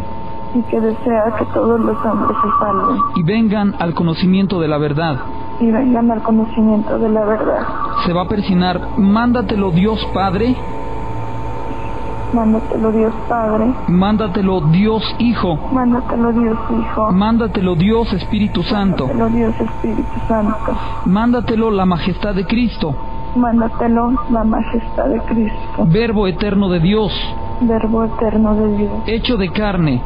Y 0.53 0.61
que 0.71 0.79
desea 0.79 1.35
que 1.37 1.45
todos 1.53 1.79
los 1.81 1.97
hombres 2.05 2.37
se 2.41 2.49
salven. 2.59 2.97
Y 3.15 3.23
vengan 3.23 3.75
al 3.77 3.93
conocimiento 3.93 4.59
de 4.61 4.69
la 4.69 4.77
verdad. 4.77 5.17
y 5.59 5.71
vengan 5.71 6.11
al 6.11 6.21
conocimiento 6.21 6.97
de 6.97 7.09
la 7.09 7.25
verdad. 7.25 7.59
Se 8.05 8.13
va 8.13 8.23
a 8.23 8.27
persinar, 8.27 8.79
mándatelo 8.97 9.71
Dios 9.71 10.05
Padre, 10.13 10.55
Mándatelo 12.35 12.91
Dios 12.91 13.13
Padre, 13.29 13.73
mándatelo 13.87 14.59
Dios 14.59 15.15
Hijo, 15.19 15.55
mándatelo 15.71 16.33
Dios 16.33 16.57
Hijo, 16.69 17.11
mándatelo 17.13 17.75
Dios 17.75 18.11
Espíritu 18.11 18.61
Santo, 18.63 19.07
mándatelo 19.07 19.29
Dios 19.29 19.55
Espíritu 19.61 20.19
Santo, 20.27 20.57
mándatelo 21.05 21.71
la 21.71 21.85
majestad 21.85 22.35
de 22.35 22.45
Cristo, 22.45 22.93
mándatelo 23.37 24.11
la 24.31 24.43
majestad 24.43 25.05
de 25.05 25.21
Cristo, 25.21 25.85
Verbo 25.87 26.27
eterno 26.27 26.67
de 26.67 26.81
Dios, 26.81 27.13
Verbo 27.61 28.03
eterno 28.03 28.53
de 28.53 28.77
Dios, 28.79 28.91
hecho 29.05 29.37
de 29.37 29.49
carne, 29.51 30.01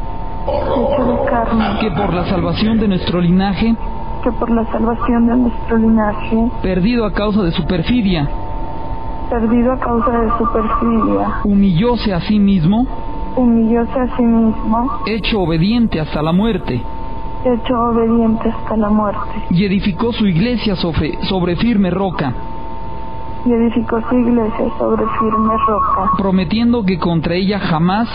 hecho 0.45 1.05
de 1.05 1.29
carne, 1.31 1.79
que 1.79 1.89
por 1.89 2.13
la 2.13 2.25
salvación 2.25 2.77
de 2.79 2.89
nuestro 2.89 3.21
linaje, 3.21 3.75
que 4.23 4.31
por 4.33 4.51
la 4.51 4.65
salvación 4.71 5.25
de 5.25 5.35
nuestro 5.35 5.77
linaje, 5.77 6.51
perdido 6.61 7.05
a 7.07 7.11
causa 7.11 7.41
de 7.41 7.51
su 7.53 7.65
perfidia, 7.65 8.29
perdido 9.29 9.73
a 9.73 9.79
causa 9.79 10.11
de 10.11 10.29
su 10.37 10.51
perfidia, 10.51 11.41
humillóse 11.43 12.13
a 12.13 12.21
sí 12.21 12.39
mismo, 12.39 12.87
humillóse 13.35 13.99
a 13.99 14.17
sí 14.17 14.23
mismo, 14.23 15.01
hecho 15.05 15.41
obediente 15.41 15.99
hasta 15.99 16.21
la 16.21 16.31
muerte, 16.31 16.81
hecho 17.45 17.79
obediente 17.79 18.49
hasta 18.49 18.75
la 18.75 18.89
muerte, 18.89 19.43
y 19.51 19.65
edificó 19.65 20.11
su 20.13 20.25
iglesia 20.25 20.75
sobre, 20.75 21.23
sobre 21.25 21.55
firme 21.55 21.89
roca, 21.91 22.33
y 23.45 23.51
edificó 23.53 24.01
su 24.09 24.15
iglesia 24.15 24.65
sobre 24.77 25.03
firme 25.19 25.53
roca, 25.67 26.11
prometiendo 26.17 26.83
que 26.83 26.97
contra 26.97 27.35
ella 27.35 27.59
jamás 27.59 28.09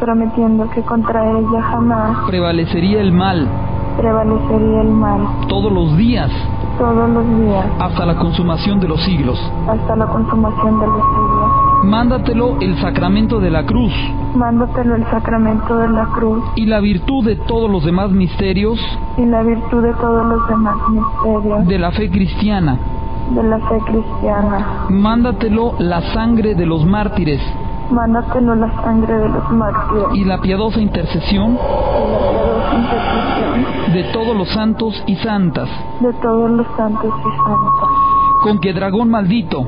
prometiendo 0.00 0.68
que 0.70 0.82
contra 0.82 1.24
ella 1.38 1.62
jamás 1.62 2.26
prevalecería 2.26 3.00
el 3.00 3.12
mal 3.12 3.48
prevalecería 3.96 4.80
el 4.82 4.90
mal. 4.90 5.20
todos 5.48 5.72
los 5.72 5.96
días 5.96 6.30
todos 6.78 7.08
los 7.10 7.24
días 7.40 7.66
hasta 7.78 8.06
la 8.06 8.16
consumación 8.16 8.80
de 8.80 8.88
los 8.88 9.00
siglos. 9.04 9.38
hasta 9.68 9.96
la 9.96 10.06
consumación 10.06 10.80
de 10.80 10.86
los 10.86 10.96
siglos. 10.96 11.84
Mándatelo 11.84 12.56
el 12.60 12.78
sacramento 12.80 13.40
de 13.40 13.50
la 13.50 13.64
cruz 13.66 13.92
Mándatelo 14.34 14.96
el 14.96 15.04
sacramento 15.10 15.76
de 15.76 15.88
la 15.88 16.06
cruz 16.06 16.42
y 16.56 16.66
la 16.66 16.80
virtud 16.80 17.24
de 17.24 17.36
todos 17.36 17.70
los 17.70 17.84
demás 17.84 18.10
misterios 18.10 18.78
y 19.18 19.26
la 19.26 19.42
virtud 19.42 19.82
de 19.82 19.92
todos 19.94 20.26
los 20.26 20.48
demás 20.48 20.76
misterios 20.88 21.66
de 21.68 21.78
la 21.78 21.90
fe 21.92 22.10
cristiana. 22.10 22.78
de 23.30 23.42
la 23.42 23.58
fe 23.58 23.78
cristiana. 23.86 24.86
Mándatelo 24.90 25.74
la 25.78 26.00
sangre 26.12 26.54
de 26.54 26.66
los 26.66 26.84
mártires 26.84 27.40
Mándatelo 27.90 28.54
la 28.54 28.82
sangre 28.82 29.14
de 29.14 29.28
los 29.28 29.50
mártires. 29.50 30.04
Y 30.14 30.24
la 30.24 30.40
piadosa 30.40 30.80
intercesión 30.80 31.52
y 31.52 31.56
la 31.56 32.18
piadosa 32.30 32.74
intercesión. 32.76 33.92
de 33.92 34.04
todos 34.12 34.36
los 34.36 34.48
santos 34.48 35.04
y 35.06 35.16
santas, 35.16 35.68
de 36.00 36.12
todos 36.14 36.50
los 36.50 36.66
santos 36.76 37.12
y 37.18 37.22
santas. 37.22 37.88
con 38.42 38.58
que 38.58 38.72
dragón 38.72 39.10
maldito, 39.10 39.66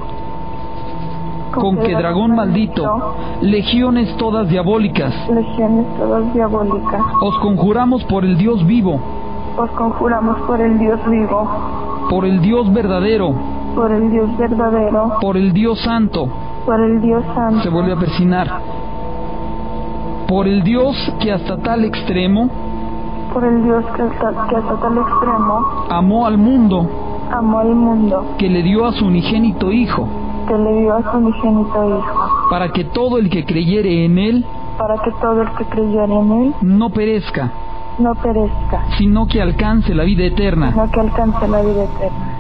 con 1.54 1.78
que 1.78 1.94
dragón 1.94 2.34
maldito, 2.34 3.14
legiones 3.42 4.16
todas 4.16 4.48
diabólicas, 4.48 5.14
legiones 5.30 5.86
todas 5.98 6.34
diabólicas, 6.34 7.02
os 7.20 7.38
conjuramos 7.38 8.02
por 8.04 8.24
el 8.24 8.36
Dios 8.36 8.66
vivo, 8.66 8.98
os 9.56 9.70
conjuramos 9.70 10.38
por 10.46 10.60
el 10.60 10.78
Dios 10.78 10.98
vivo, 11.08 11.48
por 12.10 12.24
el 12.24 12.40
Dios 12.40 12.72
verdadero, 12.72 13.34
por 13.74 13.92
el 13.92 14.10
Dios 14.10 14.36
verdadero, 14.36 15.12
por 15.20 15.36
el 15.36 15.52
Dios 15.52 15.80
santo, 15.82 16.28
por 16.66 16.80
el 16.80 17.00
Dios 17.00 17.24
santo, 17.34 17.62
se 17.62 17.70
vuelve 17.70 17.92
a 17.92 17.96
persinar, 17.96 18.60
por 20.28 20.48
el 20.48 20.62
Dios 20.64 20.96
que 21.20 21.32
hasta 21.32 21.56
tal 21.58 21.84
extremo 21.84 22.50
por 23.32 23.44
el 23.44 23.62
Dios 23.64 23.84
que 23.94 24.02
hasta, 24.02 24.48
que 24.48 24.56
hasta 24.56 24.76
tal 24.80 24.98
extremo 24.98 25.84
amó 25.90 26.26
al 26.26 26.38
mundo 26.38 26.88
amó 27.30 27.58
al 27.58 27.74
mundo, 27.74 28.34
que 28.38 28.48
le 28.48 28.62
dio 28.62 28.86
a 28.86 28.92
su 28.92 29.06
unigénito 29.06 29.72
Hijo, 29.72 30.08
que 30.48 30.56
le 30.56 30.80
dio 30.80 30.94
a 30.94 31.02
su 31.10 31.18
unigénito 31.18 31.98
Hijo, 31.98 32.48
para 32.50 32.70
que 32.70 32.84
todo 32.84 33.18
el 33.18 33.30
que 33.30 33.44
creyere 33.44 34.04
en 34.04 34.18
Él 34.18 34.44
para 34.78 34.96
que 35.02 35.10
todo 35.20 35.42
el 35.42 35.50
que 35.52 35.64
creyera 35.64 36.14
en 36.14 36.32
Él 36.32 36.54
no 36.62 36.90
perezca, 36.90 37.50
no 37.98 38.14
perezca, 38.14 38.86
sino 38.98 39.26
que 39.26 39.40
alcance 39.40 39.94
la 39.94 40.04
vida 40.04 40.24
eterna. 40.24 40.72
sino 40.72 40.90
que 40.90 41.00
alcance 41.00 41.48
la 41.48 41.62
vida 41.62 41.84
eterna. 41.84 42.32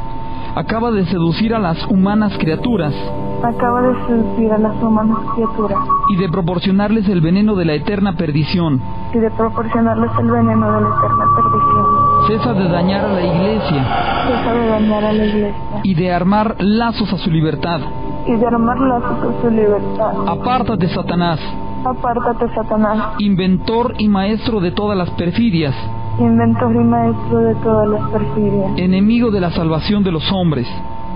Acaba 0.54 0.90
de 0.90 1.04
seducir 1.06 1.54
a 1.54 1.58
las 1.58 1.86
humanas 1.86 2.36
criaturas 2.38 2.94
Acaba 3.42 3.82
de 3.82 3.94
seducir 4.06 4.52
a 4.52 4.58
las 4.58 4.82
humanas 4.82 5.18
criaturas 5.34 5.78
y 6.08 6.16
de 6.16 6.28
proporcionarles 6.28 7.08
el 7.08 7.20
veneno 7.20 7.54
de 7.54 7.64
la 7.64 7.74
eterna 7.74 8.16
perdición. 8.16 8.80
y 9.14 9.18
de 9.18 9.30
proporcionarles 9.30 10.10
el 10.18 10.30
veneno 10.30 10.72
de 10.72 10.80
la 10.80 10.88
eterna 10.88 11.24
perdición. 11.36 11.86
Cesa 12.26 12.52
de 12.54 12.68
dañar 12.68 13.04
a 13.04 13.08
la 13.12 13.22
iglesia 13.22 13.86
Deja 14.26 14.52
de 14.52 14.66
dañar 14.68 15.04
a 15.04 15.12
la 15.12 15.24
iglesia 15.24 15.80
y 15.84 15.94
de 15.94 16.12
armar 16.12 16.56
lazos 16.58 17.12
a 17.12 17.18
su 17.18 17.30
libertad. 17.30 17.80
y 18.26 18.32
de 18.36 18.46
armar 18.46 18.78
lazos 18.80 19.12
a 19.36 19.42
su 19.42 19.50
libertad. 19.50 20.12
Apártate, 20.28 20.88
Satanás, 20.88 21.38
Apártate, 21.84 22.52
Satanás, 22.54 23.14
inventor 23.18 23.94
y 23.98 24.08
maestro 24.08 24.58
de 24.60 24.72
todas 24.72 24.96
las 24.98 25.10
perfidias, 25.10 25.74
inventor 26.18 26.74
y 26.74 26.84
maestro 26.84 27.38
de 27.38 27.54
todas 27.56 27.88
las 27.88 28.10
perfidias, 28.10 28.72
enemigo 28.76 29.30
de 29.30 29.40
la 29.40 29.50
salvación 29.52 30.02
de 30.02 30.10
los 30.12 30.32
hombres. 30.32 30.66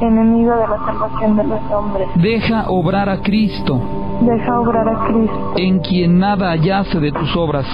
Enemigo 0.01 0.53
de 0.57 0.69
la 0.69 0.79
salvación 0.87 1.37
de 1.37 1.45
los 1.45 1.61
hombres. 1.73 2.09
Deja 2.17 2.65
obrar 2.69 3.09
a 3.09 3.21
Cristo, 3.21 3.81
Deja 4.23 4.61
obrar 4.61 4.89
a 4.89 5.07
Cristo, 5.07 5.53
en 5.57 5.79
quien 5.81 6.19
nada 6.19 6.57
yace 6.57 6.99
de 7.01 7.13
tus 7.13 7.37
obras. 7.37 7.67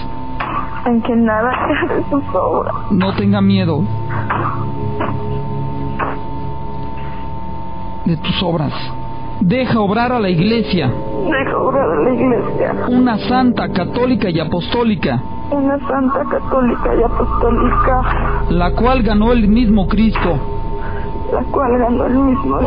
en 0.87 1.01
quien 1.01 1.25
nada 1.25 1.51
sea 1.67 1.97
de 1.97 2.03
sus 2.11 2.23
obras. 2.35 2.75
No 2.93 3.13
tenga 3.15 3.41
miedo 3.41 3.83
de 8.05 8.17
tus 8.19 8.43
obras. 8.43 8.73
Deja 9.41 9.81
obrar 9.81 10.13
a 10.13 10.19
la 10.21 10.31
iglesia, 10.31 10.87
Deja 10.89 11.59
obrar 11.59 11.91
a 11.91 12.03
la 12.05 12.11
iglesia, 12.15 12.75
una 12.89 13.19
santa, 13.19 13.69
católica 13.71 14.31
y 14.31 14.41
apostólica, 14.41 15.21
una 15.51 15.79
santa 15.87 16.25
católica 16.31 16.95
y 16.99 17.03
apostólica, 17.03 18.47
la 18.49 18.71
cual 18.75 19.03
ganó 19.03 19.33
el 19.33 19.47
mismo 19.49 19.87
Cristo, 19.89 20.56
la 21.33 21.43
cual 21.51 21.79
ganó 21.79 22.07
el 22.07 22.19
mismo. 22.19 22.59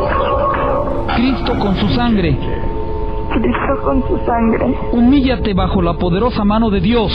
Cristo 1.16 1.60
con 1.60 1.76
su 1.76 1.88
sangre. 1.90 2.38
Cristo 3.32 3.84
con 3.84 4.04
su 4.08 4.18
sangre. 4.26 4.76
Humíllate 4.92 5.54
bajo 5.54 5.82
la 5.82 5.94
poderosa 5.94 6.44
mano 6.44 6.70
de 6.70 6.82
Dios, 6.82 7.12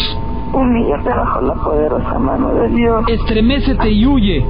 Humíllate 0.52 1.08
bajo 1.08 1.40
la 1.40 1.54
poderosa 1.54 2.18
mano 2.18 2.54
de 2.54 2.68
Dios. 2.68 3.04
estremécete 3.08 3.90
y 3.90 4.06
huye. 4.06 4.46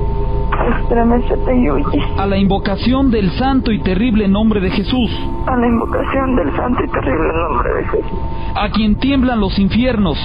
Estremecete 0.80 1.56
y 1.56 1.70
huye. 1.70 2.02
A 2.16 2.26
la 2.26 2.36
invocación 2.36 3.10
del 3.10 3.30
santo 3.32 3.72
y 3.72 3.80
terrible 3.80 4.28
nombre 4.28 4.60
de 4.60 4.70
Jesús, 4.70 5.10
a 5.46 5.56
la 5.56 5.66
invocación 5.66 6.36
del 6.36 6.54
santo 6.56 6.84
y 6.84 6.88
terrible 6.88 7.32
nombre 7.48 7.74
de 7.74 7.84
Jesús, 7.84 8.18
a 8.54 8.68
quien 8.70 8.94
tiemblan 8.96 9.40
los 9.40 9.58
infiernos 9.58 10.16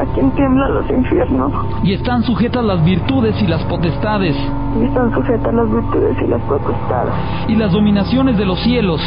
a 0.00 0.04
quien 0.14 0.30
tiemblan 0.30 0.74
los 0.74 0.90
infiernos. 0.90 1.52
Y 1.84 1.92
están 1.92 2.22
sujetas 2.22 2.64
las 2.64 2.82
virtudes 2.84 3.34
y 3.42 3.46
las 3.46 3.62
potestades. 3.64 4.34
Y 4.80 4.84
están 4.84 5.12
sujetas 5.12 5.52
las 5.52 5.70
virtudes 5.70 6.16
y 6.22 6.26
las 6.26 6.40
potestades. 6.42 7.12
Y 7.48 7.56
las 7.56 7.70
dominaciones 7.70 8.38
de 8.38 8.46
los 8.46 8.58
cielos, 8.60 9.00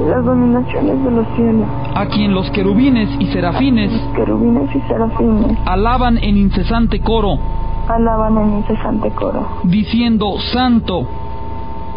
y 0.00 0.08
las 0.08 0.24
dominaciones 0.24 1.04
de 1.04 1.10
los 1.10 1.26
cielos, 1.36 1.68
a 1.94 2.06
quien 2.06 2.32
los 2.32 2.50
querubines 2.52 3.10
y 3.20 3.26
serafines 3.26 3.92
querubines 4.14 4.74
y 4.74 4.80
serafines 4.88 5.58
alaban 5.66 6.16
en 6.16 6.38
incesante 6.38 7.00
coro, 7.00 7.38
alaban 7.86 8.38
en 8.38 8.58
incesante 8.58 9.10
coro, 9.10 9.46
diciendo, 9.64 10.36
Santo, 10.52 11.06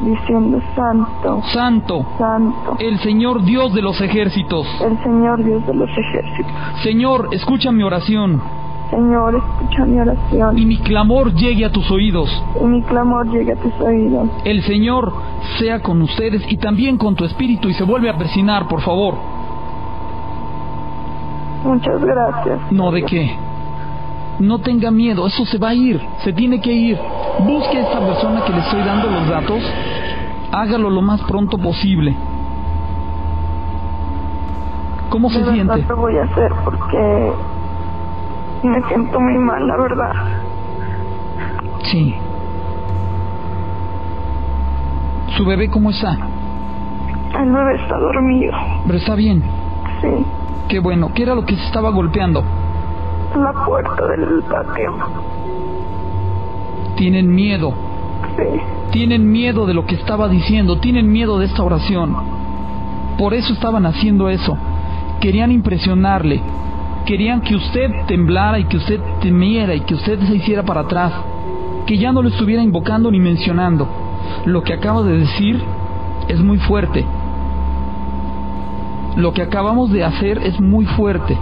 diciendo 0.01 0.59
Santo, 0.75 1.41
Santo, 1.53 2.05
Santo, 2.17 2.75
el 2.79 2.99
Señor 2.99 3.43
Dios 3.43 3.73
de 3.73 3.81
los 3.81 3.99
ejércitos. 4.01 4.67
el 4.81 5.01
Señor 5.03 5.43
Dios 5.43 5.65
de 5.65 5.73
los 5.73 5.89
ejércitos. 5.89 6.51
Señor, 6.83 7.29
escucha 7.31 7.71
mi 7.71 7.83
oración 7.83 8.41
Señor, 8.89 9.35
escucha 9.35 9.85
mi 9.85 9.95
y 9.95 9.99
oración 9.99 10.67
mi 10.67 10.77
clamor 10.77 11.33
llegue 11.33 11.65
a 11.65 11.71
tus 11.71 11.89
oídos. 11.89 12.29
y 12.61 12.65
mi 12.65 12.81
clamor 12.83 13.27
llegue 13.29 13.53
a 13.53 13.55
tus 13.55 13.73
oídos. 13.81 14.29
El 14.43 14.61
Señor 14.63 15.13
sea 15.57 15.81
con 15.81 16.01
ustedes 16.01 16.43
y 16.51 16.57
también 16.57 16.97
con 16.97 17.15
tu 17.15 17.25
espíritu 17.25 17.69
y 17.69 17.73
se 17.73 17.83
vuelve 17.83 18.09
a 18.09 18.17
persinar, 18.17 18.67
por 18.67 18.81
favor. 18.81 19.15
Muchas 21.63 22.03
gracias. 22.03 22.59
No 22.71 22.91
de 22.91 23.03
qué. 23.03 23.35
No 24.39 24.59
tenga 24.59 24.91
miedo, 24.91 25.25
eso 25.27 25.45
se 25.45 25.57
va 25.57 25.69
a 25.69 25.73
ir, 25.75 26.01
se 26.23 26.33
tiene 26.33 26.59
que 26.59 26.71
ir. 26.71 26.97
Busque 27.39 27.77
a 27.77 27.81
esta 27.81 27.99
persona 27.99 28.43
que 28.45 28.51
le 28.51 28.59
estoy 28.59 28.81
dando 28.81 29.09
los 29.09 29.29
datos, 29.29 29.61
hágalo 30.51 30.89
lo 30.89 31.01
más 31.01 31.21
pronto 31.21 31.57
posible. 31.57 32.15
¿Cómo 35.09 35.29
se 35.29 35.43
De 35.43 35.51
siente? 35.53 35.85
lo 35.87 35.95
voy 35.97 36.17
a 36.17 36.23
hacer 36.23 36.51
porque 36.65 37.31
me 38.63 38.81
siento 38.87 39.19
muy 39.19 39.37
mal, 39.37 39.67
la 39.67 39.77
verdad. 39.77 40.11
Sí. 41.83 42.15
¿Su 45.37 45.45
bebé 45.45 45.69
cómo 45.69 45.91
está? 45.91 46.17
El 47.39 47.51
bebé 47.51 47.75
está 47.75 47.97
dormido. 47.97 48.53
Pero 48.85 48.97
está 48.97 49.15
bien. 49.15 49.43
Sí. 50.01 50.25
Qué 50.69 50.79
bueno. 50.79 51.11
¿Qué 51.13 51.23
era 51.23 51.35
lo 51.35 51.45
que 51.45 51.55
se 51.55 51.63
estaba 51.65 51.89
golpeando? 51.91 52.43
La 53.35 53.51
puerta 53.65 54.07
del 54.07 54.43
patio. 54.43 54.95
Tienen 56.95 57.33
miedo. 57.33 57.73
Sí. 58.37 58.59
Tienen 58.91 59.31
miedo 59.31 59.65
de 59.65 59.73
lo 59.73 59.87
que 59.87 59.95
estaba 59.95 60.27
diciendo. 60.27 60.77
Tienen 60.77 61.11
miedo 61.11 61.39
de 61.39 61.47
esta 61.47 61.63
oración. 61.63 62.15
Por 63.17 63.33
eso 63.33 63.53
estaban 63.53 63.87
haciendo 63.87 64.29
eso. 64.29 64.55
Querían 65.19 65.51
impresionarle. 65.51 66.41
Querían 67.07 67.41
que 67.41 67.55
usted 67.55 67.89
temblara 68.05 68.59
y 68.59 68.65
que 68.65 68.77
usted 68.77 69.01
temiera 69.21 69.73
y 69.73 69.81
que 69.81 69.95
usted 69.95 70.19
se 70.19 70.35
hiciera 70.35 70.61
para 70.61 70.81
atrás. 70.81 71.13
Que 71.87 71.97
ya 71.97 72.11
no 72.11 72.21
lo 72.21 72.29
estuviera 72.29 72.61
invocando 72.61 73.09
ni 73.09 73.19
mencionando. 73.19 73.87
Lo 74.45 74.61
que 74.61 74.73
acaba 74.73 75.01
de 75.01 75.17
decir 75.17 75.59
es 76.27 76.39
muy 76.39 76.59
fuerte. 76.59 77.03
Lo 79.15 79.33
que 79.33 79.41
acabamos 79.41 79.91
de 79.91 80.03
hacer 80.03 80.37
es 80.37 80.61
muy 80.61 80.85
fuerte. 80.85 81.35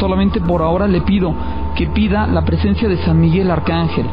Solamente 0.00 0.40
por 0.40 0.62
ahora 0.62 0.88
le 0.88 1.02
pido 1.02 1.34
que 1.76 1.86
pida 1.88 2.26
la 2.26 2.42
presencia 2.42 2.88
de 2.88 2.96
San 3.04 3.20
Miguel 3.20 3.50
Arcángel. 3.50 4.06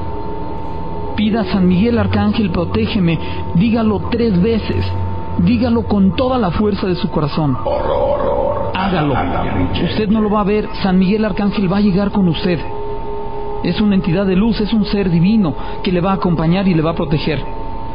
Pida 1.16 1.46
San 1.46 1.66
Miguel 1.66 1.98
Arcángel, 1.98 2.52
protégeme. 2.52 3.18
Dígalo 3.56 4.02
tres 4.12 4.40
veces. 4.42 4.86
Dígalo 5.40 5.84
con 5.84 6.16
toda 6.16 6.38
la 6.38 6.52
fuerza 6.52 6.88
de 6.88 6.96
su 6.96 7.10
corazón. 7.10 7.58
Hágalo. 8.76 9.14
Usted 9.86 10.10
no 10.10 10.20
lo 10.20 10.30
va 10.30 10.42
a 10.42 10.44
ver. 10.44 10.68
San 10.84 11.00
Miguel 11.00 11.24
Arcángel 11.24 11.72
va 11.72 11.78
a 11.78 11.82
llegar 11.82 12.12
con 12.12 12.28
usted. 12.28 12.60
Es 13.64 13.80
una 13.80 13.96
entidad 13.96 14.26
de 14.26 14.36
luz, 14.36 14.60
es 14.60 14.74
un 14.74 14.86
ser 14.86 15.10
divino 15.10 15.56
que 15.84 15.92
le 15.92 16.02
va 16.02 16.12
a 16.12 16.16
acompañar 16.16 16.68
y 16.68 16.74
le 16.74 16.82
va 16.82 16.92
a 16.92 16.96
proteger. 16.96 17.42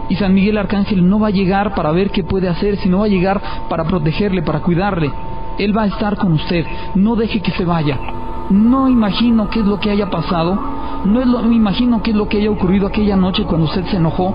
Y 0.08 0.16
San 0.16 0.34
Miguel 0.34 0.58
Arcángel 0.58 1.08
no 1.08 1.20
va 1.20 1.28
a 1.28 1.30
llegar 1.30 1.74
para 1.74 1.92
ver 1.92 2.10
qué 2.10 2.24
puede 2.24 2.48
hacer, 2.48 2.76
sino 2.78 3.00
va 3.00 3.04
a 3.04 3.08
llegar 3.08 3.40
para 3.68 3.84
protegerle, 3.84 4.42
para 4.42 4.60
cuidarle. 4.60 5.12
Él 5.58 5.76
va 5.76 5.82
a 5.82 5.86
estar 5.86 6.16
con 6.16 6.32
usted. 6.32 6.64
No 6.94 7.16
deje 7.16 7.40
que 7.40 7.52
se 7.52 7.64
vaya. 7.64 7.98
No 8.50 8.88
imagino 8.88 9.48
qué 9.48 9.60
es 9.60 9.66
lo 9.66 9.78
que 9.80 9.90
haya 9.90 10.10
pasado. 10.10 10.58
No 11.04 11.42
me 11.42 11.54
imagino 11.54 12.02
qué 12.02 12.10
es 12.10 12.16
lo 12.16 12.28
que 12.28 12.38
haya 12.38 12.50
ocurrido 12.50 12.86
aquella 12.86 13.16
noche 13.16 13.44
cuando 13.44 13.66
usted 13.66 13.84
se 13.86 13.96
enojó. 13.96 14.34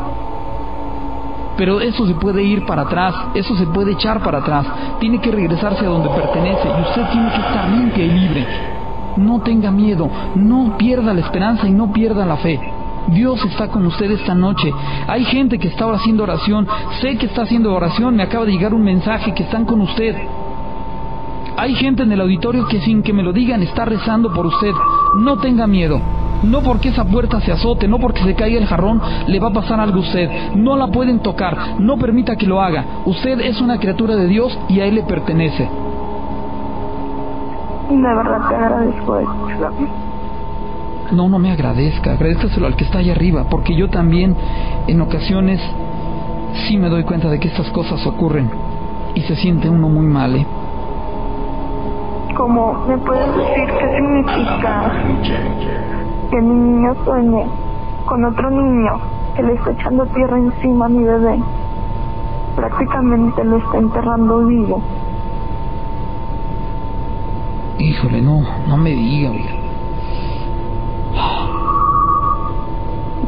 Pero 1.57 1.82
eso 1.82 2.05
se 2.05 2.13
puede 2.13 2.43
ir 2.43 2.65
para 2.65 2.84
atrás, 2.84 3.15
eso 3.34 3.55
se 3.55 3.65
puede 3.68 3.93
echar 3.93 4.22
para 4.22 4.39
atrás. 4.39 4.65
Tiene 4.99 5.20
que 5.20 5.32
regresarse 5.32 5.86
a 5.86 5.89
donde 5.89 6.09
pertenece 6.09 6.68
y 6.68 6.82
usted 6.82 7.11
tiene 7.11 7.30
que 7.30 7.38
estar 7.38 7.70
limpia 7.70 8.05
y 8.05 8.11
libre. 8.11 8.47
No 9.18 9.39
tenga 9.41 9.72
miedo, 9.72 10.09
no 10.36 10.78
pierda 10.78 11.13
la 11.13 11.22
esperanza 11.22 11.68
y 11.68 11.72
no 11.72 11.91
pierda 11.91 12.26
la 12.26 12.38
fe. 12.38 12.59
Dios 13.07 13.43
está 13.45 13.70
con 13.70 13.86
usted 13.86 14.11
esta 14.11 14.36
noche. 14.36 14.72
Hay 15.07 15.24
gente 15.26 15.57
que 15.57 15.70
está 15.70 15.89
haciendo 15.91 16.24
oración. 16.24 16.68
Sé 17.01 17.18
que 17.18 17.28
está 17.28 17.43
haciendo 17.43 17.74
oración. 17.74 18.15
Me 18.15 18.24
acaba 18.24 18.45
de 18.45 18.51
llegar 18.51 18.74
un 18.74 18.84
mensaje 18.84 19.34
que 19.34 19.43
están 19.43 19.65
con 19.65 19.82
usted. 19.82 20.15
Hay 21.58 21.74
gente 21.74 22.03
en 22.03 22.12
el 22.12 22.22
auditorio 22.22 22.68
que 22.68 22.80
sin 22.82 23.01
que 23.01 23.14
me 23.14 23.24
lo 23.24 23.34
digan 23.34 23.64
está 23.64 23.84
rezando 23.84 24.32
por 24.32 24.45
usted. 24.45 24.72
No 25.18 25.38
tenga 25.38 25.66
miedo. 25.66 25.99
No 26.43 26.62
porque 26.62 26.89
esa 26.89 27.03
puerta 27.03 27.41
se 27.41 27.51
azote, 27.51 27.88
no 27.88 27.97
porque 27.97 28.24
se 28.24 28.36
caiga 28.36 28.60
el 28.60 28.68
jarrón, 28.68 29.01
le 29.28 29.39
va 29.39 29.47
a 29.47 29.53
pasar 29.53 29.80
algo 29.80 29.97
a 29.97 30.01
usted. 30.01 30.30
No 30.55 30.78
la 30.78 30.88
pueden 30.88 31.20
tocar. 31.20 31.80
No 31.80 31.97
permita 31.97 32.36
que 32.36 32.45
lo 32.45 32.62
haga. 32.62 32.86
Usted 33.05 33.39
es 33.39 33.60
una 33.60 33.80
criatura 33.80 34.16
de 34.16 34.28
Dios 34.28 34.58
y 34.70 34.82
a 34.82 34.86
Él 34.86 34.95
le 34.95 35.03
pertenece. 35.03 35.68
De 37.89 38.01
verdad 38.01 38.49
te 38.49 38.55
agradezco. 38.55 39.20
No, 41.14 41.30
no 41.30 41.39
me 41.39 41.51
agradezca, 41.51 42.12
agradezcaselo 42.12 42.68
al 42.68 42.76
que 42.76 42.84
está 42.84 42.99
allá 42.99 43.14
arriba, 43.14 43.45
porque 43.49 43.74
yo 43.74 43.89
también 43.89 44.36
en 44.88 45.01
ocasiones 45.01 45.60
sí 46.68 46.78
me 46.78 46.89
doy 46.89 47.03
cuenta 47.03 47.30
de 47.30 47.39
que 47.39 47.47
estas 47.47 47.70
cosas 47.72 48.05
ocurren 48.05 48.51
y 49.16 49.22
se 49.22 49.36
siente 49.38 49.70
uno 49.70 49.89
muy 49.89 50.05
mal, 50.05 50.36
¿eh? 50.36 50.45
¿Cómo 52.48 52.86
me 52.88 52.98
puedes 53.00 53.28
decir 53.36 53.68
qué 53.78 53.88
significa 53.98 54.93
que 56.32 56.41
mi 56.41 56.54
niño 56.54 56.95
sueñe 57.04 57.45
con 58.06 58.24
otro 58.24 58.50
niño 58.50 59.02
que 59.36 59.43
le 59.43 59.54
está 59.56 59.72
echando 59.72 60.06
tierra 60.06 60.38
encima 60.38 60.86
a 60.86 60.88
mi 60.88 61.04
bebé? 61.04 61.39
Prácticamente 62.56 63.43
lo 63.43 63.58
está 63.58 63.80
enterrando 63.80 64.45
vivo. 64.45 64.82
Híjole, 67.80 68.22
no, 68.22 68.39
no 68.66 68.78
me 68.78 68.91
diga, 68.91 69.32
oiga. 69.32 69.52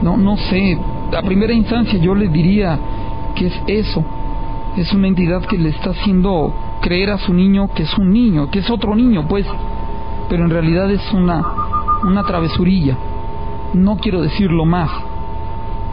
No, 0.02 0.16
no 0.16 0.38
sé. 0.38 0.80
A 1.14 1.22
primera 1.24 1.52
instancia 1.52 2.00
yo 2.00 2.16
le 2.16 2.30
diría 2.30 2.80
que 3.36 3.48
es 3.48 3.64
eso. 3.68 4.02
Es 4.78 4.94
una 4.94 5.10
entidad 5.10 5.42
que 5.42 5.58
le 5.58 5.72
está 5.72 5.90
haciendo 5.90 6.54
creer 6.82 7.12
a 7.12 7.18
su 7.18 7.34
niño 7.34 7.70
que 7.74 7.84
es 7.84 7.98
un 7.98 8.12
niño, 8.12 8.50
que 8.50 8.60
es 8.60 8.70
otro 8.70 8.96
niño, 8.96 9.28
pues. 9.28 9.46
Pero 10.30 10.44
en 10.44 10.50
realidad 10.50 10.90
es 10.92 11.02
una, 11.14 11.44
una 12.04 12.24
travesurilla. 12.24 12.96
No 13.74 13.98
quiero 13.98 14.22
decirlo 14.22 14.66
más, 14.66 14.90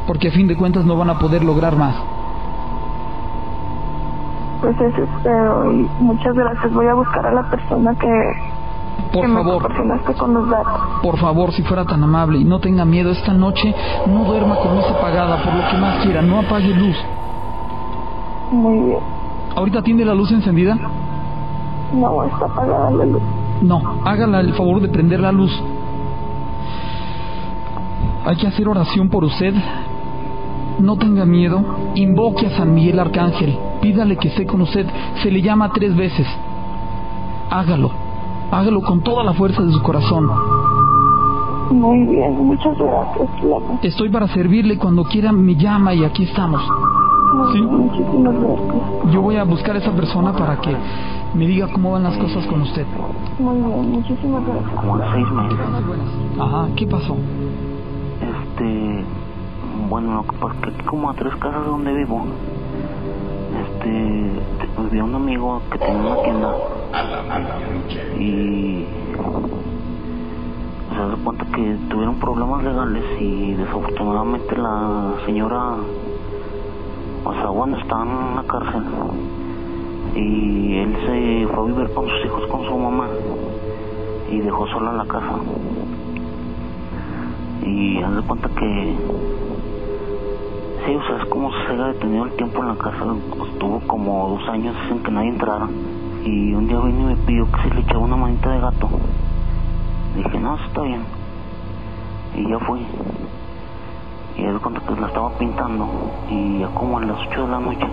porque 0.06 0.28
a 0.28 0.32
fin 0.32 0.46
de 0.46 0.56
cuentas 0.56 0.84
no 0.84 0.96
van 0.96 1.10
a 1.10 1.18
poder 1.18 1.44
lograr 1.44 1.76
más. 1.76 1.94
Pues 4.60 4.74
eso 4.80 5.02
espero 5.02 5.70
y 5.72 5.88
muchas 6.00 6.34
gracias. 6.34 6.72
Voy 6.72 6.86
a 6.86 6.94
buscar 6.94 7.26
a 7.26 7.32
la 7.32 7.50
persona 7.50 7.94
que, 7.94 8.08
Por 9.12 9.28
favor, 9.30 9.62
por 11.02 11.18
favor, 11.18 11.52
si 11.52 11.62
fuera 11.62 11.84
tan 11.84 12.02
amable 12.02 12.38
y 12.38 12.44
no 12.44 12.58
tenga 12.58 12.84
miedo 12.84 13.10
esta 13.10 13.32
noche, 13.32 13.74
no 14.06 14.24
duerma 14.24 14.56
con 14.56 14.74
luz 14.74 14.84
apagada, 14.86 15.42
por 15.42 15.54
lo 15.54 15.68
que 15.70 15.76
más 15.76 16.02
quiera, 16.02 16.22
no 16.22 16.38
apague 16.38 16.68
luz. 16.68 16.96
Muy 18.50 18.78
bien. 18.86 19.15
¿Ahorita 19.56 19.82
tiene 19.82 20.04
la 20.04 20.14
luz 20.14 20.30
encendida? 20.32 20.78
No, 21.94 22.24
está 22.24 22.44
apagada 22.44 22.90
la 22.90 23.06
luz. 23.06 23.22
No, 23.62 23.80
hágala 24.04 24.40
el 24.40 24.52
favor 24.52 24.82
de 24.82 24.88
prender 24.88 25.20
la 25.20 25.32
luz. 25.32 25.50
Hay 28.26 28.36
que 28.36 28.46
hacer 28.46 28.68
oración 28.68 29.08
por 29.08 29.24
usted. 29.24 29.54
No 30.78 30.96
tenga 30.96 31.24
miedo. 31.24 31.64
Invoque 31.94 32.46
a 32.46 32.50
San 32.50 32.74
Miguel 32.74 32.98
Arcángel. 32.98 33.58
Pídale 33.80 34.16
que 34.16 34.28
esté 34.28 34.44
con 34.44 34.60
usted. 34.60 34.86
Se 35.22 35.30
le 35.30 35.40
llama 35.40 35.72
tres 35.72 35.96
veces. 35.96 36.26
Hágalo. 37.50 37.90
Hágalo 38.50 38.82
con 38.82 39.00
toda 39.00 39.24
la 39.24 39.32
fuerza 39.32 39.62
de 39.62 39.72
su 39.72 39.82
corazón. 39.82 40.28
Muy 41.70 42.04
bien, 42.06 42.46
muchas 42.46 42.76
gracias. 42.78 43.28
Estoy 43.82 44.10
para 44.10 44.28
servirle 44.28 44.76
cuando 44.76 45.04
quiera. 45.04 45.32
Me 45.32 45.54
llama 45.54 45.94
y 45.94 46.04
aquí 46.04 46.24
estamos. 46.24 46.62
Sí. 47.52 47.60
bien, 47.60 47.76
muchísimas 47.76 48.34
gracias. 48.40 49.12
Yo 49.12 49.22
voy 49.22 49.36
a 49.36 49.44
buscar 49.44 49.76
a 49.76 49.78
esa 49.78 49.92
persona 49.92 50.32
para 50.32 50.56
que 50.60 50.76
me 51.34 51.46
diga 51.46 51.68
cómo 51.72 51.92
van 51.92 52.02
las 52.04 52.16
cosas 52.18 52.46
con 52.46 52.62
usted. 52.62 52.86
Muy 53.38 53.56
bien, 53.56 53.90
muchísimas 53.92 54.44
gracias. 54.46 54.72
como 54.80 54.98
seis 55.12 55.30
meses. 55.30 55.58
Ajá, 56.40 56.68
¿qué 56.76 56.86
pasó? 56.86 57.16
Este, 58.20 59.04
bueno, 59.88 60.14
lo 60.14 60.22
que 60.24 60.32
pasa 60.38 60.54
es 60.54 60.60
que 60.62 60.70
aquí 60.70 60.84
como 60.86 61.10
a 61.10 61.14
tres 61.14 61.34
casas 61.36 61.62
de 61.62 61.68
donde 61.68 61.92
vivo, 61.94 62.24
este, 63.62 64.40
te- 64.60 64.82
vivía 64.82 65.04
un 65.04 65.14
amigo 65.14 65.60
que 65.70 65.78
tenía 65.78 66.00
una 66.12 66.22
tienda 66.22 66.54
y 68.18 68.86
se 70.94 71.02
hace 71.02 71.22
cuenta 71.22 71.44
que 71.54 71.76
tuvieron 71.90 72.18
problemas 72.18 72.62
legales 72.64 73.04
y 73.20 73.52
desafortunadamente 73.54 74.56
la 74.56 75.14
señora, 75.26 75.76
sea, 77.34 77.46
bueno, 77.46 77.76
estaba 77.78 78.02
en 78.02 78.36
la 78.36 78.42
cárcel. 78.42 78.82
Y 80.14 80.78
él 80.78 80.96
se 81.06 81.46
fue 81.54 81.64
a 81.64 81.66
vivir 81.66 81.92
con 81.94 82.08
sus 82.08 82.24
hijos 82.24 82.46
con 82.46 82.64
su 82.64 82.76
mamá 82.76 83.08
y 84.30 84.38
dejó 84.38 84.66
sola 84.68 84.92
la 84.92 85.04
casa. 85.04 85.34
Y 87.62 88.02
haz 88.02 88.16
de 88.16 88.22
cuenta 88.22 88.48
que 88.48 88.96
sí, 90.86 90.94
o 90.94 91.02
sea, 91.06 91.16
es 91.22 91.28
como 91.28 91.50
se 91.50 91.72
haya 91.72 91.86
detenido 91.88 92.24
el 92.24 92.32
tiempo 92.32 92.62
en 92.62 92.68
la 92.68 92.76
casa, 92.76 93.04
pues, 93.36 93.50
estuvo 93.50 93.80
como 93.80 94.38
dos 94.38 94.48
años 94.48 94.74
sin 94.88 95.02
que 95.02 95.10
nadie 95.10 95.30
entrara. 95.30 95.68
Y 96.24 96.54
un 96.54 96.66
día 96.66 96.78
vino 96.80 97.02
y 97.02 97.14
me 97.14 97.16
pidió 97.16 97.46
que 97.50 97.68
se 97.68 97.74
le 97.74 97.80
echaba 97.80 98.00
una 98.00 98.16
manita 98.16 98.50
de 98.50 98.60
gato. 98.60 98.88
Dije, 100.16 100.40
no, 100.40 100.56
está 100.56 100.82
bien 100.82 101.02
y 102.36 102.48
ya 102.50 102.58
fui 102.60 102.80
y 104.36 104.42
de 104.44 104.58
cuenta 104.60 104.80
que 104.80 105.00
la 105.00 105.06
estaba 105.08 105.30
pintando 105.38 105.88
y 106.28 106.58
ya 106.60 106.68
como 106.68 106.98
a 106.98 107.02
las 107.02 107.18
8 107.30 107.42
de 107.42 107.48
la 107.48 107.58
noche 107.60 107.86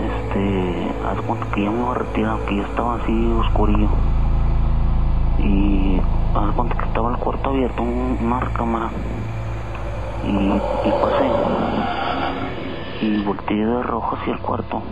este, 0.00 0.94
haz 1.06 1.20
cuenta 1.22 1.46
que 1.54 1.62
ya 1.62 1.70
me 1.70 1.78
iba 1.80 1.92
a 1.92 1.94
retirar, 1.94 2.38
que 2.46 2.56
ya 2.56 2.62
estaba 2.62 2.94
así 2.96 3.32
oscurillo. 3.32 3.88
Y 5.38 6.00
haz 6.34 6.54
cuenta 6.56 6.74
que 6.76 6.84
estaba 6.86 7.10
el 7.12 7.16
cuarto 7.18 7.50
abierto, 7.50 7.82
un- 7.82 8.18
una 8.20 8.40
recámara. 8.40 8.90
Y, 10.24 10.28
y 10.28 10.92
pasé. 11.00 11.30
Y 13.02 13.22
volteé 13.24 13.64
de 13.64 13.82
rojo 13.82 14.16
hacia 14.16 14.32
el 14.34 14.40
cuarto. 14.40 14.82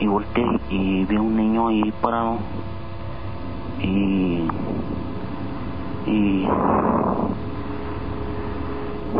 Y 0.00 0.06
volteé 0.06 0.60
y 0.70 1.04
vi 1.04 1.16
a 1.16 1.20
un 1.22 1.36
niño 1.36 1.68
ahí 1.68 1.92
parado. 2.00 2.38
Y 3.82 4.46
y 6.06 6.46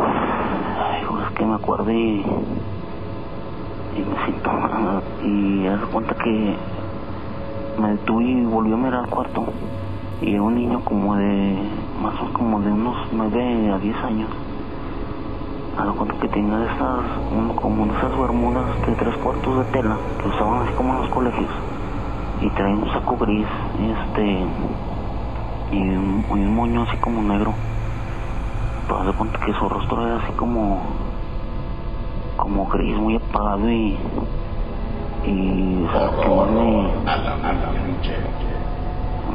ay, 0.01 1.01
hijo, 1.01 1.19
es 1.21 1.29
que 1.35 1.45
me 1.45 1.55
acordé 1.55 1.93
y, 1.93 2.25
me 3.97 4.25
siento 4.25 4.51
y 5.23 5.67
haz 5.67 5.81
cuenta 5.91 6.15
que 6.15 6.55
me 7.79 7.91
detuve 7.91 8.23
y 8.23 8.45
volví 8.45 8.73
a 8.73 8.77
mirar 8.77 9.01
al 9.01 9.09
cuarto. 9.09 9.45
Y 10.21 10.31
era 10.33 10.41
un 10.41 10.55
niño 10.55 10.81
como 10.83 11.15
de 11.15 11.57
más 12.01 12.13
o 12.15 12.23
menos 12.23 12.31
como 12.37 12.59
de 12.61 12.71
unos 12.71 12.95
9 13.11 13.71
a 13.71 13.79
10 13.79 13.97
años. 14.03 14.29
A 15.77 15.85
lo 15.85 15.95
cuenta 15.95 16.15
que 16.21 16.27
tenía 16.29 16.63
esas 16.65 17.05
un- 17.31 17.53
como 17.55 17.85
esas 17.85 18.17
bermudas 18.17 18.65
de 18.87 18.95
tres 18.95 19.15
cuartos 19.17 19.57
de 19.65 19.71
tela 19.71 19.97
que 20.21 20.27
usaban 20.29 20.61
así 20.63 20.73
como 20.75 20.93
en 20.93 21.01
los 21.01 21.09
colegios. 21.09 21.51
Y 22.41 22.49
traía 22.51 22.75
un 22.75 22.89
saco 22.91 23.17
gris 23.17 23.47
este 23.79 24.45
y 25.71 25.81
un 25.81 26.55
moño 26.55 26.83
así 26.83 26.97
como 26.97 27.21
negro 27.23 27.55
de 28.87 29.13
cuenta 29.13 29.39
que 29.39 29.53
su 29.53 29.67
rostro 29.67 30.05
era 30.05 30.17
así 30.17 30.31
como 30.33 30.79
como 32.37 32.67
gris 32.67 32.95
muy 32.97 33.15
apagado 33.15 33.69
y 33.69 33.97
y 35.25 35.83
o 35.85 35.91
sea, 35.91 36.11
que 36.21 36.29
más 36.29 36.49
me 36.51 36.91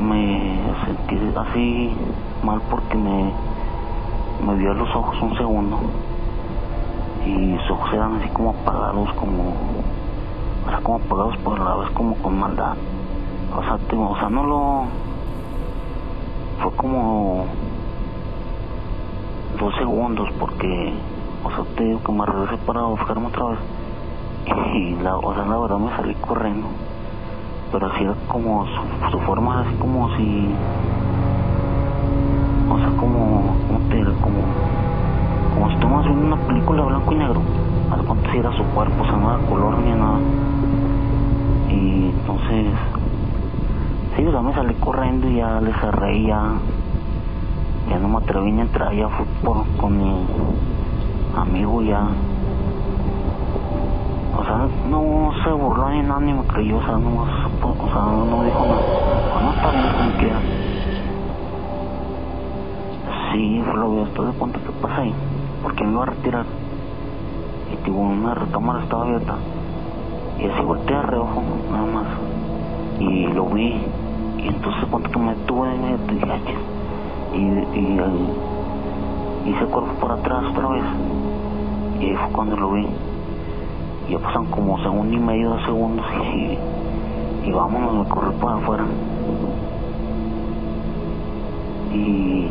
me 0.01 0.61
sentí 0.87 1.19
así 1.37 1.97
mal 2.43 2.61
porque 2.71 2.97
me 2.97 3.33
me 4.47 4.55
vio 4.57 4.71
a 4.71 4.75
los 4.75 4.89
ojos 4.95 5.21
un 5.21 5.37
segundo 5.37 5.79
y 7.27 7.57
sus 7.59 7.71
ojos 7.73 7.93
eran 7.93 8.15
así 8.21 8.29
como 8.31 8.51
apagados 8.51 9.13
como 9.15 9.53
era 10.69 10.81
como 10.81 10.97
apagados 10.99 11.35
a 11.45 11.65
la 11.65 11.77
vez 11.77 11.91
como 11.91 12.15
con 12.17 12.39
maldad. 12.39 12.77
O 13.57 13.63
sea 13.63 13.79
te- 13.79 13.97
o 13.97 14.17
sea 14.17 14.29
no 14.31 14.45
lo 14.45 14.85
fue 16.63 16.73
como 16.77 17.47
dos 19.59 19.75
segundos 19.77 20.29
porque 20.39 20.93
o 21.45 21.51
sea 21.51 21.65
te 21.77 21.85
digo 21.85 22.01
que 22.05 22.13
me 22.13 22.27
regresé 22.27 22.57
para 22.67 22.83
buscarme 22.83 23.27
otra 23.27 23.47
vez. 23.47 23.59
Y 24.75 24.95
la 25.03 25.17
o 25.17 25.35
sea 25.35 25.45
la 25.45 25.59
verdad 25.59 25.79
me 25.79 25.91
salí 25.97 26.15
corriendo. 26.15 26.69
Pero 27.73 27.87
así 27.87 28.05
era 28.05 28.15
como 28.29 28.67
su, 28.67 29.11
su 29.11 29.19
forma 29.21 29.61
así 29.61 29.75
como 29.77 30.09
si 30.17 30.49
o 32.69 32.79
sea 32.79 32.91
como 32.97 33.57
como 33.67 33.79
te 33.89 34.05
como 34.21 34.41
como 35.55 36.03
si 36.03 36.09
viendo 36.09 36.35
una 36.35 36.47
película 36.47 36.85
blanco 36.85 37.13
y 37.13 37.17
negro. 37.17 37.43
Al 37.91 38.05
cuanto 38.05 38.31
si 38.31 38.39
era 38.39 38.53
su 38.57 38.65
cuerpo 38.65 39.03
o 39.03 39.05
sea 39.05 39.17
no 39.17 39.35
era 39.35 39.47
color 39.49 39.79
ni 39.79 39.91
nada. 39.91 40.21
Y 41.69 42.11
entonces 42.11 42.67
sí 44.17 44.27
o 44.27 44.31
sea 44.31 44.43
me 44.43 44.55
salí 44.55 44.75
corriendo 44.75 45.29
y 45.29 45.37
ya 45.37 45.61
le 45.61 45.73
cerré 45.75 46.27
ya 46.27 46.55
ya 47.91 47.99
no 47.99 48.09
me 48.09 48.17
atreví 48.19 48.53
ni 48.53 48.61
a 48.61 48.65
entrar 48.65 48.93
fui 48.93 49.27
por, 49.43 49.67
con 49.77 49.99
mi 49.99 50.27
amigo 51.37 51.83
ya 51.83 52.09
o 54.41 54.45
sea, 54.45 54.69
no 54.89 55.31
se 55.45 55.53
burló 55.53 55.91
ni 55.91 56.03
nada, 56.03 56.21
ni 56.21 56.33
me 56.33 56.45
creyó, 56.45 56.79
o 56.79 56.83
sea, 56.83 56.97
no, 56.97 57.11
o 57.21 57.89
sea, 57.89 58.03
no 58.03 58.45
dijo 58.45 58.65
nada. 58.65 58.81
No 59.43 59.53
está 59.53 59.71
bien 59.71 59.93
como 59.93 60.19
quiera. 60.19 60.41
Sí, 63.31 63.63
lo 63.75 63.91
que 63.91 64.03
estoy 64.03 64.27
de 64.27 64.33
cuenta 64.39 64.61
que 64.61 64.73
pasa 64.81 65.03
ahí, 65.03 65.15
porque 65.63 65.85
me 65.85 65.93
iba 65.93 66.03
a 66.05 66.07
retirar. 66.07 66.47
Y 67.71 67.77
tipo, 67.85 67.99
una 67.99 68.35
recámara 68.35 68.83
estaba 68.83 69.03
abierta. 69.03 69.35
Y 70.39 70.47
así 70.47 70.63
volteé 70.63 70.97
a 70.97 71.03
reojo, 71.03 71.43
nada 71.71 71.87
más. 71.87 72.07
Y 72.99 73.27
lo 73.27 73.47
vi. 73.47 73.83
Y 74.39 74.49
entonces 74.49 74.87
cuando 74.91 75.11
que 75.11 75.19
me 75.19 75.33
en 75.33 75.83
medio, 75.83 75.99
dije. 76.09 76.80
Y, 77.33 77.37
y, 77.37 78.01
y 79.45 79.51
hice 79.51 79.65
cuerpo 79.67 79.93
por 80.01 80.13
atrás 80.13 80.45
otra 80.51 80.69
vez. 80.69 80.85
Y 82.01 82.05
ahí 82.05 82.17
fue 82.17 82.33
cuando 82.33 82.57
lo 82.57 82.73
vi 82.73 82.87
ya 84.11 84.19
pasan 84.19 84.47
como 84.47 84.77
segundo 84.83 85.15
y 85.15 85.21
medio 85.21 85.55
de 85.55 85.65
segundos 85.65 86.05
y, 86.35 86.59
y 87.49 87.53
vámonos, 87.53 87.95
me 87.95 88.13
corrí 88.13 88.35
para 88.41 88.57
afuera. 88.57 88.85
Y, 91.93 92.49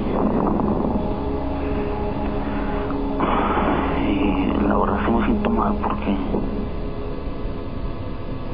la 4.67 4.77
verdad 4.77 4.99
sí 5.05 5.11
me 5.11 5.25
siento 5.25 5.49
mal 5.49 5.73
porque, 5.83 6.17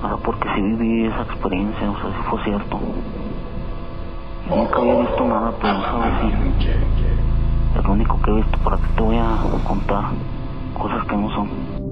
sea, 0.02 0.18
porque 0.24 0.50
sí 0.56 0.62
viví 0.62 1.06
esa 1.06 1.22
experiencia, 1.22 1.92
o 1.92 1.98
sea, 1.98 2.10
sí 2.10 2.24
fue 2.28 2.44
cierto. 2.44 2.80
Nunca 4.50 4.80
había 4.80 5.00
visto 5.00 5.26
nada, 5.26 5.54
pero 5.60 5.82
sabes 5.82 6.14
si 6.22 7.78
es 7.78 7.84
lo 7.84 7.92
único 7.92 8.22
que 8.22 8.32
he 8.32 8.34
visto. 8.36 8.58
¿Para 8.60 8.78
que 8.78 8.88
te 8.96 9.02
voy 9.02 9.18
a 9.18 9.38
contar 9.64 10.04
cosas 10.74 11.06
que 11.08 11.18
no 11.18 11.30
son? 11.32 11.85